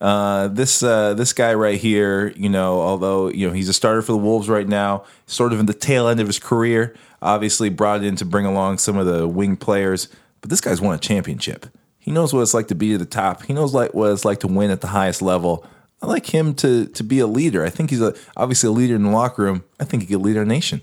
Uh, 0.00 0.48
this 0.48 0.82
uh, 0.82 1.14
this 1.14 1.32
guy 1.32 1.54
right 1.54 1.78
here, 1.78 2.32
you 2.36 2.48
know, 2.48 2.80
although 2.80 3.28
you 3.28 3.46
know 3.46 3.54
he's 3.54 3.68
a 3.68 3.72
starter 3.72 4.02
for 4.02 4.12
the 4.12 4.18
Wolves 4.18 4.48
right 4.48 4.68
now, 4.68 5.04
sort 5.26 5.52
of 5.52 5.60
in 5.60 5.66
the 5.66 5.74
tail 5.74 6.08
end 6.08 6.20
of 6.20 6.26
his 6.26 6.38
career. 6.38 6.94
Obviously, 7.22 7.70
brought 7.70 8.04
in 8.04 8.16
to 8.16 8.24
bring 8.24 8.44
along 8.44 8.78
some 8.78 8.98
of 8.98 9.06
the 9.06 9.26
wing 9.26 9.56
players, 9.56 10.08
but 10.40 10.50
this 10.50 10.60
guy's 10.60 10.80
won 10.80 10.94
a 10.94 10.98
championship. 10.98 11.66
He 11.98 12.10
knows 12.10 12.34
what 12.34 12.42
it's 12.42 12.52
like 12.52 12.68
to 12.68 12.74
be 12.74 12.92
at 12.92 12.98
the 12.98 13.06
top. 13.06 13.44
He 13.44 13.54
knows 13.54 13.72
like 13.72 13.94
what 13.94 14.12
it's 14.12 14.26
like 14.26 14.40
to 14.40 14.46
win 14.46 14.70
at 14.70 14.82
the 14.82 14.88
highest 14.88 15.22
level. 15.22 15.66
I 16.02 16.06
like 16.06 16.34
him 16.34 16.54
to 16.56 16.86
to 16.86 17.02
be 17.02 17.18
a 17.20 17.26
leader. 17.26 17.64
I 17.64 17.70
think 17.70 17.90
he's 17.90 18.02
a, 18.02 18.14
obviously 18.36 18.68
a 18.68 18.72
leader 18.72 18.94
in 18.94 19.04
the 19.04 19.10
locker 19.10 19.42
room. 19.42 19.64
I 19.80 19.84
think 19.84 20.02
he 20.02 20.08
could 20.08 20.20
lead 20.20 20.36
our 20.36 20.44
nation. 20.44 20.82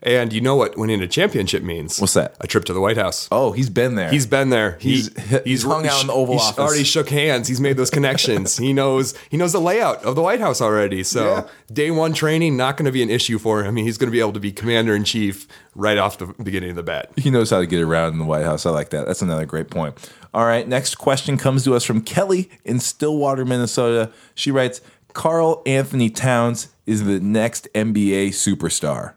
And 0.00 0.32
you 0.32 0.40
know 0.40 0.54
what 0.54 0.78
winning 0.78 1.00
a 1.02 1.08
championship 1.08 1.62
means? 1.64 1.98
What's 1.98 2.14
that? 2.14 2.36
A 2.40 2.46
trip 2.46 2.64
to 2.66 2.72
the 2.72 2.80
White 2.80 2.96
House. 2.96 3.26
Oh, 3.32 3.50
he's 3.50 3.68
been 3.68 3.96
there. 3.96 4.10
He's 4.10 4.26
been 4.26 4.50
there. 4.50 4.76
He, 4.80 5.02
He's- 5.02 5.40
he's 5.44 5.62
hung 5.64 5.88
out 5.88 6.00
in 6.02 6.06
the 6.06 6.12
Oval 6.12 6.34
he's 6.34 6.42
Office. 6.42 6.58
already 6.58 6.84
shook 6.84 7.08
hands. 7.10 7.48
He's 7.48 7.60
made 7.60 7.76
those 7.76 7.90
connections. 7.90 8.56
he 8.58 8.72
knows 8.72 9.14
he 9.28 9.36
knows 9.36 9.52
the 9.52 9.60
layout 9.60 10.04
of 10.04 10.14
the 10.14 10.22
White 10.22 10.38
House 10.40 10.60
already. 10.60 11.02
So 11.02 11.24
Yeah. 11.24 11.48
day 11.72 11.90
one 11.90 12.12
training 12.12 12.56
not 12.56 12.76
going 12.76 12.86
to 12.86 12.92
be 12.92 13.02
an 13.02 13.10
issue 13.10 13.38
for 13.38 13.60
him. 13.60 13.66
I 13.66 13.70
mean, 13.72 13.86
he's 13.86 13.98
going 13.98 14.06
to 14.08 14.12
be 14.12 14.20
able 14.20 14.34
to 14.34 14.40
be 14.40 14.52
commander 14.52 14.94
in 14.94 15.02
chief 15.02 15.48
right 15.74 15.98
off 15.98 16.18
the 16.18 16.26
beginning 16.44 16.70
of 16.70 16.76
the 16.76 16.82
bat. 16.84 17.10
He 17.16 17.30
knows 17.30 17.50
how 17.50 17.58
to 17.58 17.66
get 17.66 17.80
around 17.80 18.12
in 18.12 18.18
the 18.20 18.24
White 18.24 18.44
House. 18.44 18.66
I 18.66 18.70
like 18.70 18.90
that. 18.90 19.06
That's 19.06 19.20
another 19.22 19.46
great 19.46 19.68
point. 19.68 19.96
All 20.32 20.44
right, 20.44 20.68
next 20.68 20.94
question 20.96 21.36
comes 21.38 21.64
to 21.64 21.74
us 21.74 21.82
from 21.84 22.02
Kelly 22.02 22.50
in 22.64 22.78
Stillwater, 22.78 23.44
Minnesota. 23.44 24.12
She 24.36 24.50
writes 24.52 24.80
Karl-Anthony 25.12 26.10
Towns 26.10 26.68
is 26.86 27.04
the 27.04 27.18
next 27.20 27.66
NBA 27.74 28.28
superstar. 28.28 29.14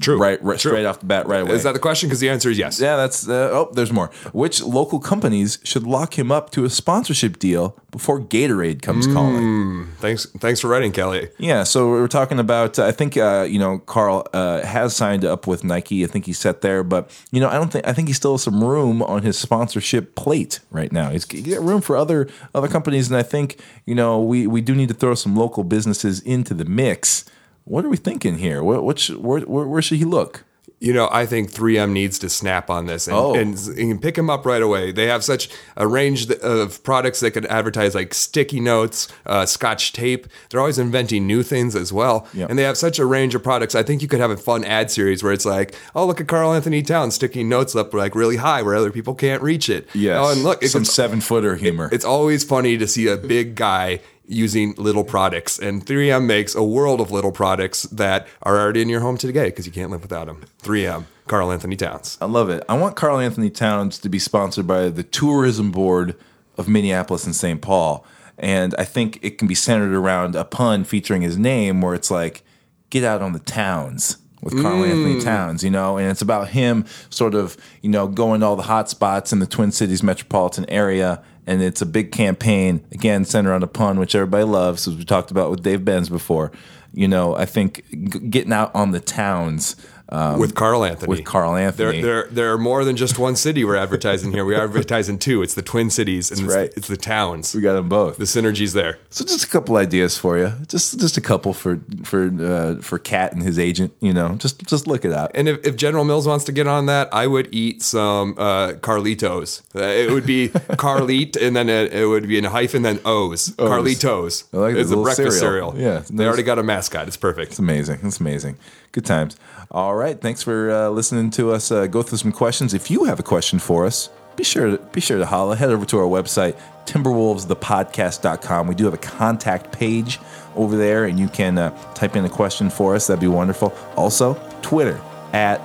True. 0.00 0.18
Right, 0.18 0.42
right 0.42 0.58
True. 0.58 0.70
straight 0.70 0.86
off 0.86 1.00
the 1.00 1.06
bat, 1.06 1.26
right 1.26 1.42
away. 1.42 1.52
Is 1.52 1.62
that 1.64 1.72
the 1.72 1.78
question? 1.78 2.08
Because 2.08 2.20
the 2.20 2.28
answer 2.28 2.50
is 2.50 2.58
yes. 2.58 2.80
yeah, 2.80 2.96
that's 2.96 3.28
uh, 3.28 3.50
oh, 3.52 3.70
there's 3.72 3.92
more. 3.92 4.10
Which 4.32 4.62
local 4.62 5.00
companies 5.00 5.58
should 5.64 5.84
lock 5.84 6.18
him 6.18 6.30
up 6.30 6.50
to 6.50 6.64
a 6.64 6.70
sponsorship 6.70 7.38
deal 7.38 7.76
before 7.90 8.20
Gatorade 8.20 8.82
comes 8.82 9.06
calling? 9.06 9.88
Thanks. 9.98 10.26
Thanks 10.38 10.60
for 10.60 10.68
writing, 10.68 10.92
Kelly. 10.92 11.28
Yeah, 11.38 11.64
so 11.64 11.88
we're 11.88 12.08
talking 12.08 12.38
about. 12.38 12.78
I 12.78 12.92
think 12.92 13.16
uh, 13.16 13.46
you 13.48 13.58
know 13.58 13.78
Karl 13.78 14.26
uh, 14.32 14.62
has 14.62 14.94
signed 14.94 15.24
up 15.24 15.46
with 15.46 15.64
Nike. 15.64 16.04
I 16.04 16.06
think 16.06 16.26
he's 16.26 16.38
set 16.38 16.60
there, 16.60 16.84
but 16.84 17.10
you 17.30 17.40
know 17.40 17.48
I 17.48 17.54
don't 17.54 17.72
think 17.72 17.86
I 17.86 17.92
think 17.92 18.08
he 18.08 18.14
still 18.14 18.32
has 18.32 18.42
some 18.42 18.62
room 18.62 19.02
on 19.02 19.22
his 19.22 19.38
sponsorship 19.38 20.14
plate 20.14 20.60
right 20.70 20.92
now. 20.92 21.10
He's 21.10 21.28
he's 21.30 21.54
got 21.54 21.64
room 21.64 21.80
for 21.80 21.96
other 21.96 22.28
other 22.54 22.68
companies, 22.68 23.08
and 23.08 23.16
I 23.16 23.22
think 23.22 23.60
you 23.86 23.94
know 23.94 24.22
we 24.22 24.46
we 24.46 24.60
do 24.60 24.74
need 24.74 24.88
to 24.88 24.94
throw 24.94 25.14
some 25.14 25.34
local 25.36 25.64
businesses 25.64 26.20
into 26.20 26.54
the 26.54 26.64
mix. 26.64 27.24
What 27.68 27.84
are 27.84 27.88
we 27.90 27.96
thinking 27.98 28.38
here? 28.38 28.62
What, 28.62 28.82
what 28.82 28.98
should, 28.98 29.18
where, 29.18 29.40
where 29.42 29.66
where 29.66 29.82
should 29.82 29.98
he 29.98 30.04
look? 30.04 30.44
You 30.80 30.92
know, 30.92 31.08
I 31.10 31.26
think 31.26 31.50
3M 31.50 31.90
needs 31.90 32.20
to 32.20 32.28
snap 32.28 32.70
on 32.70 32.86
this 32.86 33.08
and, 33.08 33.16
Oh. 33.16 33.34
and, 33.34 33.58
and 33.76 34.00
pick 34.00 34.16
him 34.16 34.30
up 34.30 34.46
right 34.46 34.62
away. 34.62 34.92
They 34.92 35.06
have 35.08 35.24
such 35.24 35.48
a 35.76 35.88
range 35.88 36.30
of 36.30 36.84
products 36.84 37.18
that 37.18 37.32
could 37.32 37.46
advertise 37.46 37.96
like 37.96 38.14
sticky 38.14 38.60
notes, 38.60 39.08
uh, 39.26 39.44
scotch 39.44 39.92
tape. 39.92 40.28
They're 40.48 40.60
always 40.60 40.78
inventing 40.78 41.26
new 41.26 41.42
things 41.42 41.74
as 41.74 41.92
well. 41.92 42.28
Yep. 42.32 42.50
And 42.50 42.56
they 42.56 42.62
have 42.62 42.76
such 42.76 43.00
a 43.00 43.06
range 43.06 43.34
of 43.34 43.42
products. 43.42 43.74
I 43.74 43.82
think 43.82 44.02
you 44.02 44.08
could 44.08 44.20
have 44.20 44.30
a 44.30 44.36
fun 44.36 44.62
ad 44.64 44.88
series 44.88 45.20
where 45.24 45.32
it's 45.32 45.44
like, 45.46 45.74
oh, 45.96 46.06
look 46.06 46.20
at 46.20 46.28
Karl-Anthony 46.28 46.82
Towns 46.82 47.16
sticking 47.16 47.48
notes 47.48 47.74
up 47.74 47.92
like 47.92 48.14
really 48.14 48.36
high 48.36 48.62
where 48.62 48.76
other 48.76 48.92
people 48.92 49.16
can't 49.16 49.42
reach 49.42 49.68
it. 49.68 49.88
Oh, 49.96 50.30
and 50.30 50.44
look, 50.44 50.62
it 50.62 50.68
some 50.68 50.84
seven 50.84 51.20
footer 51.20 51.56
humor. 51.56 51.88
it's 51.90 52.04
always 52.04 52.44
funny 52.44 52.78
to 52.78 52.86
see 52.86 53.08
a 53.08 53.16
big 53.16 53.56
guy 53.56 53.98
using 54.28 54.74
little 54.76 55.04
products. 55.04 55.58
And 55.58 55.84
3M 55.84 56.26
makes 56.26 56.54
a 56.54 56.62
world 56.62 57.00
of 57.00 57.10
little 57.10 57.32
products 57.32 57.84
that 57.84 58.28
are 58.42 58.58
already 58.60 58.82
in 58.82 58.88
your 58.88 59.00
home 59.00 59.16
today 59.16 59.46
because 59.46 59.66
you 59.66 59.72
can't 59.72 59.90
live 59.90 60.02
without 60.02 60.26
them. 60.26 60.44
3M, 60.62 61.06
Karl-Anthony 61.26 61.76
Towns. 61.76 62.18
I 62.20 62.26
love 62.26 62.50
it. 62.50 62.62
I 62.68 62.76
want 62.76 62.94
Karl-Anthony 62.94 63.50
Towns 63.50 63.98
to 63.98 64.08
be 64.08 64.18
sponsored 64.18 64.66
by 64.66 64.90
the 64.90 65.02
Tourism 65.02 65.72
Board 65.72 66.14
of 66.56 66.68
Minneapolis 66.68 67.24
and 67.24 67.34
St. 67.34 67.60
Paul. 67.62 68.04
And 68.36 68.74
I 68.78 68.84
think 68.84 69.18
it 69.22 69.38
can 69.38 69.48
be 69.48 69.54
centered 69.54 69.94
around 69.94 70.36
a 70.36 70.44
pun 70.44 70.84
featuring 70.84 71.22
his 71.22 71.38
name 71.38 71.80
where 71.80 71.94
it's 71.94 72.10
like, 72.10 72.44
get 72.90 73.04
out 73.04 73.22
on 73.22 73.32
the 73.32 73.40
towns 73.40 74.18
with 74.42 74.60
Karl-Anthony 74.62 75.16
mm. 75.16 75.24
Towns, 75.24 75.64
you 75.64 75.70
know? 75.70 75.96
And 75.96 76.10
it's 76.10 76.22
about 76.22 76.48
him 76.48 76.84
sort 77.10 77.34
of, 77.34 77.56
you 77.82 77.90
know, 77.90 78.06
going 78.06 78.40
to 78.40 78.46
all 78.46 78.56
the 78.56 78.62
hot 78.62 78.88
spots 78.88 79.32
in 79.32 79.40
the 79.40 79.46
Twin 79.46 79.72
Cities 79.72 80.02
metropolitan 80.02 80.64
area 80.68 81.22
and 81.48 81.62
it's 81.62 81.80
a 81.80 81.86
big 81.86 82.12
campaign 82.12 82.84
again 82.92 83.24
centered 83.24 83.54
on 83.54 83.62
a 83.62 83.66
pun, 83.66 83.98
which 83.98 84.14
everybody 84.14 84.44
loves, 84.44 84.86
as 84.86 84.94
we 84.94 85.04
talked 85.04 85.30
about 85.30 85.50
with 85.50 85.62
Dave 85.62 85.82
Benz 85.82 86.10
before. 86.10 86.52
You 86.92 87.08
know, 87.08 87.34
I 87.34 87.46
think 87.46 87.84
g- 87.90 88.18
getting 88.28 88.52
out 88.52 88.72
on 88.74 88.90
the 88.90 89.00
towns 89.00 89.74
um, 90.10 90.40
with 90.40 90.54
Karl-Anthony. 90.54 91.08
with 91.08 91.24
Karl-Anthony. 91.24 92.00
There, 92.00 92.22
there, 92.22 92.28
there 92.30 92.52
are 92.52 92.58
more 92.58 92.84
than 92.84 92.96
just 92.96 93.18
one 93.18 93.36
city 93.36 93.64
we're 93.64 93.76
advertising 93.76 94.32
here. 94.32 94.44
We 94.44 94.54
are 94.54 94.64
advertising 94.64 95.18
two. 95.18 95.42
It's 95.42 95.54
the 95.54 95.62
Twin 95.62 95.90
Cities 95.90 96.30
and 96.30 96.40
it's, 96.40 96.54
right. 96.54 96.72
it's 96.76 96.88
the 96.88 96.96
towns. 96.96 97.54
we 97.54 97.60
got 97.60 97.74
them 97.74 97.88
both. 97.88 98.16
The 98.16 98.24
synergies 98.24 98.72
there. 98.72 98.98
So 99.10 99.24
just 99.24 99.44
a 99.44 99.48
couple 99.48 99.76
ideas 99.76 100.16
for 100.16 100.38
you. 100.38 100.52
Just 100.66 100.98
just 100.98 101.16
a 101.16 101.20
couple 101.20 101.52
for 101.52 101.80
for 102.04 102.30
uh, 102.40 102.80
for 102.80 102.98
KAT 102.98 103.32
and 103.32 103.42
his 103.42 103.58
agent. 103.58 103.92
You 104.00 104.12
know, 104.12 104.36
just 104.36 104.64
just 104.66 104.86
look 104.86 105.04
it 105.04 105.12
up. 105.12 105.30
And 105.34 105.48
if, 105.48 105.66
if 105.66 105.76
General 105.76 106.04
Mills 106.04 106.26
wants 106.26 106.44
to 106.46 106.52
get 106.52 106.66
on 106.66 106.86
that, 106.86 107.12
I 107.12 107.26
would 107.26 107.48
eat 107.52 107.82
some 107.82 108.34
uh, 108.38 108.72
Carlitos. 108.72 109.62
Uh, 109.74 109.82
it 109.82 110.10
would 110.10 110.26
be 110.26 110.48
Carlite, 110.78 111.36
and 111.40 111.54
then 111.54 111.68
it, 111.68 111.92
it 111.92 112.06
would 112.06 112.26
be 112.26 112.38
in 112.38 112.44
a 112.44 112.50
hyphen, 112.50 112.82
then 112.82 113.00
O's. 113.04 113.50
Carlitos. 113.50 114.44
I 114.52 114.56
like 114.56 114.74
the 114.74 114.80
it's 114.80 114.90
a 114.90 114.96
breakfast 114.96 115.38
cereal. 115.38 115.72
cereal. 115.72 115.78
Yeah, 115.78 116.02
they 116.10 116.26
already 116.26 116.42
got 116.42 116.58
a 116.58 116.62
mascot. 116.62 117.06
It's 117.08 117.16
perfect. 117.16 117.50
It's 117.50 117.58
amazing. 117.58 118.00
It's 118.02 118.20
amazing. 118.20 118.56
Good 118.92 119.04
times. 119.04 119.36
All 119.70 119.94
right. 119.94 120.18
Thanks 120.18 120.42
for 120.42 120.70
uh, 120.70 120.88
listening 120.88 121.30
to 121.32 121.52
us 121.52 121.70
uh, 121.70 121.86
go 121.86 122.02
through 122.02 122.18
some 122.18 122.32
questions. 122.32 122.72
If 122.72 122.90
you 122.90 123.04
have 123.04 123.20
a 123.20 123.22
question 123.22 123.58
for 123.58 123.84
us, 123.84 124.08
be 124.34 124.44
sure 124.44 124.70
to 124.70 124.78
be 124.78 125.00
sure 125.00 125.18
to 125.18 125.26
holla. 125.26 125.56
Head 125.56 125.70
over 125.70 125.84
to 125.86 125.98
our 125.98 126.06
website, 126.06 126.56
timberwolvesthepodcast.com. 126.86 128.66
We 128.66 128.74
do 128.74 128.84
have 128.84 128.94
a 128.94 128.98
contact 128.98 129.72
page 129.72 130.20
over 130.54 130.76
there, 130.76 131.04
and 131.04 131.18
you 131.18 131.28
can 131.28 131.58
uh, 131.58 131.92
type 131.92 132.16
in 132.16 132.24
a 132.24 132.30
question 132.30 132.70
for 132.70 132.94
us. 132.94 133.08
That'd 133.08 133.20
be 133.20 133.26
wonderful. 133.26 133.74
Also, 133.96 134.34
Twitter 134.62 135.00
at 135.32 135.60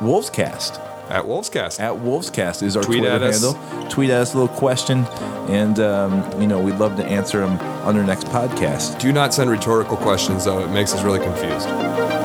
Wolvescast. 0.00 0.78
At 1.10 1.24
Wolvescast. 1.24 1.80
At 1.80 1.94
Wolvescast 1.94 2.62
is 2.62 2.76
our 2.76 2.82
Tweet 2.82 3.00
Twitter 3.00 3.24
us. 3.24 3.42
handle. 3.42 3.88
Tweet 3.88 4.10
at 4.10 4.20
us 4.20 4.34
a 4.34 4.38
little 4.38 4.54
question, 4.54 5.04
and 5.48 5.80
um, 5.80 6.40
you 6.40 6.46
know 6.46 6.60
we'd 6.60 6.76
love 6.76 6.96
to 6.96 7.04
answer 7.04 7.40
them 7.40 7.58
on 7.86 7.96
our 7.96 8.04
next 8.04 8.26
podcast. 8.26 9.00
Do 9.00 9.12
not 9.12 9.34
send 9.34 9.50
rhetorical 9.50 9.96
questions, 9.96 10.44
though. 10.44 10.60
It 10.60 10.70
makes 10.70 10.94
us 10.94 11.02
really 11.02 11.20
confused. 11.20 12.21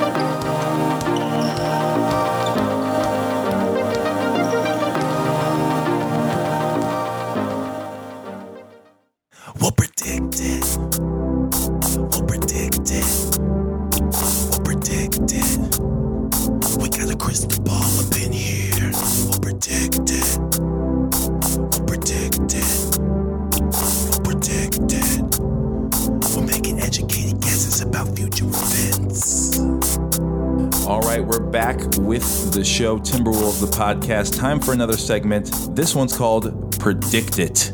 Show 32.78 33.00
Timberwolves, 33.00 33.60
the 33.60 33.76
podcast. 33.76 34.38
Time 34.38 34.60
for 34.60 34.72
another 34.72 34.98
segment. 34.98 35.52
This 35.76 35.96
one's 35.96 36.16
called 36.16 36.80
Predict 36.80 37.40
It. 37.40 37.72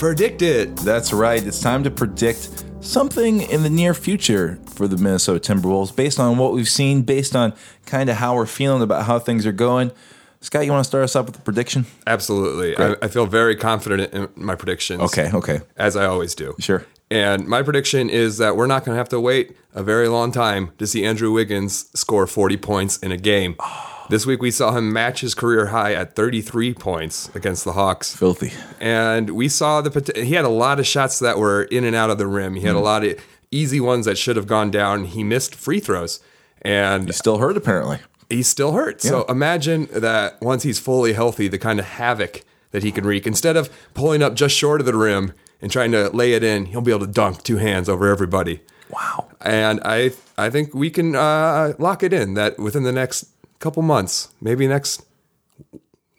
Predict 0.00 0.42
it. 0.42 0.76
That's 0.78 1.12
right. 1.12 1.46
It's 1.46 1.60
time 1.60 1.84
to 1.84 1.90
predict 1.92 2.64
something 2.80 3.42
in 3.42 3.62
the 3.62 3.70
near 3.70 3.94
future 3.94 4.58
for 4.66 4.88
the 4.88 4.96
Minnesota 4.96 5.38
Timberwolves 5.38 5.94
based 5.94 6.18
on 6.18 6.36
what 6.36 6.52
we've 6.52 6.68
seen, 6.68 7.02
based 7.02 7.36
on 7.36 7.54
kind 7.86 8.10
of 8.10 8.16
how 8.16 8.34
we're 8.34 8.44
feeling 8.44 8.82
about 8.82 9.04
how 9.04 9.20
things 9.20 9.46
are 9.46 9.52
going. 9.52 9.92
Scott, 10.40 10.64
you 10.64 10.72
want 10.72 10.82
to 10.82 10.88
start 10.88 11.04
us 11.04 11.14
off 11.14 11.26
with 11.26 11.38
a 11.38 11.42
prediction? 11.42 11.86
Absolutely. 12.04 12.76
I, 12.76 12.96
I 13.02 13.06
feel 13.06 13.26
very 13.26 13.54
confident 13.54 14.12
in 14.12 14.30
my 14.34 14.56
predictions. 14.56 15.00
Okay, 15.00 15.30
okay. 15.32 15.60
As 15.76 15.94
I 15.94 16.06
always 16.06 16.34
do. 16.34 16.56
Sure. 16.58 16.84
And 17.12 17.46
my 17.46 17.62
prediction 17.62 18.08
is 18.08 18.38
that 18.38 18.56
we're 18.56 18.66
not 18.66 18.86
going 18.86 18.94
to 18.94 18.98
have 18.98 19.10
to 19.10 19.20
wait 19.20 19.54
a 19.74 19.82
very 19.82 20.08
long 20.08 20.32
time 20.32 20.72
to 20.78 20.86
see 20.86 21.04
Andrew 21.04 21.30
Wiggins 21.30 21.90
score 21.92 22.26
40 22.26 22.56
points 22.56 22.96
in 22.98 23.12
a 23.12 23.18
game. 23.18 23.56
This 24.10 24.26
week 24.26 24.42
we 24.42 24.50
saw 24.50 24.72
him 24.72 24.92
match 24.92 25.20
his 25.20 25.34
career 25.34 25.68
high 25.68 25.94
at 25.94 26.14
33 26.14 26.74
points 26.74 27.30
against 27.34 27.64
the 27.64 27.72
Hawks. 27.72 28.14
Filthy. 28.14 28.52
And 28.78 29.30
we 29.30 29.48
saw 29.48 29.80
the 29.80 30.12
he 30.14 30.34
had 30.34 30.44
a 30.44 30.50
lot 30.50 30.78
of 30.78 30.86
shots 30.86 31.18
that 31.20 31.38
were 31.38 31.62
in 31.62 31.84
and 31.84 31.96
out 31.96 32.10
of 32.10 32.18
the 32.18 32.26
rim. 32.26 32.56
He 32.56 32.62
had 32.62 32.74
a 32.74 32.78
hmm. 32.78 32.84
lot 32.84 33.04
of 33.04 33.18
easy 33.50 33.80
ones 33.80 34.04
that 34.04 34.18
should 34.18 34.36
have 34.36 34.46
gone 34.46 34.70
down. 34.70 35.04
He 35.04 35.24
missed 35.24 35.54
free 35.54 35.80
throws. 35.80 36.20
And 36.60 37.06
he's 37.06 37.16
Still 37.16 37.38
hurt, 37.38 37.56
apparently. 37.56 38.00
he's 38.28 38.48
still 38.48 38.72
hurt. 38.72 39.00
So 39.00 39.24
imagine 39.30 39.88
that 39.92 40.38
once 40.42 40.64
he's 40.64 40.80
fully 40.80 41.14
healthy, 41.14 41.48
the 41.48 41.56
kind 41.56 41.78
of 41.78 41.86
havoc 41.86 42.42
that 42.72 42.82
he 42.82 42.92
can 42.92 43.04
wreak. 43.04 43.26
Instead 43.26 43.56
of 43.56 43.70
pulling 43.94 44.22
up 44.22 44.34
just 44.34 44.54
short 44.54 44.80
of 44.80 44.86
the 44.86 44.96
rim 44.96 45.32
and 45.62 45.70
trying 45.70 45.92
to 45.92 46.10
lay 46.10 46.34
it 46.34 46.42
in, 46.42 46.66
he'll 46.66 46.82
be 46.82 46.90
able 46.90 47.06
to 47.06 47.12
dunk 47.12 47.42
two 47.42 47.56
hands 47.56 47.88
over 47.88 48.08
everybody. 48.08 48.60
Wow. 48.90 49.28
And 49.40 49.80
I 49.84 50.12
I 50.36 50.50
think 50.50 50.74
we 50.74 50.90
can 50.90 51.16
uh, 51.16 51.72
lock 51.78 52.02
it 52.02 52.12
in 52.12 52.34
that 52.34 52.58
within 52.58 52.82
the 52.82 52.92
next 52.92 53.28
couple 53.58 53.82
months, 53.82 54.28
maybe 54.40 54.66
next 54.66 55.06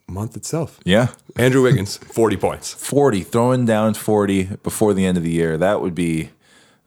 month 0.07 0.35
itself. 0.35 0.79
Yeah. 0.83 1.09
Andrew 1.35 1.61
Wiggins, 1.61 1.97
40 2.13 2.37
points. 2.37 2.73
40, 2.73 3.21
throwing 3.23 3.65
down 3.65 3.93
40 3.93 4.57
before 4.63 4.93
the 4.93 5.05
end 5.05 5.17
of 5.17 5.23
the 5.23 5.31
year. 5.31 5.57
That 5.57 5.81
would 5.81 5.93
be 5.93 6.29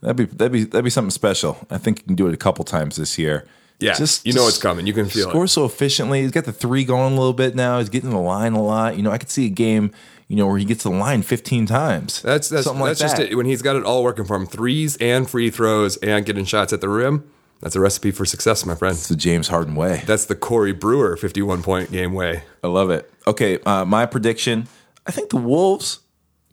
that'd 0.01 0.17
be 0.17 0.25
that'd 0.25 0.53
be 0.53 0.65
that'd 0.65 0.85
be 0.85 0.91
something 0.91 1.11
special. 1.11 1.67
I 1.71 1.79
think 1.79 2.01
you 2.01 2.05
can 2.05 2.15
do 2.17 2.27
it 2.27 2.35
a 2.35 2.39
couple 2.39 2.65
times 2.65 2.97
this 2.97 3.19
year. 3.19 3.47
Yeah, 3.79 3.93
just 3.93 4.27
you 4.27 4.33
know 4.33 4.49
it's 4.49 4.59
coming. 4.59 4.87
You 4.87 4.95
can 4.95 5.07
feel 5.07 5.29
it. 5.29 5.31
Scores 5.31 5.53
so 5.53 5.67
efficiently. 5.67 6.23
He's 6.23 6.31
got 6.31 6.45
the 6.45 6.53
three 6.53 6.85
going 6.85 7.13
a 7.13 7.17
little 7.17 7.35
bit 7.35 7.55
now. 7.55 7.79
He's 7.79 7.91
getting 7.91 8.09
the 8.09 8.19
line 8.19 8.55
a 8.55 8.63
lot. 8.63 8.97
You 8.97 9.03
know, 9.03 9.11
I 9.11 9.19
could 9.19 9.29
see 9.29 9.47
a 9.47 9.51
game, 9.51 9.93
you 10.29 10.37
know, 10.37 10.47
where 10.47 10.59
he 10.59 10.65
gets 10.65 10.83
the 10.83 10.91
line 10.91 11.23
15 11.23 11.67
times. 11.67 12.23
That's 12.23 12.49
that's 12.49 12.65
something 12.65 12.83
like 12.83 12.97
just 12.97 13.17
that. 13.17 13.31
it. 13.31 13.37
When 13.37 13.47
he's 13.47 13.63
got 13.63 13.77
it 13.77 13.85
all 13.85 14.03
working 14.03 14.25
for 14.25 14.37
him, 14.37 14.47
threes 14.47 14.97
and 14.97 15.29
free 15.29 15.51
throws 15.51 15.97
and 15.99 16.25
getting 16.27 16.45
shots 16.45 16.73
at 16.73 16.81
the 16.81 16.89
rim. 16.89 17.31
That's 17.61 17.75
a 17.75 17.81
recipe 17.81 18.11
for 18.11 18.27
success, 18.27 18.67
my 18.67 18.75
friend. 18.75 18.95
It's 18.95 19.09
the 19.09 19.17
James 19.17 19.49
Harden 19.49 19.77
way. 19.77 20.03
That's 20.07 20.27
the 20.27 20.35
Corey 20.35 20.73
Brewer 20.73 21.17
51 21.17 21.63
point 21.63 21.91
game 21.91 22.13
way. 22.13 22.43
I 22.63 22.67
love 22.67 22.91
it. 22.91 23.11
Okay, 23.27 23.59
uh, 23.61 23.85
my 23.85 24.05
prediction. 24.05 24.69
I 25.07 25.13
think 25.13 25.31
the 25.31 25.37
Wolves 25.37 26.01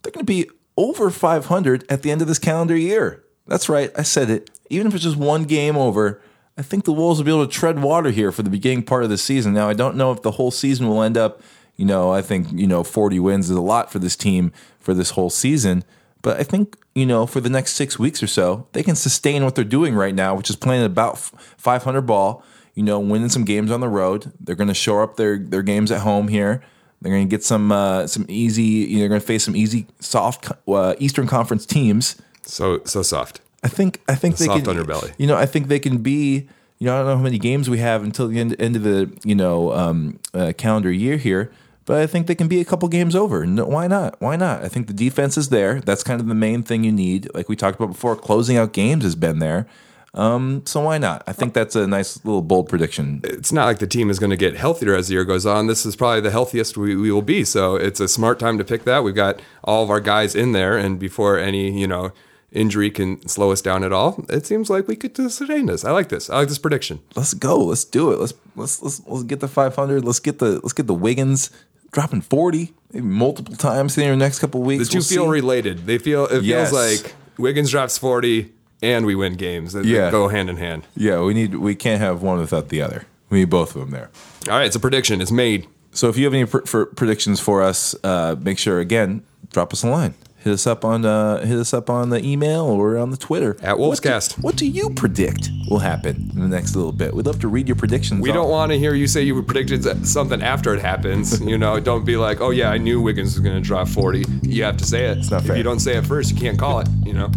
they're 0.02 0.12
going 0.12 0.24
to 0.24 0.32
be 0.32 0.48
over 0.76 1.10
500 1.10 1.84
at 1.90 2.02
the 2.02 2.10
end 2.10 2.22
of 2.22 2.28
this 2.28 2.38
calendar 2.38 2.76
year. 2.76 3.24
That's 3.46 3.68
right. 3.68 3.90
I 3.96 4.02
said 4.02 4.30
it. 4.30 4.50
Even 4.70 4.86
if 4.86 4.94
it's 4.94 5.02
just 5.02 5.16
one 5.16 5.44
game 5.44 5.76
over, 5.76 6.20
I 6.56 6.62
think 6.62 6.84
the 6.84 6.92
Wolves 6.92 7.18
will 7.18 7.24
be 7.24 7.32
able 7.32 7.46
to 7.46 7.52
tread 7.52 7.82
water 7.82 8.10
here 8.10 8.30
for 8.30 8.42
the 8.42 8.50
beginning 8.50 8.84
part 8.84 9.04
of 9.04 9.10
the 9.10 9.18
season. 9.18 9.52
Now, 9.54 9.68
I 9.68 9.74
don't 9.74 9.96
know 9.96 10.12
if 10.12 10.22
the 10.22 10.32
whole 10.32 10.50
season 10.50 10.88
will 10.88 11.02
end 11.02 11.16
up. 11.16 11.42
You 11.76 11.84
know, 11.84 12.12
I 12.12 12.22
think 12.22 12.48
you 12.52 12.66
know 12.66 12.84
40 12.84 13.18
wins 13.20 13.50
is 13.50 13.56
a 13.56 13.60
lot 13.60 13.90
for 13.90 13.98
this 13.98 14.16
team 14.16 14.52
for 14.80 14.94
this 14.94 15.10
whole 15.10 15.30
season. 15.30 15.84
But 16.22 16.38
I 16.38 16.42
think 16.42 16.76
you 16.94 17.06
know 17.06 17.26
for 17.26 17.40
the 17.40 17.50
next 17.50 17.72
six 17.74 17.98
weeks 17.98 18.22
or 18.22 18.26
so, 18.26 18.66
they 18.72 18.82
can 18.82 18.96
sustain 18.96 19.44
what 19.44 19.54
they're 19.54 19.64
doing 19.64 19.94
right 19.94 20.14
now, 20.14 20.34
which 20.34 20.50
is 20.50 20.56
playing 20.56 20.84
about 20.84 21.18
500 21.18 22.02
ball. 22.02 22.44
You 22.74 22.82
know, 22.82 22.98
winning 22.98 23.28
some 23.28 23.44
games 23.44 23.70
on 23.70 23.80
the 23.80 23.88
road. 23.88 24.32
They're 24.40 24.56
going 24.56 24.68
to 24.68 24.74
shore 24.74 25.02
up 25.02 25.16
their 25.16 25.38
their 25.38 25.62
games 25.62 25.92
at 25.92 26.00
home 26.00 26.28
here. 26.28 26.62
They're 27.04 27.12
going 27.12 27.28
to 27.28 27.30
get 27.30 27.44
some 27.44 27.70
uh, 27.70 28.06
some 28.06 28.24
easy. 28.28 28.62
You 28.62 28.94
know, 28.94 28.98
they're 29.00 29.08
going 29.10 29.20
to 29.20 29.26
face 29.26 29.44
some 29.44 29.54
easy, 29.54 29.86
soft 30.00 30.50
uh, 30.66 30.94
Eastern 30.98 31.26
Conference 31.26 31.66
teams. 31.66 32.16
So 32.42 32.80
so 32.84 33.02
soft. 33.02 33.40
I 33.62 33.68
think 33.68 34.00
I 34.08 34.14
think 34.14 34.38
they 34.38 34.46
soft 34.46 34.64
can, 34.64 34.74
underbelly. 34.76 35.12
You 35.18 35.26
know, 35.26 35.36
I 35.36 35.46
think 35.46 35.68
they 35.68 35.78
can 35.78 35.98
be. 35.98 36.48
You 36.78 36.86
know, 36.86 36.94
I 36.94 36.98
don't 36.98 37.06
know 37.06 37.16
how 37.16 37.22
many 37.22 37.38
games 37.38 37.70
we 37.70 37.78
have 37.78 38.02
until 38.02 38.28
the 38.28 38.40
end, 38.40 38.56
end 38.58 38.76
of 38.76 38.82
the 38.82 39.10
you 39.22 39.34
know 39.34 39.72
um, 39.72 40.18
uh, 40.32 40.52
calendar 40.56 40.90
year 40.90 41.16
here, 41.16 41.52
but 41.84 42.00
I 42.00 42.06
think 42.06 42.26
they 42.26 42.34
can 42.34 42.48
be 42.48 42.60
a 42.60 42.64
couple 42.64 42.88
games 42.88 43.14
over. 43.14 43.44
No, 43.46 43.66
why 43.66 43.86
not? 43.86 44.20
Why 44.20 44.36
not? 44.36 44.64
I 44.64 44.68
think 44.68 44.86
the 44.86 44.94
defense 44.94 45.36
is 45.36 45.48
there. 45.50 45.80
That's 45.80 46.02
kind 46.02 46.20
of 46.20 46.26
the 46.26 46.34
main 46.34 46.62
thing 46.62 46.84
you 46.84 46.92
need. 46.92 47.28
Like 47.34 47.48
we 47.48 47.56
talked 47.56 47.76
about 47.78 47.92
before, 47.92 48.16
closing 48.16 48.56
out 48.56 48.72
games 48.72 49.04
has 49.04 49.14
been 49.14 49.38
there. 49.38 49.66
Um, 50.14 50.62
so 50.64 50.80
why 50.80 50.98
not? 50.98 51.24
I 51.26 51.32
think 51.32 51.54
that's 51.54 51.74
a 51.74 51.88
nice 51.88 52.24
little 52.24 52.40
bold 52.40 52.68
prediction. 52.68 53.20
It's 53.24 53.52
not 53.52 53.64
like 53.64 53.80
the 53.80 53.86
team 53.86 54.10
is 54.10 54.20
going 54.20 54.30
to 54.30 54.36
get 54.36 54.56
healthier 54.56 54.94
as 54.94 55.08
the 55.08 55.14
year 55.14 55.24
goes 55.24 55.44
on. 55.44 55.66
This 55.66 55.84
is 55.84 55.96
probably 55.96 56.20
the 56.20 56.30
healthiest 56.30 56.76
we, 56.76 56.94
we 56.94 57.10
will 57.10 57.20
be. 57.20 57.44
So 57.44 57.74
it's 57.74 57.98
a 57.98 58.06
smart 58.06 58.38
time 58.38 58.56
to 58.58 58.64
pick 58.64 58.84
that. 58.84 59.02
We've 59.02 59.14
got 59.14 59.40
all 59.64 59.82
of 59.82 59.90
our 59.90 60.00
guys 60.00 60.36
in 60.36 60.52
there, 60.52 60.78
and 60.78 61.00
before 61.00 61.38
any 61.38 61.78
you 61.78 61.88
know 61.88 62.12
injury 62.54 62.90
can 62.90 63.26
slow 63.28 63.50
us 63.52 63.60
down 63.60 63.84
at 63.84 63.92
all, 63.92 64.24
it 64.28 64.46
seems 64.46 64.70
like 64.70 64.88
we 64.88 64.96
could 64.96 65.16
sustain 65.16 65.66
this. 65.66 65.84
I 65.84 65.90
like 65.90 66.08
this. 66.08 66.30
I 66.30 66.36
like 66.38 66.48
this 66.48 66.58
prediction. 66.58 67.00
Let's 67.16 67.34
go. 67.34 67.58
Let's 67.58 67.84
do 67.84 68.12
it. 68.12 68.20
Let's 68.20 68.34
let's 68.56 68.82
let's 68.82 69.02
let's 69.06 69.24
get 69.24 69.40
the 69.40 69.48
500. 69.48 70.04
Let's 70.04 70.20
get 70.20 70.38
the 70.38 70.60
let's 70.62 70.72
get 70.72 70.86
the 70.86 70.94
Wiggins 70.94 71.50
dropping 71.92 72.22
40 72.22 72.72
maybe 72.92 73.06
multiple 73.06 73.54
times 73.56 73.96
in 73.98 74.08
the 74.08 74.16
next 74.16 74.38
couple 74.38 74.60
of 74.60 74.66
weeks. 74.66 74.86
The 74.86 74.92
two 74.92 74.98
We'll 74.98 75.04
feel 75.04 75.24
see. 75.24 75.30
related. 75.30 75.86
They 75.86 75.98
feel 75.98 76.26
it 76.26 76.42
Yes. 76.42 76.70
feels 76.70 77.02
like 77.04 77.14
Wiggins 77.38 77.70
drops 77.70 77.98
forty 77.98 78.52
and 78.82 79.04
we 79.06 79.14
win 79.14 79.34
games. 79.34 79.72
They, 79.72 79.82
they 79.82 79.88
Yeah. 79.88 80.10
go 80.10 80.28
hand 80.28 80.48
in 80.50 80.56
hand. 80.56 80.84
Yeah, 80.96 81.20
we 81.22 81.34
need 81.34 81.56
we 81.56 81.74
can't 81.74 82.00
have 82.00 82.22
one 82.22 82.38
without 82.38 82.68
the 82.68 82.80
other. 82.82 83.04
We 83.30 83.38
need 83.40 83.50
both 83.50 83.74
of 83.74 83.80
them 83.80 83.90
there. 83.90 84.10
All 84.48 84.56
right, 84.58 84.66
it's 84.66 84.76
a 84.76 84.80
prediction. 84.80 85.20
It's 85.20 85.32
made. 85.32 85.66
So 85.92 86.08
if 86.08 86.16
you 86.16 86.24
have 86.24 86.34
any 86.34 86.44
pr- 86.44 86.66
for 86.66 86.86
predictions 86.86 87.40
for 87.40 87.62
us, 87.62 87.94
uh, 88.04 88.36
make 88.40 88.58
sure 88.58 88.78
again 88.80 89.22
drop 89.52 89.72
us 89.72 89.82
a 89.84 89.88
line. 89.88 90.14
Hit 90.44 90.52
us 90.52 90.66
up 90.66 90.84
on 90.84 91.04
uh, 91.06 91.44
hit 91.44 91.58
us 91.58 91.72
up 91.72 91.88
on 91.90 92.10
the 92.10 92.22
email 92.24 92.64
or 92.64 92.98
on 92.98 93.10
the 93.10 93.16
Twitter 93.16 93.56
At 93.62 93.78
What 93.78 94.00
do- 94.00 94.42
What 94.42 94.56
do, 94.56 94.66
you 94.66 94.90
predict 94.90 95.50
will 95.70 95.78
happen 95.78 96.30
in 96.34 96.40
the 96.40 96.48
next 96.48 96.76
little 96.76 96.92
bit? 96.92 97.14
We'd 97.14 97.26
love 97.26 97.40
to 97.40 97.48
read 97.48 97.66
your 97.66 97.76
predictions. 97.76 98.20
We 98.20 98.30
on- 98.30 98.36
don't 98.36 98.50
want 98.50 98.70
to 98.72 98.78
hear 98.78 98.94
you 98.94 99.06
say 99.06 99.22
you 99.22 99.42
predicted 99.42 100.06
something 100.06 100.42
after 100.42 100.74
it 100.74 100.80
happens. 100.80 101.40
You 101.54 101.58
know, 101.58 101.78
don't 101.78 102.04
be 102.04 102.16
like, 102.16 102.40
oh 102.40 102.50
yeah, 102.50 102.70
I 102.70 102.78
knew 102.78 103.00
Wiggins 103.00 103.34
was 103.34 103.40
going 103.40 103.54
to 103.54 103.60
drop 103.60 103.86
40. 103.86 104.24
You 104.42 104.64
have 104.64 104.76
to 104.78 104.84
say 104.84 105.06
it. 105.06 105.30
not 105.30 105.44
if 105.48 105.56
you 105.56 105.62
don't 105.62 105.78
say 105.80 105.96
it 105.96 106.06
first, 106.06 106.30
you 106.32 106.36
can't 106.40 106.58
call 106.58 106.80
it. 106.80 106.88
You 107.04 107.12
know. 107.12 107.30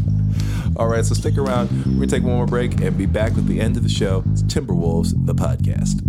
All 0.78 0.88
right, 0.88 1.04
so 1.06 1.14
stick 1.14 1.38
around. 1.38 1.70
We're 1.86 1.94
gonna 1.94 2.08
take 2.08 2.24
one 2.24 2.36
more 2.36 2.46
break 2.46 2.80
and 2.82 2.98
be 2.98 3.06
back 3.06 3.36
with 3.36 3.48
the 3.48 3.60
end 3.60 3.78
of 3.78 3.84
the 3.84 3.90
show. 3.90 4.24
It's 4.32 4.44
Timberwolves, 4.44 5.14
the 5.26 5.34
podcast. 5.36 6.04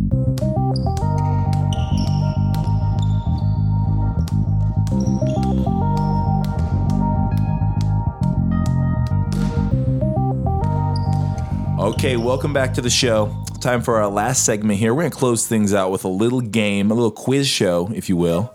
Okay, 11.78 12.16
welcome 12.16 12.52
back 12.52 12.74
to 12.74 12.80
the 12.80 12.90
show. 12.90 13.32
Time 13.60 13.82
for 13.82 13.98
our 13.98 14.08
last 14.08 14.44
segment 14.44 14.80
here. 14.80 14.92
We're 14.92 15.02
gonna 15.02 15.14
close 15.14 15.46
things 15.46 15.72
out 15.72 15.92
with 15.92 16.04
a 16.04 16.08
little 16.08 16.40
game, 16.40 16.90
a 16.90 16.94
little 16.94 17.12
quiz 17.12 17.46
show, 17.46 17.88
if 17.94 18.08
you 18.08 18.16
will. 18.16 18.52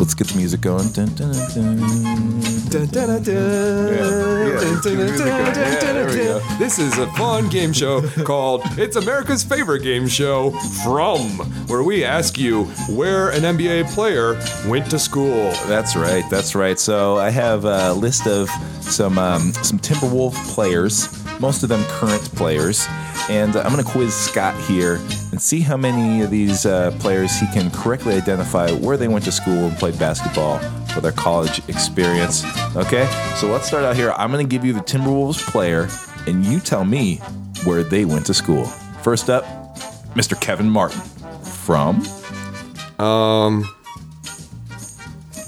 Let's 0.00 0.14
get 0.14 0.26
the 0.26 0.36
music 0.36 0.62
going. 0.62 0.90
Dun, 0.90 1.14
dun, 1.14 1.32
dun, 1.32 1.78
dun. 3.22 3.22
there 5.94 6.06
we 6.08 6.16
go. 6.16 6.40
This 6.58 6.80
is 6.80 6.98
a 6.98 7.06
fun 7.12 7.48
game 7.50 7.72
show 7.72 8.02
called 8.24 8.62
It's 8.72 8.96
America's 8.96 9.44
Favorite 9.44 9.82
Game 9.84 10.08
Show 10.08 10.50
From, 10.82 11.20
where 11.68 11.84
we 11.84 12.04
ask 12.04 12.36
you 12.36 12.64
where 12.90 13.30
an 13.30 13.42
NBA 13.42 13.94
player 13.94 14.34
went 14.68 14.90
to 14.90 14.98
school. 14.98 15.52
That's 15.66 15.94
right. 15.94 16.24
That's 16.30 16.56
right. 16.56 16.80
So 16.80 17.16
I 17.16 17.30
have 17.30 17.64
a 17.64 17.92
list 17.92 18.26
of 18.26 18.50
some 18.80 19.18
um, 19.18 19.52
some 19.62 19.78
Timberwolf 19.78 20.34
players, 20.52 21.06
most 21.40 21.62
of 21.62 21.68
them 21.68 21.82
current 21.84 22.22
players, 22.34 22.86
and 23.28 23.56
uh, 23.56 23.62
I'm 23.62 23.72
going 23.72 23.84
to 23.84 23.90
quiz 23.90 24.14
Scott 24.14 24.58
here 24.62 24.96
and 25.30 25.40
see 25.40 25.60
how 25.60 25.76
many 25.76 26.22
of 26.22 26.30
these 26.30 26.66
uh, 26.66 26.96
players 27.00 27.38
he 27.38 27.46
can 27.52 27.70
correctly 27.70 28.14
identify 28.14 28.70
where 28.70 28.96
they 28.96 29.08
went 29.08 29.24
to 29.24 29.32
school 29.32 29.66
and 29.66 29.76
played 29.76 29.98
basketball 29.98 30.58
for 30.88 31.00
their 31.00 31.12
college 31.12 31.58
experience. 31.68 32.44
Okay. 32.76 33.06
So 33.36 33.48
let's 33.48 33.66
start 33.66 33.84
out 33.84 33.96
here. 33.96 34.12
I'm 34.12 34.32
going 34.32 34.46
to 34.46 34.50
give 34.50 34.64
you 34.64 34.72
the 34.72 34.80
Timberwolves 34.80 35.44
player, 35.50 35.88
and 36.26 36.44
you 36.44 36.60
tell 36.60 36.84
me 36.84 37.16
where 37.64 37.82
they 37.82 38.04
went 38.04 38.26
to 38.26 38.34
school. 38.34 38.64
First 39.02 39.28
up, 39.28 39.44
Mr. 40.14 40.40
Kevin 40.40 40.70
Martin 40.70 41.00
from. 41.42 42.02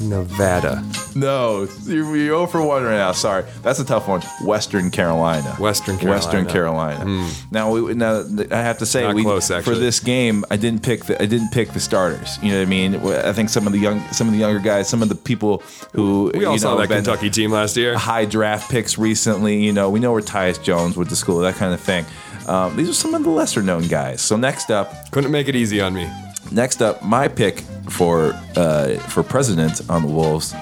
Nevada. 0.00 0.84
No, 1.14 1.68
you're, 1.84 2.16
you're 2.16 2.26
0 2.28 2.46
for 2.46 2.62
1 2.62 2.82
right 2.84 2.96
now. 2.96 3.12
Sorry. 3.12 3.44
That's 3.62 3.78
a 3.78 3.84
tough 3.84 4.08
one. 4.08 4.20
Western 4.42 4.90
Carolina. 4.90 5.50
Western 5.58 5.96
Western 5.98 6.46
Carolina. 6.46 6.98
Carolina. 7.04 7.30
Now, 7.50 7.70
we, 7.72 7.94
now 7.94 8.24
I 8.50 8.56
have 8.56 8.78
to 8.78 8.86
say, 8.86 9.12
we, 9.12 9.22
close, 9.22 9.48
for 9.48 9.74
this 9.74 10.00
game, 10.00 10.44
I 10.50 10.56
didn't 10.56 10.82
pick 10.82 11.04
the 11.04 11.20
I 11.20 11.26
didn't 11.26 11.50
pick 11.50 11.70
the 11.70 11.80
starters. 11.80 12.38
You 12.42 12.52
know 12.52 12.58
what 12.58 12.66
I 12.66 12.70
mean? 12.70 12.94
I 12.96 13.32
think 13.32 13.48
some 13.48 13.66
of 13.66 13.72
the 13.72 13.78
young 13.78 14.00
some 14.12 14.26
of 14.26 14.32
the 14.32 14.38
younger 14.38 14.60
guys, 14.60 14.88
some 14.88 15.02
of 15.02 15.08
the 15.08 15.14
people 15.14 15.62
who 15.92 16.30
We 16.34 16.44
all 16.44 16.52
you 16.54 16.58
saw 16.58 16.74
know, 16.74 16.80
that 16.80 16.88
Kentucky 16.88 17.30
team 17.30 17.50
last 17.52 17.76
year. 17.76 17.96
high 17.96 18.24
draft 18.24 18.70
picks 18.70 18.98
recently. 18.98 19.62
You 19.64 19.72
know, 19.72 19.90
we 19.90 20.00
know 20.00 20.12
where 20.12 20.22
Tyus 20.22 20.62
Jones 20.62 20.96
went 20.96 21.10
to 21.10 21.16
school, 21.16 21.38
that 21.40 21.56
kind 21.56 21.72
of 21.74 21.80
thing. 21.80 22.04
Um, 22.46 22.76
these 22.76 22.88
are 22.88 22.94
some 22.94 23.14
of 23.14 23.24
the 23.24 23.30
lesser 23.30 23.62
known 23.62 23.88
guys. 23.88 24.22
So 24.22 24.36
next 24.36 24.70
up, 24.70 25.10
Couldn't 25.10 25.30
make 25.30 25.48
it 25.48 25.56
easy 25.56 25.80
on 25.80 25.92
me. 25.94 26.10
Next 26.50 26.80
up, 26.80 27.02
my 27.04 27.28
pick 27.28 27.60
for 27.90 28.32
uh, 28.56 28.96
for 29.00 29.22
president 29.22 29.82
on 29.90 30.02
the 30.02 30.08
Wolves, 30.08 30.54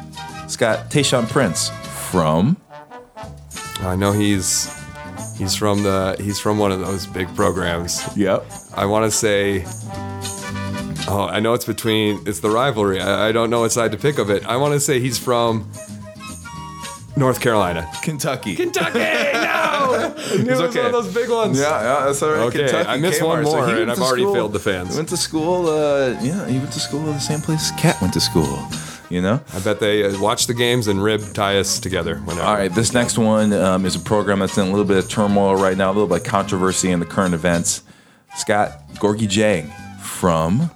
Scott 0.49 0.91
Tayshaun 0.91 1.29
Prince 1.29 1.71
from. 2.11 2.57
I 3.81 3.95
know 3.97 4.13
he's 4.13 4.73
he's 5.37 5.55
from 5.55 5.83
the 5.83 6.17
he's 6.21 6.39
from 6.41 6.59
one 6.59 6.73
of 6.73 6.81
those 6.81 7.07
big 7.07 7.35
programs. 7.35 8.03
Yep. 8.17 8.45
I 8.75 8.87
want 8.87 9.05
to 9.05 9.11
say. 9.17 9.65
Oh, 11.09 11.29
I 11.31 11.39
know 11.41 11.55
it's 11.55 11.65
between. 11.65 12.21
It's 12.27 12.41
the 12.41 12.51
rivalry. 12.51 13.01
I, 13.01 13.29
I 13.29 13.33
don't 13.33 13.49
know 13.51 13.61
what 13.61 13.71
side 13.73 13.93
to 13.93 13.99
pick 13.99 14.19
of 14.19 14.29
it. 14.31 14.45
I 14.47 14.57
want 14.57 14.75
to 14.75 14.81
say 14.81 14.99
he's 14.99 15.19
from 15.19 15.71
North 17.17 17.41
Carolina. 17.41 17.89
Kentucky. 18.03 18.57
Kentucky. 18.57 19.01
No, 19.87 20.15
it 20.17 20.47
was 20.49 20.61
okay. 20.61 20.79
one 20.79 20.87
of 20.87 20.93
those 20.93 21.15
big 21.15 21.31
ones. 21.31 21.59
Yeah, 21.61 21.69
yeah, 21.81 22.07
that's 22.07 22.21
all 22.23 22.31
right. 22.31 22.41
Okay, 22.49 22.59
Kentucky, 22.65 22.89
I 22.89 22.97
missed 22.97 23.21
Kmart. 23.21 23.27
one 23.27 23.43
more, 23.45 23.67
he 23.69 23.83
and 23.83 23.91
I've 23.91 23.97
to 23.99 24.03
already 24.03 24.23
school- 24.23 24.35
failed 24.35 24.53
the 24.53 24.59
fans. 24.59 24.91
He 24.91 24.97
went 24.97 25.09
to 25.11 25.17
school. 25.17 25.69
Uh, 25.69 26.19
yeah, 26.21 26.47
he 26.49 26.59
went 26.59 26.73
to 26.73 26.81
school 26.81 27.01
the 27.05 27.19
same 27.21 27.41
place 27.41 27.71
KAT 27.73 28.01
went 28.01 28.13
to 28.15 28.21
school. 28.21 28.59
You 29.09 29.23
know. 29.23 29.41
I 29.55 29.61
bet 29.61 29.81
they 29.81 30.05
uh, 30.05 30.21
watch 30.21 30.47
the 30.47 30.55
games 30.55 30.89
and 30.89 31.03
rib 31.03 31.21
tie 31.33 31.59
us 31.59 31.79
together. 31.79 32.17
Whenever. 32.17 32.47
All 32.47 32.55
right, 32.55 32.73
this 32.73 32.93
next 32.93 33.19
one 33.19 33.53
um, 33.53 33.87
is 33.87 33.95
a 33.95 34.01
program 34.01 34.41
that's 34.41 34.59
in 34.59 34.67
a 34.67 34.71
little 34.71 34.85
bit 34.85 34.99
of 34.99 35.09
turmoil 35.09 35.55
right 35.55 35.77
now, 35.77 35.91
a 35.91 35.95
little 35.95 36.09
bit 36.09 36.19
of 36.19 36.25
controversy 36.25 36.91
in 36.91 37.01
the 37.01 37.07
current 37.07 37.35
events. 37.35 37.83
Scott 38.37 38.73
Gorgui 38.95 39.29
Dieng 39.29 39.73
from. 40.01 40.71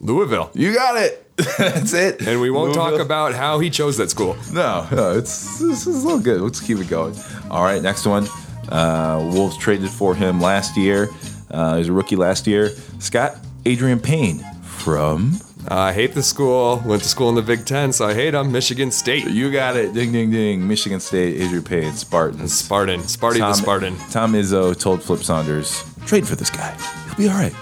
Louisville. 0.00 0.50
You 0.54 0.74
got 0.74 0.96
it. 0.96 1.24
That's 1.58 1.94
it. 1.94 2.20
And 2.26 2.40
we 2.40 2.50
won't 2.50 2.74
talk 2.74 3.00
about 3.00 3.34
how 3.34 3.58
he 3.58 3.70
chose 3.70 3.96
that 3.96 4.10
school. 4.10 4.36
No, 4.52 4.86
no, 4.92 5.18
it's 5.18 5.58
this 5.58 5.86
is 5.86 6.04
a 6.04 6.06
little 6.06 6.20
good. 6.20 6.40
Let's 6.40 6.60
keep 6.60 6.78
it 6.78 6.88
going. 6.88 7.16
All 7.50 7.64
right, 7.64 7.82
next 7.82 8.06
one. 8.06 8.28
Uh, 8.68 9.30
Wolves 9.32 9.56
traded 9.58 9.90
for 9.90 10.14
him 10.14 10.40
last 10.40 10.76
year. 10.76 11.08
Uh, 11.50 11.74
he 11.74 11.78
was 11.78 11.88
a 11.88 11.92
rookie 11.92 12.16
last 12.16 12.46
year. 12.46 12.70
Scott 12.98 13.36
Adreian 13.64 14.02
Payne 14.02 14.38
from. 14.62 15.40
I 15.68 15.92
hate 15.92 16.14
the 16.14 16.22
school. 16.22 16.82
Went 16.84 17.02
to 17.02 17.08
school 17.08 17.28
in 17.30 17.34
the 17.34 17.42
Big 17.42 17.64
Ten, 17.64 17.92
so 17.92 18.06
I 18.06 18.14
hate 18.14 18.32
them. 18.32 18.52
Michigan 18.52 18.90
State. 18.90 19.26
You 19.26 19.50
got 19.50 19.76
it. 19.76 19.94
Ding, 19.94 20.12
ding, 20.12 20.30
ding. 20.30 20.66
Michigan 20.66 21.00
State. 21.00 21.40
Adreian 21.40 21.64
Payne. 21.64 21.92
Spartans. 21.94 22.54
Spartan. 22.54 23.00
Sparty 23.00 23.38
the 23.38 23.54
Spartan. 23.54 23.96
Tom 24.10 24.34
Izzo 24.34 24.78
told 24.78 25.02
Flip 25.02 25.22
Saunders, 25.22 25.82
trade 26.06 26.26
for 26.28 26.36
this 26.36 26.50
guy. 26.50 26.76
He'll 27.06 27.16
be 27.16 27.28
all 27.28 27.34
right. 27.34 27.54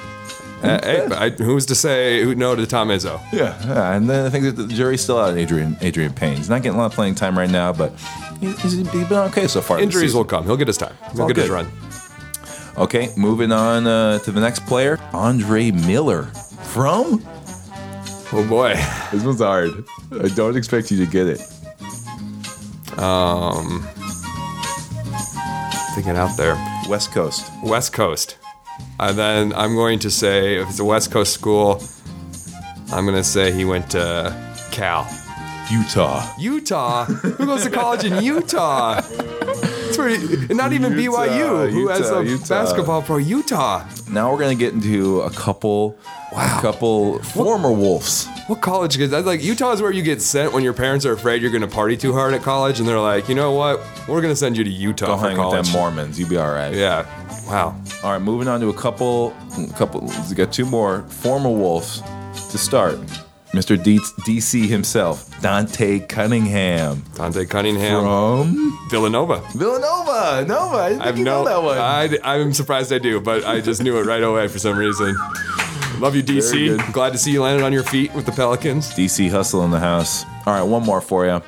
Uh, 0.63 0.79
hey, 0.85 1.07
I, 1.17 1.31
who's 1.31 1.67
to 1.67 1.75
say 1.75 2.23
who 2.23 2.37
no 2.37 2.55
to 2.55 2.67
Tom 2.67 2.89
Izzo? 2.89 3.21
Yeah, 3.33 3.61
yeah, 3.67 3.97
and 3.97 4.09
then 4.09 4.27
I 4.27 4.31
think 4.31 4.45
that 4.45 4.53
the 4.53 4.69
jury's 4.69 5.01
still 5.01 5.19
out 5.19 5.35
Adreian 5.35 5.77
Adreian 5.81 6.15
Payne. 6.15 6.37
He's 6.37 6.49
not 6.49 6.63
getting 6.63 6.79
a 6.79 6.81
lot 6.81 6.87
of 6.87 6.93
playing 6.93 7.17
time 7.17 7.37
right 7.37 7.51
now, 7.51 7.73
but 7.73 7.93
he's, 8.39 8.63
he's 8.63 8.89
been 8.89 9.13
okay 9.13 9.49
so 9.49 9.61
far. 9.61 9.81
Injuries 9.81 10.15
will 10.15 10.25
come. 10.25 10.45
He'll 10.45 10.57
get 10.57 10.69
his 10.69 10.79
time. 10.79 10.95
He'll 11.13 11.23
all 11.23 11.29
get 11.29 11.37
his 11.37 11.49
good. 11.49 11.53
run. 11.53 11.73
Okay, 12.79 13.11
moving 13.17 13.51
on 13.51 13.89
uh, 13.89 14.21
to 14.21 14.31
the 14.31 14.41
next 14.41 14.65
player, 14.67 15.01
Andre 15.13 15.73
Miller 15.73 16.25
from. 16.25 17.25
Oh 18.35 18.47
boy. 18.49 18.75
This 19.13 19.25
one's 19.25 19.41
hard. 19.41 19.85
I 20.13 20.29
don't 20.29 20.57
expect 20.57 20.91
you 20.91 21.05
to 21.05 21.11
get 21.11 21.27
it. 21.27 21.41
Um 22.99 23.87
thinking 25.95 26.17
out 26.17 26.37
there. 26.37 26.55
West 26.89 27.13
Coast. 27.13 27.51
West 27.63 27.93
Coast. 27.93 28.39
And 28.99 29.19
then 29.19 29.53
I'm 29.53 29.75
going 29.75 29.99
to 30.01 30.11
say 30.11 30.57
if 30.57 30.71
it's 30.71 30.79
a 30.81 30.85
West 30.85 31.11
Coast 31.11 31.35
school, 31.35 31.83
I'm 32.93 33.05
going 33.05 33.17
to 33.17 33.25
say 33.25 33.53
he 33.53 33.65
went 33.65 33.91
to 33.91 34.35
Cal. 34.71 35.07
Utah. 35.71 36.27
Utah. 36.39 37.05
Who 37.05 37.47
goes 37.47 37.65
to 37.65 37.71
college 37.71 38.05
in 38.05 38.23
Utah? 38.23 39.01
It's 40.07 40.23
where 40.23 40.39
you- 40.41 40.47
and 40.49 40.57
not 40.59 40.73
even 40.73 40.93
Utah, 40.99 41.25
BYU, 41.27 41.71
who 41.71 41.89
has 41.89 42.11
a 42.11 42.25
Utah. 42.25 42.47
basketball 42.49 43.03
pro. 43.03 43.17
Utah. 43.19 43.85
Now 44.11 44.31
we're 44.33 44.39
gonna 44.39 44.55
get 44.55 44.73
into 44.75 45.21
a 45.23 45.31
couple, 45.31 45.97
a 46.37 46.59
couple 46.61 47.19
former 47.21 47.71
Wolves. 47.73 48.27
What 48.49 48.61
college? 48.61 48.95
Because 48.95 49.11
that's 49.11 49.27
like 49.27 49.43
Utah 49.43 49.73
is 49.73 49.81
where 49.81 49.93
you 49.93 50.03
get 50.03 50.21
sent 50.21 50.53
when 50.53 50.65
your 50.65 50.73
parents 50.73 51.07
are 51.07 51.13
afraid 51.13 51.43
you're 51.43 51.51
going 51.53 51.63
to 51.63 51.69
party 51.69 51.97
too 51.97 52.13
hard 52.13 52.35
at 52.35 52.43
college, 52.43 52.81
and 52.81 52.89
they're 52.89 52.99
like, 52.99 53.29
you 53.29 53.37
know 53.37 53.53
what? 53.53 53.81
We're 54.09 54.21
going 54.21 54.33
to 54.33 54.37
send 54.37 54.57
you 54.57 54.65
to 54.65 54.71
Utah 54.71 55.07
Go 55.07 55.17
for 55.17 55.29
hang 55.29 55.37
with 55.39 55.45
college. 55.45 55.67
them 55.67 55.73
Mormons. 55.73 56.19
You'll 56.19 56.29
be 56.29 56.37
all 56.37 56.51
right. 56.51 56.75
Yeah. 56.75 57.07
Wow. 57.49 57.77
All 58.03 58.13
right, 58.13 58.21
moving 58.21 58.49
on 58.49 58.61
to 58.61 58.69
a 58.69 58.75
couple, 58.75 59.33
a 59.57 59.73
couple. 59.75 60.11
We 60.29 60.35
got 60.35 60.53
two 60.53 60.65
more 60.67 61.03
former 61.09 61.51
Wolves 61.51 62.03
to 62.51 62.59
start. 62.59 62.99
Mr. 63.53 63.83
D- 63.83 63.99
DC 63.99 64.67
himself, 64.67 65.29
Dante 65.43 66.01
Cunningham 66.01 67.03
Dante 67.15 67.45
Cunningham, 67.45 68.03
from 68.03 68.79
Villanova. 68.91 69.41
Villanova. 69.55 70.45
Nova. 70.49 70.77
I 70.79 70.89
didn't 70.89 71.03
I 71.03 71.05
have 71.05 71.15
think 71.15 71.19
you 71.19 71.25
know 71.25 71.45
that 71.45 71.63
one. 71.63 71.77
I, 71.79 72.19
I'm 72.25 72.55
surprised 72.55 72.93
I 72.93 72.99
do, 72.99 73.21
but 73.21 73.45
I 73.45 73.61
just 73.61 73.83
knew 73.83 73.99
it 73.99 74.07
right 74.07 74.23
away 74.23 74.49
for 74.49 74.59
some 74.59 74.79
reason. 74.79 75.15
Love 75.99 76.17
you, 76.17 76.23
DC. 76.23 76.93
Glad 76.93 77.11
to 77.13 77.19
see 77.19 77.31
you 77.31 77.43
landed 77.43 77.63
on 77.65 77.73
your 77.73 77.85
feet 77.85 78.13
with 78.15 78.25
the 78.27 78.33
Pelicans. 78.33 78.91
DC 78.95 79.31
Hustle 79.31 79.65
in 79.65 79.71
the 79.71 79.79
house. 79.79 80.25
All 80.47 80.55
right, 80.55 80.63
one 80.63 80.83
more 80.83 81.01
for 81.01 81.27
you. 81.27 81.41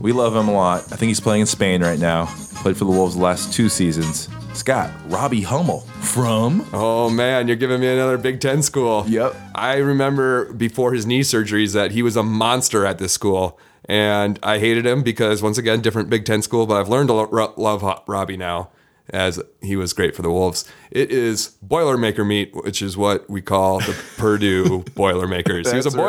We 0.00 0.12
love 0.12 0.34
him 0.34 0.48
a 0.48 0.52
lot. 0.52 0.80
I 0.92 0.96
think 0.96 1.08
he's 1.08 1.20
playing 1.20 1.42
in 1.42 1.46
Spain 1.46 1.82
right 1.82 1.98
now. 1.98 2.26
Played 2.62 2.76
for 2.76 2.84
the 2.84 2.92
Wolves 2.92 3.16
the 3.16 3.22
last 3.22 3.52
two 3.52 3.68
seasons. 3.68 4.28
Scott, 4.54 4.90
Robbie 5.08 5.42
Hummel 5.42 5.86
from. 6.04 6.66
Oh 6.72 7.10
man, 7.10 7.48
you're 7.48 7.56
giving 7.56 7.80
me 7.80 7.88
another 7.88 8.18
Big 8.18 8.40
Ten 8.40 8.62
school. 8.62 9.04
Yep. 9.08 9.34
I 9.54 9.76
remember 9.76 10.52
before 10.52 10.92
his 10.92 11.06
knee 11.06 11.20
surgeries 11.20 11.74
that 11.74 11.90
he 11.92 12.02
was 12.02 12.16
a 12.16 12.22
monster 12.22 12.86
at 12.86 12.98
this 12.98 13.12
school, 13.12 13.58
and 13.86 14.38
I 14.42 14.58
hated 14.58 14.86
him 14.86 15.02
because 15.02 15.42
once 15.42 15.58
again, 15.58 15.80
different 15.80 16.10
Big 16.10 16.24
Ten 16.24 16.42
school. 16.42 16.66
But 16.66 16.80
I've 16.80 16.88
learned 16.88 17.08
to 17.08 17.14
lo- 17.14 17.54
love 17.56 18.02
Robbie 18.06 18.36
now, 18.36 18.70
as 19.10 19.40
he 19.60 19.76
was 19.76 19.92
great 19.92 20.14
for 20.16 20.22
the 20.22 20.30
Wolves. 20.30 20.64
It 20.90 21.10
is 21.10 21.56
Boilermaker 21.66 22.26
meat, 22.26 22.54
which 22.54 22.80
is 22.80 22.96
what 22.96 23.28
we 23.28 23.42
call 23.42 23.80
the 23.80 23.94
Purdue 24.16 24.84
Boilermakers. 24.94 25.70
he 25.70 25.76
was 25.76 25.86
a 25.86 25.90
That's 25.90 25.96
right. 25.96 26.02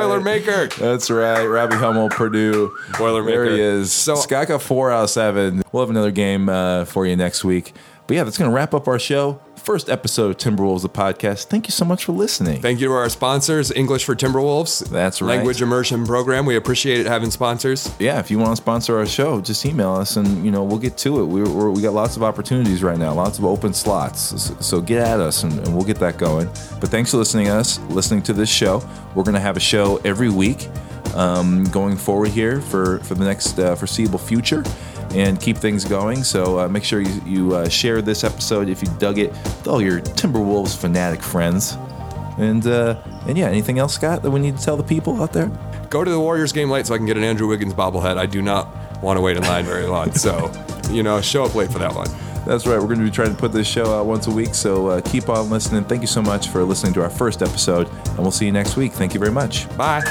That's 0.77 1.09
right. 1.09 1.43
Robbie 1.45 1.75
Hummel, 1.75 2.09
Purdue. 2.09 2.69
Boilermaker. 2.91 3.25
There 3.25 3.49
he 3.49 3.61
is. 3.61 3.91
So- 3.91 4.15
Scott 4.15 4.47
got 4.47 4.61
four 4.61 4.91
out 4.91 5.05
of 5.05 5.09
seven. 5.09 5.63
We'll 5.71 5.83
have 5.83 5.89
another 5.89 6.11
game 6.11 6.47
uh, 6.49 6.85
for 6.85 7.05
you 7.05 7.15
next 7.15 7.43
week. 7.43 7.73
But 8.07 8.15
yeah, 8.17 8.23
that's 8.23 8.37
going 8.37 8.49
to 8.49 8.55
wrap 8.55 8.73
up 8.73 8.87
our 8.87 8.99
show. 8.99 9.39
First 9.55 9.89
episode 9.89 10.29
of 10.29 10.37
Timberwolves, 10.37 10.83
the 10.83 10.89
podcast. 10.89 11.45
Thank 11.45 11.65
you 11.65 11.71
so 11.71 11.85
much 11.85 12.05
for 12.05 12.11
listening. 12.11 12.61
Thank 12.61 12.79
you 12.79 12.87
to 12.87 12.93
our 12.93 13.09
sponsors, 13.09 13.71
English 13.71 14.05
for 14.05 14.15
Timberwolves. 14.15 14.87
That's 14.89 15.23
right. 15.23 15.37
Language 15.37 15.59
immersion 15.63 16.05
program. 16.05 16.45
We 16.45 16.55
appreciate 16.55 16.99
it 16.99 17.07
having 17.07 17.31
sponsors. 17.31 17.91
yeah, 17.97 18.19
if 18.19 18.29
you 18.29 18.37
want 18.37 18.51
to 18.51 18.57
sponsor 18.57 18.95
our 18.99 19.07
show, 19.07 19.41
just 19.41 19.65
email 19.65 19.93
us 19.93 20.17
and 20.17 20.45
you 20.45 20.51
know 20.51 20.63
we'll 20.63 20.77
get 20.77 20.97
to 20.99 21.19
it. 21.21 21.25
We're, 21.25 21.49
we're, 21.49 21.71
we 21.71 21.81
got 21.81 21.93
lots 21.93 22.15
of 22.15 22.21
opportunities 22.21 22.83
right 22.83 22.99
now, 22.99 23.11
lots 23.15 23.39
of 23.39 23.45
open 23.45 23.73
slots. 23.73 24.51
So, 24.63 24.81
get 24.81 25.01
at 25.01 25.19
us 25.19 25.41
and, 25.41 25.53
and 25.53 25.75
we'll 25.75 25.85
get 25.85 25.97
that 25.97 26.19
going. 26.19 26.45
But 26.79 26.89
thanks 26.89 27.09
for 27.09 27.17
listening 27.17 27.47
to 27.47 27.53
us, 27.53 27.79
listening 27.89 28.21
to 28.23 28.33
this 28.33 28.49
show. 28.49 28.87
We're 29.15 29.23
going 29.23 29.33
to 29.33 29.39
have 29.39 29.57
a 29.57 29.61
show 29.61 29.97
every 30.05 30.29
week 30.29 30.69
um, 31.15 31.63
going 31.65 31.97
forward 31.97 32.29
here 32.29 32.61
for 32.61 32.99
for 32.99 33.15
the 33.15 33.25
next 33.25 33.57
uh, 33.57 33.73
foreseeable 33.73 34.19
future. 34.19 34.63
And 35.15 35.39
keep 35.39 35.55
things 35.55 35.85
going. 35.85 36.25
So 36.25 36.59
uh, 36.59 36.67
make 36.67 36.83
sure 36.83 36.99
you, 36.99 37.21
you 37.25 37.55
uh, 37.55 37.69
share 37.69 38.01
this 38.01 38.25
episode 38.25 38.67
if 38.67 38.83
you 38.83 38.89
dug 38.99 39.17
it 39.17 39.31
with 39.31 39.67
all 39.67 39.81
your 39.81 40.01
Timberwolves 40.01 40.75
fanatic 40.75 41.21
friends. 41.21 41.77
And 42.37 42.67
uh, 42.67 43.01
and 43.25 43.37
yeah, 43.37 43.47
anything 43.47 43.79
else, 43.79 43.93
Scott, 43.93 44.23
that 44.23 44.31
we 44.31 44.41
need 44.41 44.57
to 44.57 44.63
tell 44.63 44.75
the 44.75 44.83
people 44.83 45.21
out 45.21 45.31
there? 45.31 45.49
Go 45.89 46.03
to 46.03 46.11
the 46.11 46.19
Warriors 46.19 46.51
game 46.51 46.69
late 46.69 46.85
so 46.85 46.93
I 46.93 46.97
can 46.97 47.05
get 47.05 47.15
an 47.15 47.23
Andrew 47.23 47.47
Wiggins 47.47 47.73
bobblehead. 47.73 48.17
I 48.17 48.25
do 48.25 48.41
not 48.41 48.67
want 49.01 49.15
to 49.15 49.21
wait 49.21 49.37
in 49.37 49.43
line 49.43 49.63
very 49.63 49.85
long. 49.85 50.11
So, 50.11 50.51
you 50.91 51.01
know, 51.01 51.21
show 51.21 51.45
up 51.45 51.55
late 51.55 51.71
for 51.71 51.79
that 51.79 51.95
one. 51.95 52.09
That's 52.45 52.67
right. 52.67 52.77
We're 52.77 52.87
going 52.87 52.99
to 52.99 53.05
be 53.05 53.11
trying 53.11 53.33
to 53.33 53.39
put 53.39 53.53
this 53.53 53.67
show 53.67 53.97
out 53.97 54.05
once 54.05 54.27
a 54.27 54.31
week. 54.31 54.53
So 54.53 54.87
uh, 54.87 55.01
keep 55.01 55.29
on 55.29 55.49
listening. 55.49 55.85
Thank 55.85 56.01
you 56.01 56.07
so 56.07 56.21
much 56.21 56.49
for 56.49 56.63
listening 56.63 56.93
to 56.93 57.03
our 57.03 57.09
first 57.09 57.41
episode, 57.41 57.87
and 57.87 58.19
we'll 58.19 58.31
see 58.31 58.45
you 58.45 58.51
next 58.51 58.75
week. 58.75 58.91
Thank 58.91 59.13
you 59.13 59.19
very 59.19 59.31
much. 59.31 59.69
Bye. 59.77 60.01